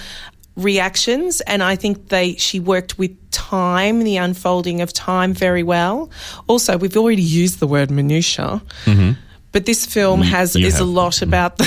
reactions 0.55 1.41
and 1.41 1.63
I 1.63 1.75
think 1.75 2.09
they 2.09 2.35
she 2.35 2.59
worked 2.59 2.97
with 2.97 3.11
time, 3.31 4.03
the 4.03 4.17
unfolding 4.17 4.81
of 4.81 4.93
time 4.93 5.33
very 5.33 5.63
well. 5.63 6.09
Also, 6.47 6.77
we've 6.77 6.97
already 6.97 7.21
used 7.21 7.59
the 7.59 7.67
word 7.67 7.91
minutia. 7.91 8.61
Mm-hmm. 8.85 9.11
But 9.51 9.65
this 9.65 9.85
film 9.85 10.21
mm, 10.21 10.25
has 10.25 10.55
you 10.55 10.65
is 10.65 10.75
a 10.75 10.77
have. 10.79 10.87
lot 10.87 11.13
mm. 11.13 11.23
about 11.23 11.57
the 11.57 11.65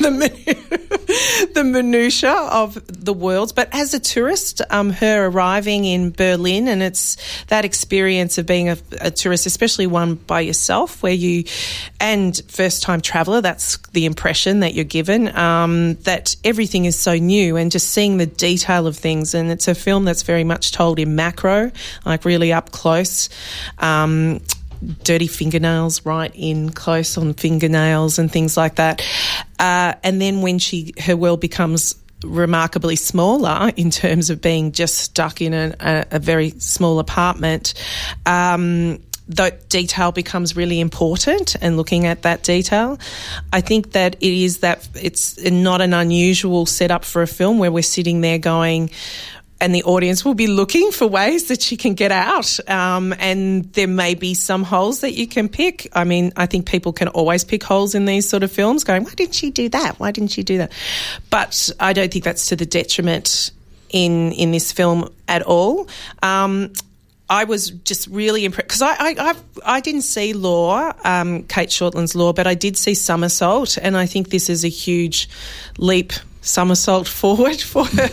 the, 0.00 0.08
minu- 0.08 0.93
the 1.54 1.64
minutia 1.64 2.32
of 2.32 2.80
the 2.86 3.12
worlds. 3.12 3.52
But 3.52 3.68
as 3.72 3.94
a 3.94 4.00
tourist, 4.00 4.62
um, 4.70 4.90
her 4.90 5.26
arriving 5.26 5.84
in 5.84 6.10
Berlin 6.10 6.68
and 6.68 6.82
it's 6.82 7.16
that 7.46 7.64
experience 7.64 8.38
of 8.38 8.46
being 8.46 8.68
a, 8.68 8.76
a 9.00 9.10
tourist, 9.10 9.46
especially 9.46 9.86
one 9.86 10.14
by 10.14 10.40
yourself, 10.40 11.02
where 11.02 11.12
you 11.12 11.44
and 12.00 12.40
first 12.48 12.82
time 12.82 13.00
traveller. 13.00 13.40
That's 13.40 13.78
the 13.92 14.06
impression 14.06 14.60
that 14.60 14.74
you're 14.74 14.84
given. 14.84 15.34
Um, 15.36 15.94
that 16.02 16.36
everything 16.44 16.84
is 16.84 16.98
so 16.98 17.14
new 17.16 17.56
and 17.56 17.70
just 17.70 17.88
seeing 17.88 18.16
the 18.16 18.26
detail 18.26 18.86
of 18.86 18.96
things. 18.96 19.34
And 19.34 19.50
it's 19.50 19.68
a 19.68 19.74
film 19.74 20.04
that's 20.04 20.22
very 20.22 20.44
much 20.44 20.72
told 20.72 20.98
in 20.98 21.14
macro, 21.14 21.70
like 22.04 22.24
really 22.24 22.52
up 22.52 22.70
close. 22.70 23.28
Um, 23.78 24.40
dirty 25.02 25.26
fingernails 25.26 26.04
right 26.04 26.32
in 26.34 26.70
close 26.70 27.16
on 27.16 27.34
fingernails 27.34 28.18
and 28.18 28.30
things 28.30 28.56
like 28.56 28.76
that. 28.76 29.02
Uh, 29.64 29.94
and 30.02 30.20
then 30.20 30.42
when 30.42 30.58
she 30.58 30.92
her 31.00 31.16
world 31.16 31.40
becomes 31.40 31.94
remarkably 32.22 32.96
smaller 32.96 33.72
in 33.76 33.90
terms 33.90 34.28
of 34.28 34.42
being 34.42 34.72
just 34.72 34.98
stuck 34.98 35.40
in 35.40 35.54
a, 35.54 35.74
a, 35.80 36.06
a 36.12 36.18
very 36.18 36.50
small 36.58 36.98
apartment. 36.98 37.72
Um, 38.26 39.00
that 39.26 39.70
detail 39.70 40.12
becomes 40.12 40.54
really 40.54 40.80
important 40.80 41.56
and 41.62 41.78
looking 41.78 42.04
at 42.04 42.20
that 42.22 42.42
detail. 42.42 42.98
I 43.54 43.62
think 43.62 43.92
that 43.92 44.16
it 44.16 44.32
is 44.34 44.58
that 44.58 44.86
it's 44.94 45.42
not 45.42 45.80
an 45.80 45.94
unusual 45.94 46.66
setup 46.66 47.06
for 47.06 47.22
a 47.22 47.26
film 47.26 47.56
where 47.56 47.72
we're 47.72 47.82
sitting 47.82 48.20
there 48.20 48.36
going, 48.36 48.90
and 49.64 49.74
the 49.74 49.82
audience 49.84 50.26
will 50.26 50.34
be 50.34 50.46
looking 50.46 50.92
for 50.92 51.06
ways 51.06 51.48
that 51.48 51.62
she 51.62 51.78
can 51.78 51.94
get 51.94 52.12
out. 52.12 52.60
Um, 52.68 53.14
and 53.18 53.64
there 53.72 53.88
may 53.88 54.14
be 54.14 54.34
some 54.34 54.62
holes 54.62 55.00
that 55.00 55.12
you 55.12 55.26
can 55.26 55.48
pick. 55.48 55.88
I 55.94 56.04
mean, 56.04 56.34
I 56.36 56.44
think 56.44 56.66
people 56.66 56.92
can 56.92 57.08
always 57.08 57.44
pick 57.44 57.62
holes 57.62 57.94
in 57.94 58.04
these 58.04 58.28
sort 58.28 58.42
of 58.42 58.52
films, 58.52 58.84
going, 58.84 59.04
"Why 59.04 59.14
didn't 59.14 59.34
she 59.34 59.50
do 59.50 59.70
that? 59.70 59.98
Why 59.98 60.10
didn't 60.10 60.32
she 60.32 60.42
do 60.42 60.58
that?" 60.58 60.70
But 61.30 61.70
I 61.80 61.94
don't 61.94 62.12
think 62.12 62.24
that's 62.24 62.46
to 62.48 62.56
the 62.56 62.66
detriment 62.66 63.52
in 63.88 64.32
in 64.32 64.52
this 64.52 64.70
film 64.70 65.08
at 65.28 65.40
all. 65.40 65.88
Um, 66.22 66.70
I 67.30 67.44
was 67.44 67.70
just 67.70 68.06
really 68.08 68.44
impressed 68.44 68.68
because 68.68 68.82
I, 68.82 68.96
I 69.00 69.34
I 69.64 69.80
did 69.80 69.94
not 69.94 70.04
see 70.04 70.34
Lore, 70.34 70.94
um, 71.04 71.44
Cate 71.44 71.70
Shortland's 71.70 72.14
Lore, 72.14 72.34
but 72.34 72.46
I 72.46 72.54
did 72.54 72.76
see 72.76 72.92
Somersault, 72.92 73.78
and 73.78 73.96
I 73.96 74.04
think 74.04 74.28
this 74.28 74.50
is 74.50 74.62
a 74.62 74.68
huge 74.68 75.26
leap 75.78 76.12
somersault 76.44 77.08
forward 77.08 77.60
for 77.60 77.84
her 77.84 78.10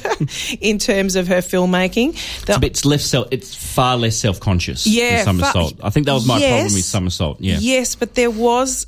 in 0.60 0.78
terms 0.78 1.16
of 1.16 1.28
her 1.28 1.38
filmmaking. 1.38 2.14
The, 2.46 2.60
it's, 2.66 2.86
less 2.86 3.06
self, 3.06 3.28
it's 3.32 3.56
far 3.56 3.98
less 3.98 4.18
self 4.18 4.40
conscious. 4.40 4.88
Yeah, 4.88 5.24
somersault. 5.24 5.76
I 5.84 5.90
think 5.90 6.06
that 6.08 6.14
was 6.14 6.26
my 6.26 6.38
yes, 6.38 6.50
problem 6.50 6.74
with 6.74 6.86
somersault. 6.86 7.42
Yeah, 7.42 7.58
yes, 7.60 7.96
but 7.96 8.16
there 8.16 8.32
was 8.32 8.88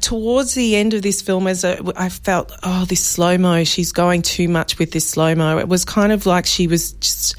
towards 0.00 0.54
the 0.54 0.76
end 0.76 0.94
of 0.94 1.02
this 1.02 1.20
film, 1.20 1.46
as 1.46 1.64
a, 1.64 1.80
I 1.96 2.08
felt, 2.08 2.52
oh, 2.62 2.84
this 2.84 3.04
slow 3.04 3.36
mo, 3.38 3.64
she's 3.64 3.92
going 3.92 4.22
too 4.22 4.48
much 4.48 4.78
with 4.78 4.92
this 4.92 5.08
slow 5.08 5.34
mo. 5.34 5.58
It 5.58 5.68
was 5.68 5.84
kind 5.84 6.12
of 6.12 6.26
like 6.26 6.46
she 6.46 6.66
was 6.66 6.92
just 6.92 7.36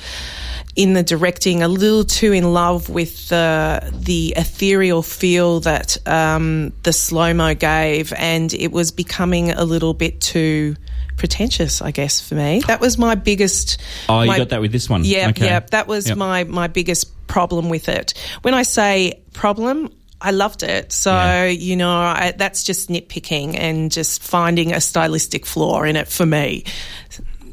in 0.75 0.93
the 0.93 1.03
directing 1.03 1.63
a 1.63 1.69
little 1.69 2.03
too 2.03 2.33
in 2.33 2.51
love 2.51 2.89
with 2.89 3.29
the 3.29 3.89
the 3.93 4.33
ethereal 4.35 5.01
feel 5.01 5.61
that 5.61 5.97
um, 6.05 6.73
the 6.83 6.91
slow 6.91 7.33
mo 7.33 7.55
gave, 7.55 8.11
and 8.13 8.53
it 8.53 8.71
was 8.71 8.91
becoming 8.91 9.51
a 9.51 9.63
little 9.63 9.93
bit 9.93 10.19
too 10.19 10.75
pretentious, 11.15 11.81
I 11.81 11.91
guess, 11.91 12.21
for 12.21 12.35
me. 12.35 12.61
That 12.67 12.79
was 12.79 12.97
my 12.97 13.15
biggest. 13.15 13.81
Oh, 14.09 14.21
you 14.21 14.27
my, 14.27 14.37
got 14.37 14.49
that 14.49 14.61
with 14.61 14.71
this 14.71 14.89
one? 14.89 15.03
Yeah, 15.03 15.29
okay. 15.29 15.45
yeah. 15.45 15.59
That 15.59 15.87
was 15.87 16.09
yep. 16.09 16.17
my 16.17 16.43
my 16.43 16.67
biggest 16.67 17.27
problem 17.27 17.69
with 17.69 17.89
it. 17.89 18.13
When 18.41 18.53
I 18.53 18.63
say 18.63 19.21
problem, 19.33 19.91
I 20.21 20.31
loved 20.31 20.63
it. 20.63 20.91
So, 20.91 21.11
yeah. 21.11 21.45
you 21.47 21.75
know, 21.75 21.91
I, 21.91 22.33
that's 22.35 22.63
just 22.63 22.89
nitpicking 22.89 23.57
and 23.57 23.91
just 23.91 24.23
finding 24.23 24.73
a 24.73 24.81
stylistic 24.81 25.45
flaw 25.45 25.83
in 25.83 25.95
it 25.95 26.07
for 26.07 26.25
me 26.25 26.63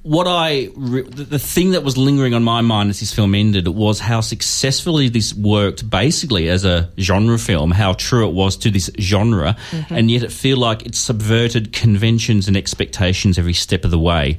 what 0.03 0.27
I 0.27 0.69
the 0.75 1.39
thing 1.39 1.71
that 1.73 1.85
was 1.85 1.97
lingering 1.97 2.35
on 2.35 2.43
my 2.43 2.61
mind 2.61 2.91
as 2.91 2.99
this 2.99 3.15
film 3.15 3.35
ended 3.35 3.69
was 3.69 4.01
how 4.01 4.21
successfully 4.21 5.09
this 5.09 5.33
worked, 5.33 5.89
basically 5.89 6.49
as 6.49 6.65
a 6.65 6.91
genre 6.99 7.39
film. 7.39 7.71
How 7.71 7.93
true 7.93 8.29
it 8.29 8.33
was 8.33 8.57
to 8.59 8.71
this 8.71 8.91
genre, 8.99 9.57
mm-hmm. 9.71 9.95
and 9.95 10.11
yet 10.11 10.25
it 10.25 10.33
feel 10.33 10.57
like 10.57 10.85
it 10.85 10.97
subverted 10.97 11.73
conventions 11.73 12.49
and 12.49 12.57
expectations 12.57 13.39
every 13.39 13.55
step 13.55 13.85
of 13.85 13.93
the 13.93 13.99
way. 13.99 14.39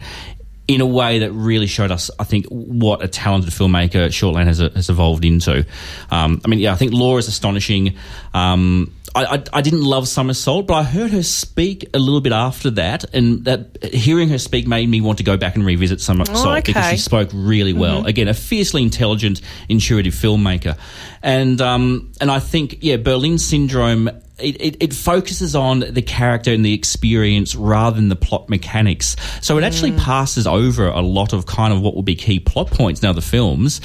In 0.65 0.79
a 0.79 0.85
way 0.85 1.19
that 1.19 1.31
really 1.33 1.67
showed 1.67 1.91
us, 1.91 2.09
I 2.19 2.23
think, 2.23 2.45
what 2.47 3.03
a 3.03 3.07
talented 3.09 3.51
filmmaker 3.51 4.07
Shortland 4.07 4.45
has, 4.45 4.59
has 4.59 4.89
evolved 4.89 5.25
into. 5.25 5.65
Um, 6.09 6.41
I 6.45 6.47
mean, 6.47 6.59
yeah, 6.59 6.71
I 6.71 6.75
think 6.75 6.93
Lore 6.93 7.19
is 7.19 7.27
astonishing. 7.27 7.97
Um, 8.33 8.93
I, 9.15 9.25
I, 9.25 9.43
I, 9.53 9.61
didn't 9.61 9.83
love 9.83 10.07
Somersault, 10.07 10.67
but 10.67 10.73
I 10.73 10.83
heard 10.83 11.11
her 11.11 11.23
speak 11.23 11.89
a 11.93 11.99
little 11.99 12.21
bit 12.21 12.33
after 12.33 12.71
that, 12.71 13.05
and 13.13 13.45
that 13.45 13.83
hearing 13.83 14.29
her 14.29 14.39
speak 14.39 14.67
made 14.67 14.89
me 14.89 15.01
want 15.01 15.19
to 15.19 15.23
go 15.23 15.37
back 15.37 15.55
and 15.55 15.65
revisit 15.65 16.01
Somersault 16.01 16.45
oh, 16.45 16.51
okay. 16.51 16.61
because 16.61 16.89
she 16.91 16.97
spoke 16.97 17.29
really 17.33 17.73
well. 17.73 17.99
Mm-hmm. 17.99 18.07
Again, 18.07 18.27
a 18.27 18.33
fiercely 18.33 18.81
intelligent, 18.81 19.41
intuitive 19.69 20.13
filmmaker, 20.13 20.77
and 21.21 21.61
um, 21.61 22.11
and 22.19 22.31
I 22.31 22.39
think 22.39 22.79
yeah, 22.81 22.97
Berlin 22.97 23.37
Syndrome. 23.37 24.09
It, 24.39 24.59
it, 24.59 24.77
it, 24.79 24.93
focuses 24.95 25.55
on 25.55 25.81
the 25.81 26.01
character 26.01 26.51
and 26.51 26.65
the 26.65 26.73
experience 26.73 27.53
rather 27.53 27.95
than 27.95 28.09
the 28.09 28.15
plot 28.15 28.49
mechanics. 28.49 29.15
So 29.41 29.59
it 29.59 29.63
actually 29.63 29.91
mm. 29.91 29.99
passes 29.99 30.47
over 30.47 30.87
a 30.87 31.01
lot 31.01 31.33
of 31.33 31.45
kind 31.45 31.71
of 31.71 31.81
what 31.81 31.93
will 31.93 32.01
be 32.01 32.15
key 32.15 32.39
plot 32.39 32.71
points 32.71 33.03
now 33.03 33.13
the 33.13 33.21
films 33.21 33.79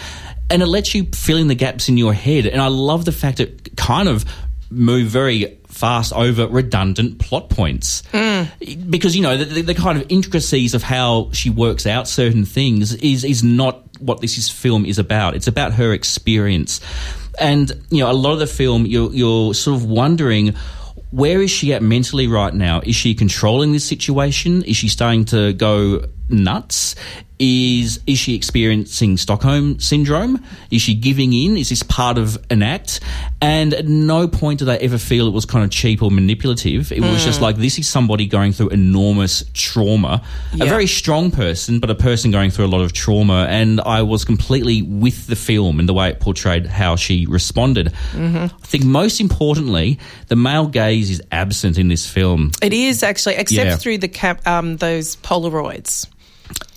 and 0.51 0.62
it 0.62 0.66
lets 0.66 0.95
you 0.95 1.05
fill 1.12 1.37
in 1.37 1.49
the 1.49 1.55
gaps 1.55 1.89
in 1.89 1.99
your 1.99 2.14
head. 2.14 2.47
And 2.47 2.61
I 2.61 2.68
love 2.68 3.05
the 3.05 3.12
fact 3.12 3.41
it 3.41 3.76
kind 3.76 4.09
of 4.09 4.24
move 4.70 5.08
very 5.08 5.58
fast 5.66 6.12
over 6.12 6.46
redundant 6.46 7.18
plot 7.18 7.50
points. 7.50 8.02
Mm. 8.12 8.90
Because, 8.90 9.16
you 9.16 9.22
know, 9.22 9.36
the, 9.36 9.62
the, 9.62 9.74
kind 9.74 10.00
of 10.00 10.06
intricacies 10.10 10.74
of 10.74 10.82
how 10.82 11.30
she 11.32 11.50
works 11.50 11.86
out 11.86 12.08
certain 12.08 12.44
things 12.44 12.94
is, 12.94 13.24
is 13.24 13.42
not 13.42 13.84
what 14.00 14.20
this 14.20 14.38
is, 14.38 14.50
film 14.50 14.84
is 14.84 14.98
about. 14.98 15.34
It's 15.34 15.46
about 15.46 15.72
her 15.74 15.92
experience. 15.92 16.80
And, 17.40 17.70
you 17.90 18.02
know, 18.02 18.10
a 18.10 18.12
lot 18.12 18.32
of 18.32 18.38
the 18.40 18.46
film, 18.46 18.86
you're, 18.86 19.12
you're 19.12 19.54
sort 19.54 19.76
of 19.76 19.84
wondering 19.84 20.54
where 21.10 21.40
is 21.40 21.50
she 21.50 21.72
at 21.72 21.82
mentally 21.82 22.26
right 22.26 22.52
now? 22.52 22.80
Is 22.80 22.94
she 22.94 23.14
controlling 23.14 23.72
this 23.72 23.84
situation? 23.84 24.62
Is 24.64 24.76
she 24.76 24.88
starting 24.88 25.24
to 25.26 25.52
go 25.54 26.04
nuts? 26.29 26.95
Is 27.41 28.01
is 28.05 28.18
she 28.18 28.35
experiencing 28.35 29.16
Stockholm 29.16 29.79
syndrome? 29.79 30.43
Is 30.72 30.83
she 30.83 30.95
giving 30.95 31.33
in? 31.33 31.57
Is 31.57 31.68
this 31.68 31.85
part 31.85 32.18
of 32.18 32.37
an 32.51 32.64
act? 32.64 32.99
And 33.41 33.74
at 33.74 33.87
no 33.87 34.26
point 34.26 34.59
did 34.59 34.68
I 34.68 34.74
ever 34.76 34.99
feel 34.99 35.29
it 35.29 35.33
was 35.33 35.45
kind 35.45 35.64
of 35.64 35.70
cheap 35.70 36.03
or 36.03 36.11
manipulative. 36.11 36.91
It 36.91 37.01
mm. 37.01 37.12
was 37.12 37.24
just 37.24 37.39
mm. 37.39 37.43
like 37.43 37.57
this 37.57 37.79
is 37.79 37.89
somebody 37.89 38.26
going 38.26 38.53
through 38.53 38.70
enormous 38.70 39.45
trauma, 39.55 40.24
yeah. 40.53 40.64
a 40.64 40.68
very 40.68 40.89
strong 40.89 41.31
person, 41.31 41.79
but 41.79 41.91
a 41.91 41.95
person 41.95 42.33
going 42.33 42.51
through 42.51 42.66
a 42.66 42.72
lot 42.74 42.81
of 42.81 42.93
trauma. 42.93 43.47
And 43.49 43.81
I 43.83 44.03
was 44.03 44.24
completely 44.24 44.83
with 44.83 45.29
the 45.29 45.37
film 45.37 45.79
and 45.79 45.89
the 45.89 45.95
way 45.95 46.09
it 46.09 46.18
portrayed 46.18 46.66
how 46.66 46.97
she 46.97 47.26
responded. 47.26 47.93
Mm-hmm. 48.14 48.37
I 48.37 48.66
think 48.66 48.85
most 48.85 49.20
importantly, 49.20 50.01
the 50.26 50.35
male 50.35 50.66
gaze 50.66 51.09
is 51.09 51.22
absent 51.31 51.79
in 51.79 51.87
this 51.87 52.11
film. 52.11 52.51
It 52.61 52.72
is 52.72 53.05
actually, 53.05 53.37
except 53.37 53.68
yeah. 53.70 53.76
through 53.76 53.99
the 53.99 54.09
cap, 54.09 54.45
um, 54.45 54.76
those 54.79 55.14
Polaroids. 55.14 56.09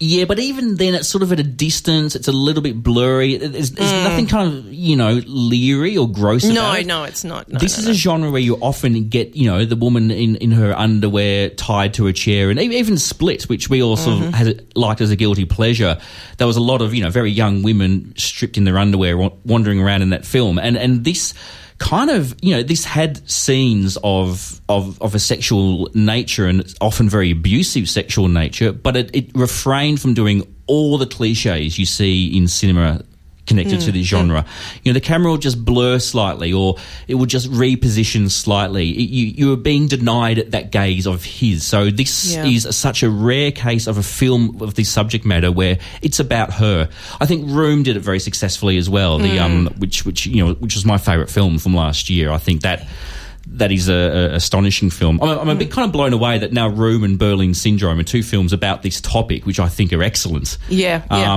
Yeah, 0.04 0.26
but 0.26 0.39
even 0.39 0.78
then, 0.78 0.95
it's 0.95 1.08
sort 1.08 1.22
of 1.22 1.32
at 1.32 1.39
a 1.39 1.43
distance. 1.43 2.16
It's 2.16 2.28
a 2.28 2.32
little 2.32 2.64
bit 2.64 2.82
blurry. 2.82 3.38
There's, 3.38 3.70
there's 3.70 3.91
mm. 3.91 4.04
nothing 4.04 4.26
kind 4.26 4.52
of 4.52 4.74
you 4.74 4.95
know 4.95 5.22
leery 5.28 5.95
or 5.95 6.10
gross. 6.10 6.43
No, 6.43 6.74
it. 6.74 6.88
no, 6.88 7.04
it's 7.04 7.24
not. 7.24 7.47
No, 7.47 7.60
this 7.60 7.78
no, 7.78 7.82
is 7.82 7.86
no. 7.86 7.91
a 7.91 7.93
genre 7.93 8.32
where 8.32 8.41
you 8.41 8.56
often 8.56 9.10
get 9.10 9.36
you 9.36 9.47
know 9.47 9.64
the 9.64 9.76
woman 9.76 10.10
in, 10.10 10.38
in 10.38 10.54
her 10.54 10.74
underwear 10.74 11.49
tied 11.49 11.93
to 11.93 12.08
a 12.08 12.14
chair, 12.14 12.49
and 12.49 12.60
even 12.60 12.97
Split, 12.97 13.43
which 13.43 13.70
we 13.70 13.84
also 13.84 14.18
mm-hmm. 14.18 14.32
had 14.32 14.76
liked 14.76 15.02
as 15.02 15.12
a 15.12 15.16
guilty 15.16 15.45
pleasure. 15.45 15.99
There 16.38 16.47
was 16.47 16.58
a 16.58 16.62
lot 16.62 16.82
of 16.82 16.95
you 16.95 17.04
know 17.04 17.12
very 17.12 17.30
young 17.30 17.62
women 17.62 18.16
stripped 18.18 18.58
in 18.58 18.64
their 18.64 18.80
underwear 18.80 19.16
wandering 19.45 19.80
around 19.80 20.02
in 20.02 20.10
that 20.10 20.26
film, 20.26 20.58
and 20.58 20.80
and 20.80 21.04
this 21.04 21.36
kind 21.82 22.11
of, 22.11 22.36
you 22.41 22.55
know, 22.55 22.61
this 22.61 22.86
had 22.86 23.27
scenes 23.29 23.97
of 24.03 24.61
of, 24.69 25.01
of 25.01 25.15
a 25.15 25.19
sexual 25.19 25.89
nature 25.93 26.45
and 26.45 26.73
often 26.79 27.09
very 27.09 27.32
abusive 27.32 27.89
sexual 27.89 28.27
nature, 28.27 28.71
but 28.71 28.95
it, 28.95 29.09
it 29.13 29.32
refrained 29.36 29.99
from 29.99 30.13
doing 30.13 30.43
all 30.67 30.97
the 30.97 31.07
cliches 31.07 31.79
you 31.79 31.86
see 31.86 32.38
in 32.38 32.47
cinema 32.47 33.01
connected 33.47 33.79
mm, 33.79 33.85
to 33.85 33.91
this 33.91 34.05
genre. 34.05 34.43
Mm. 34.43 34.79
You 34.83 34.91
know, 34.91 34.93
the 34.93 35.05
camera 35.05 35.31
will 35.31 35.37
just 35.37 35.63
blur 35.63 35.99
slightly 35.99 36.53
or 36.53 36.77
it 37.07 37.15
will 37.15 37.25
just 37.25 37.51
reposition 37.51 38.29
slightly. 38.29 38.89
It, 38.89 39.09
you, 39.09 39.25
you 39.25 39.53
are 39.53 39.57
being 39.57 39.87
denied 39.87 40.51
that 40.51 40.71
gaze 40.71 41.07
of 41.07 41.23
his. 41.23 41.65
So 41.65 41.89
this 41.89 42.33
yeah. 42.33 42.45
is 42.45 42.75
such 42.75 43.03
a 43.03 43.09
rare 43.09 43.51
case 43.51 43.87
of 43.87 43.97
a 43.97 44.03
film 44.03 44.61
of 44.61 44.75
this 44.75 44.89
subject 44.89 45.25
matter 45.25 45.51
where 45.51 45.79
it's 46.01 46.19
about 46.19 46.53
her. 46.53 46.89
I 47.19 47.25
think 47.25 47.49
Room 47.49 47.83
did 47.83 47.97
it 47.97 48.01
very 48.01 48.19
successfully 48.19 48.77
as 48.77 48.89
well. 48.89 49.17
The 49.17 49.37
mm. 49.37 49.41
um, 49.41 49.67
which 49.77 50.05
which 50.05 50.25
you 50.25 50.45
know 50.45 50.53
which 50.53 50.75
was 50.75 50.85
my 50.85 50.97
favourite 50.97 51.29
film 51.29 51.57
from 51.57 51.73
last 51.73 52.09
year. 52.09 52.31
I 52.31 52.37
think 52.37 52.61
that 52.61 52.87
that 53.47 53.71
is 53.71 53.89
a, 53.89 53.93
a 53.93 54.35
astonishing 54.35 54.89
film. 54.89 55.19
I'm, 55.21 55.39
I'm, 55.39 55.49
a 55.49 55.55
bit 55.55 55.71
kind 55.71 55.85
of 55.85 55.91
blown 55.91 56.13
away 56.13 56.37
that 56.37 56.53
now 56.53 56.69
Room 56.69 57.03
and 57.03 57.17
Berlin 57.17 57.53
Syndrome 57.53 57.99
are 57.99 58.03
two 58.03 58.23
films 58.23 58.53
about 58.53 58.83
this 58.83 59.01
topic, 59.01 59.45
which 59.45 59.59
I 59.59 59.67
think 59.67 59.91
are 59.93 60.03
excellent. 60.03 60.57
Yeah. 60.69 61.03
yeah. 61.09 61.33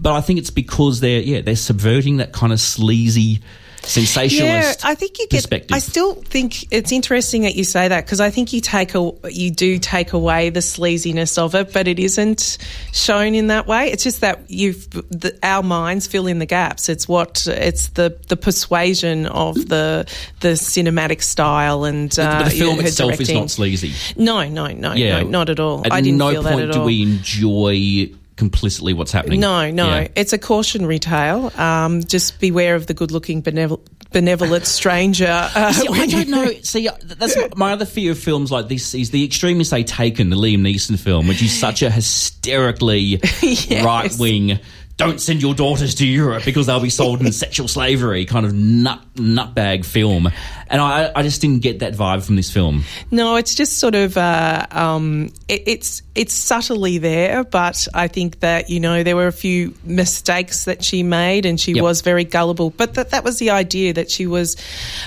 But 0.00 0.14
I 0.14 0.20
think 0.20 0.38
it's 0.38 0.50
because 0.50 1.00
they're 1.00 1.20
yeah 1.20 1.40
they're 1.42 1.56
subverting 1.56 2.18
that 2.18 2.32
kind 2.32 2.52
of 2.52 2.60
sleazy 2.60 3.40
sensationalist. 3.82 4.82
Yeah, 4.82 4.90
I 4.90 4.94
think 4.94 5.18
you 5.18 5.26
get. 5.28 5.72
I 5.72 5.78
still 5.78 6.14
think 6.14 6.72
it's 6.72 6.92
interesting 6.92 7.42
that 7.42 7.54
you 7.54 7.64
say 7.64 7.88
that 7.88 8.04
because 8.04 8.20
I 8.20 8.30
think 8.30 8.52
you 8.52 8.60
take 8.60 8.94
a 8.94 9.12
you 9.30 9.50
do 9.50 9.78
take 9.78 10.12
away 10.12 10.50
the 10.50 10.60
sleaziness 10.60 11.38
of 11.38 11.54
it, 11.54 11.72
but 11.72 11.88
it 11.88 11.98
isn't 11.98 12.58
shown 12.92 13.34
in 13.34 13.48
that 13.48 13.66
way. 13.66 13.90
It's 13.90 14.04
just 14.04 14.20
that 14.20 14.50
you've 14.50 14.88
the, 14.90 15.38
our 15.42 15.62
minds 15.62 16.06
fill 16.06 16.26
in 16.26 16.38
the 16.38 16.46
gaps. 16.46 16.88
It's 16.88 17.08
what 17.08 17.46
it's 17.46 17.88
the 17.88 18.18
the 18.28 18.36
persuasion 18.36 19.26
of 19.26 19.54
the 19.54 20.06
the 20.40 20.48
cinematic 20.48 21.22
style 21.22 21.84
and 21.84 22.16
uh, 22.18 22.44
the 22.44 22.50
film 22.50 22.80
itself 22.80 23.12
directing. 23.12 23.36
is 23.36 23.40
not 23.40 23.50
sleazy. 23.50 23.92
No, 24.16 24.48
no, 24.48 24.68
no, 24.68 24.92
yeah. 24.92 25.22
no, 25.22 25.28
not 25.28 25.50
at 25.50 25.60
all. 25.60 25.86
At 25.86 25.92
I 25.92 26.00
didn't 26.00 26.18
no 26.18 26.30
feel 26.30 26.42
point 26.42 26.56
that 26.56 26.70
at 26.70 26.76
all. 26.76 26.82
do 26.82 26.86
we 26.86 27.02
enjoy 27.02 28.14
complicitly 28.40 28.94
what's 28.94 29.12
happening. 29.12 29.38
No, 29.38 29.70
no, 29.70 29.86
yeah. 29.86 30.08
it's 30.16 30.32
a 30.32 30.38
cautionary 30.38 30.98
tale. 30.98 31.52
Um, 31.60 32.02
just 32.02 32.40
beware 32.40 32.74
of 32.74 32.86
the 32.86 32.94
good-looking 32.94 33.42
benevolent 33.42 33.86
benevolent 34.12 34.66
stranger. 34.66 35.48
Uh, 35.60 35.72
See, 35.72 35.88
I 35.88 36.06
don't 36.06 36.28
know. 36.28 36.46
See, 36.62 36.88
that's 37.02 37.36
my 37.56 37.72
other 37.72 37.84
fear 37.84 38.12
of 38.12 38.18
films 38.18 38.50
like 38.50 38.68
this 38.68 38.94
is 38.94 39.10
the 39.10 39.24
extremely 39.24 39.64
say 39.64 39.82
Taken, 39.82 40.30
the 40.30 40.36
Liam 40.36 40.60
Neeson 40.60 40.98
film, 40.98 41.28
which 41.28 41.42
is 41.42 41.56
such 41.56 41.82
a 41.82 41.90
hysterically 41.90 43.20
yes. 43.42 43.84
right 43.84 44.14
wing. 44.18 44.58
Don't 44.96 45.20
send 45.20 45.42
your 45.42 45.54
daughters 45.54 45.96
to 45.96 46.06
Europe 46.06 46.44
because 46.44 46.66
they'll 46.66 46.80
be 46.80 46.88
sold 46.88 47.20
in 47.20 47.32
sexual 47.32 47.68
slavery. 47.68 48.24
Kind 48.24 48.46
of 48.46 48.54
nut 48.54 49.00
nutbag 49.16 49.84
film, 49.84 50.30
And 50.70 50.80
I, 50.80 51.10
I 51.16 51.22
just 51.24 51.40
didn't 51.40 51.62
get 51.62 51.80
that 51.80 51.94
vibe 51.94 52.24
from 52.24 52.36
this 52.36 52.48
film. 52.50 52.84
No, 53.10 53.34
it's 53.36 53.56
just 53.56 53.78
sort 53.78 53.96
of 53.96 54.16
uh, 54.16 54.66
um, 54.70 55.30
it, 55.48 55.64
it's 55.66 56.02
it's 56.14 56.32
subtly 56.32 56.98
there, 56.98 57.42
but 57.42 57.88
I 57.92 58.06
think 58.06 58.38
that 58.40 58.70
you 58.70 58.78
know 58.78 59.02
there 59.02 59.16
were 59.16 59.26
a 59.26 59.32
few 59.32 59.74
mistakes 59.82 60.66
that 60.66 60.84
she 60.84 61.02
made, 61.02 61.44
and 61.44 61.58
she 61.58 61.72
Yep. 61.72 61.82
was 61.82 62.00
very 62.02 62.22
gullible. 62.24 62.70
But 62.70 62.94
that 62.94 63.10
that 63.10 63.24
was 63.24 63.38
the 63.40 63.50
idea 63.50 63.94
that 63.94 64.12
she 64.12 64.28
was 64.28 64.56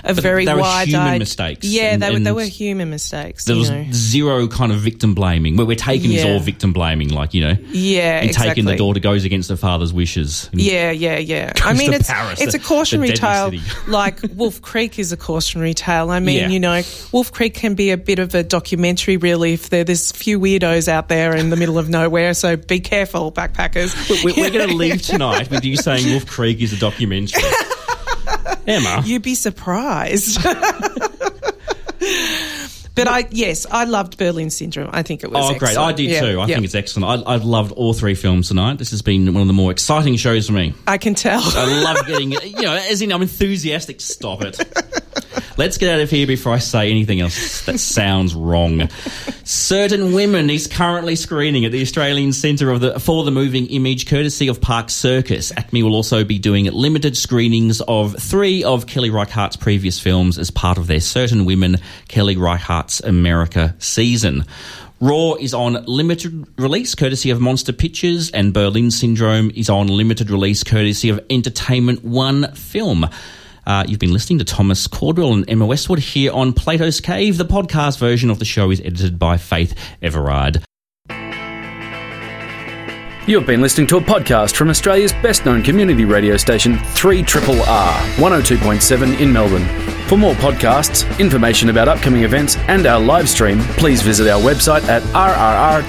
a 0.03 0.13
very 0.13 0.43
they 0.45 0.53
were 0.53 0.59
wide 0.59 0.89
human 0.89 1.07
eyed 1.07 1.19
mistakes, 1.19 1.65
Yeah, 1.65 1.93
and- 1.93 2.01
they 2.03 2.11
were 2.11 2.19
they 2.19 2.31
were 2.33 2.43
human 2.43 2.89
mistakes. 2.89 3.45
There 3.45 3.55
was 3.55 3.69
know. 3.69 3.85
zero 3.93 4.47
kind 4.49 4.73
of 4.73 4.79
victim 4.79 5.13
blaming. 5.15 5.55
Where 5.55 5.65
we're 5.65 5.77
taking 5.77 6.11
is 6.11 6.25
all 6.25 6.39
victim 6.41 6.73
blaming, 6.73 7.07
like, 7.07 7.33
you 7.33 7.41
know. 7.41 7.55
Yeah, 7.71 8.19
and 8.21 8.33
taking 8.33 8.65
the 8.65 8.75
daughter 8.75 8.99
goes 8.99 9.23
against 9.23 9.49
her 9.49 9.55
father's 9.55 9.93
wishes. 9.93 10.49
Yeah, 10.51 10.91
yeah, 10.91 11.19
yeah. 11.19 11.53
I 11.63 11.71
mean, 11.73 11.93
it's 11.93 12.09
Paris, 12.09 12.41
it's 12.41 12.51
the- 12.51 12.59
a 12.59 12.61
cautionary 12.61 13.13
tale, 13.13 13.51
like 13.87 14.19
Wolf 14.35 14.61
Creek 14.61 14.99
is 14.99 15.13
a 15.13 15.17
cautionary 15.17 15.52
tale. 15.73 16.09
I 16.09 16.19
mean, 16.19 16.37
Yeah. 16.37 16.47
you 16.49 16.59
know, 16.59 16.81
Wolf 17.11 17.31
Creek 17.31 17.53
can 17.53 17.75
be 17.75 17.91
a 17.91 17.97
bit 17.97 18.19
of 18.19 18.33
a 18.35 18.43
documentary, 18.43 19.17
really. 19.17 19.53
If 19.53 19.69
there, 19.69 19.83
there's 19.83 20.11
a 20.11 20.13
few 20.13 20.39
weirdos 20.39 20.87
out 20.87 21.09
there 21.09 21.35
in 21.35 21.49
the 21.49 21.55
middle 21.55 21.77
of 21.77 21.89
nowhere, 21.89 22.33
so 22.33 22.55
be 22.57 22.79
careful, 22.79 23.31
backpackers. 23.31 24.23
We're, 24.23 24.33
we're 24.35 24.51
going 24.51 24.69
to 24.69 24.75
leave 24.75 25.01
tonight 25.01 25.49
with 25.49 25.63
you 25.65 25.77
saying 25.77 26.09
Wolf 26.09 26.25
Creek 26.25 26.61
is 26.61 26.73
a 26.73 26.77
documentary. 26.77 27.43
Emma. 28.67 29.01
You'd 29.05 29.21
be 29.21 29.35
surprised. 29.35 30.39
but 32.95 33.07
I, 33.07 33.27
yes, 33.31 33.65
I 33.69 33.85
loved 33.85 34.17
Berlin 34.17 34.49
Syndrome. 34.49 34.89
I 34.93 35.03
think 35.03 35.23
it 35.23 35.31
was. 35.31 35.51
Oh, 35.55 35.57
great. 35.57 35.77
I 35.77 35.91
did 35.93 36.09
Yeah, 36.09 36.21
too. 36.21 36.39
I 36.39 36.47
yeah. 36.47 36.55
think 36.55 36.65
it's 36.65 36.75
excellent. 36.75 37.25
I, 37.27 37.33
I've 37.33 37.43
loved 37.43 37.71
all 37.73 37.93
three 37.93 38.15
films 38.15 38.49
tonight. 38.49 38.77
This 38.77 38.91
has 38.91 39.01
been 39.01 39.33
one 39.33 39.41
of 39.41 39.47
the 39.47 39.53
more 39.53 39.71
exciting 39.71 40.15
shows 40.15 40.47
for 40.47 40.53
me. 40.53 40.73
I 40.85 40.97
can 40.97 41.15
tell. 41.15 41.41
I 41.43 41.81
love 41.83 42.05
getting, 42.07 42.31
you 42.31 42.61
know, 42.61 42.73
as 42.75 43.01
in 43.01 43.11
I'm 43.11 43.21
enthusiastic. 43.21 44.01
Stop 44.01 44.43
it. 44.43 44.59
Let's 45.55 45.77
get 45.77 45.93
out 45.93 46.01
of 46.01 46.09
here 46.09 46.25
before 46.25 46.53
I 46.53 46.57
say 46.57 46.89
anything 46.89 47.21
else 47.21 47.65
that 47.65 47.79
sounds 47.79 48.33
wrong. 48.33 48.89
Certain 49.43 50.13
Women 50.13 50.49
is 50.49 50.65
currently 50.65 51.15
screening 51.15 51.63
at 51.65 51.71
the 51.71 51.81
Australian 51.81 52.33
Centre 52.33 52.71
of 52.71 52.81
the 52.81 52.99
for 52.99 53.23
the 53.23 53.29
Moving 53.29 53.67
Image, 53.67 54.07
courtesy 54.07 54.47
of 54.47 54.61
Park 54.61 54.89
Circus. 54.89 55.51
ACMI 55.51 55.83
will 55.83 55.93
also 55.93 56.23
be 56.23 56.39
doing 56.39 56.65
limited 56.65 57.15
screenings 57.15 57.81
of 57.81 58.15
three 58.19 58.63
of 58.63 58.87
Kelly 58.87 59.11
Reichardt's 59.11 59.55
previous 59.55 59.99
films 59.99 60.39
as 60.39 60.49
part 60.49 60.79
of 60.79 60.87
their 60.87 61.01
Certain 61.01 61.45
Women 61.45 61.77
Kelly 62.07 62.35
Reichardt's 62.35 63.01
America 63.01 63.75
season. 63.77 64.45
Raw 64.99 65.33
is 65.33 65.53
on 65.53 65.83
limited 65.85 66.47
release 66.57 66.95
courtesy 66.95 67.29
of 67.29 67.39
Monster 67.39 67.73
Pictures, 67.73 68.31
and 68.31 68.53
Berlin 68.53 68.89
Syndrome 68.89 69.51
is 69.53 69.69
on 69.69 69.87
limited 69.87 70.31
release 70.31 70.63
courtesy 70.63 71.09
of 71.09 71.23
Entertainment 71.29 72.03
One 72.03 72.53
Film. 72.55 73.07
Uh, 73.65 73.83
you've 73.87 73.99
been 73.99 74.13
listening 74.13 74.39
to 74.39 74.45
Thomas 74.45 74.87
Caldwell 74.87 75.33
and 75.33 75.49
Emma 75.49 75.65
Westwood 75.65 75.99
here 75.99 76.31
on 76.31 76.53
Plato's 76.53 76.99
Cave. 76.99 77.37
The 77.37 77.45
podcast 77.45 77.97
version 77.99 78.29
of 78.29 78.39
the 78.39 78.45
show 78.45 78.71
is 78.71 78.79
edited 78.81 79.17
by 79.17 79.37
Faith 79.37 79.73
Everard. 80.01 80.63
You've 83.25 83.45
been 83.45 83.61
listening 83.61 83.87
to 83.87 83.95
a 83.97 84.01
podcast 84.01 84.55
from 84.55 84.69
Australia's 84.69 85.13
best 85.13 85.45
known 85.45 85.63
community 85.63 86.03
radio 86.03 86.35
station, 86.35 86.73
3RRR 86.73 87.93
102.7 88.15 89.19
in 89.21 89.31
Melbourne. 89.31 89.65
For 90.07 90.17
more 90.17 90.33
podcasts, 90.35 91.07
information 91.19 91.69
about 91.69 91.87
upcoming 91.87 92.23
events, 92.23 92.57
and 92.67 92.85
our 92.85 92.99
live 92.99 93.29
stream, 93.29 93.59
please 93.77 94.01
visit 94.01 94.27
our 94.27 94.41
website 94.41 94.83
at 94.89 95.01
rrr.org.au. 95.13 95.83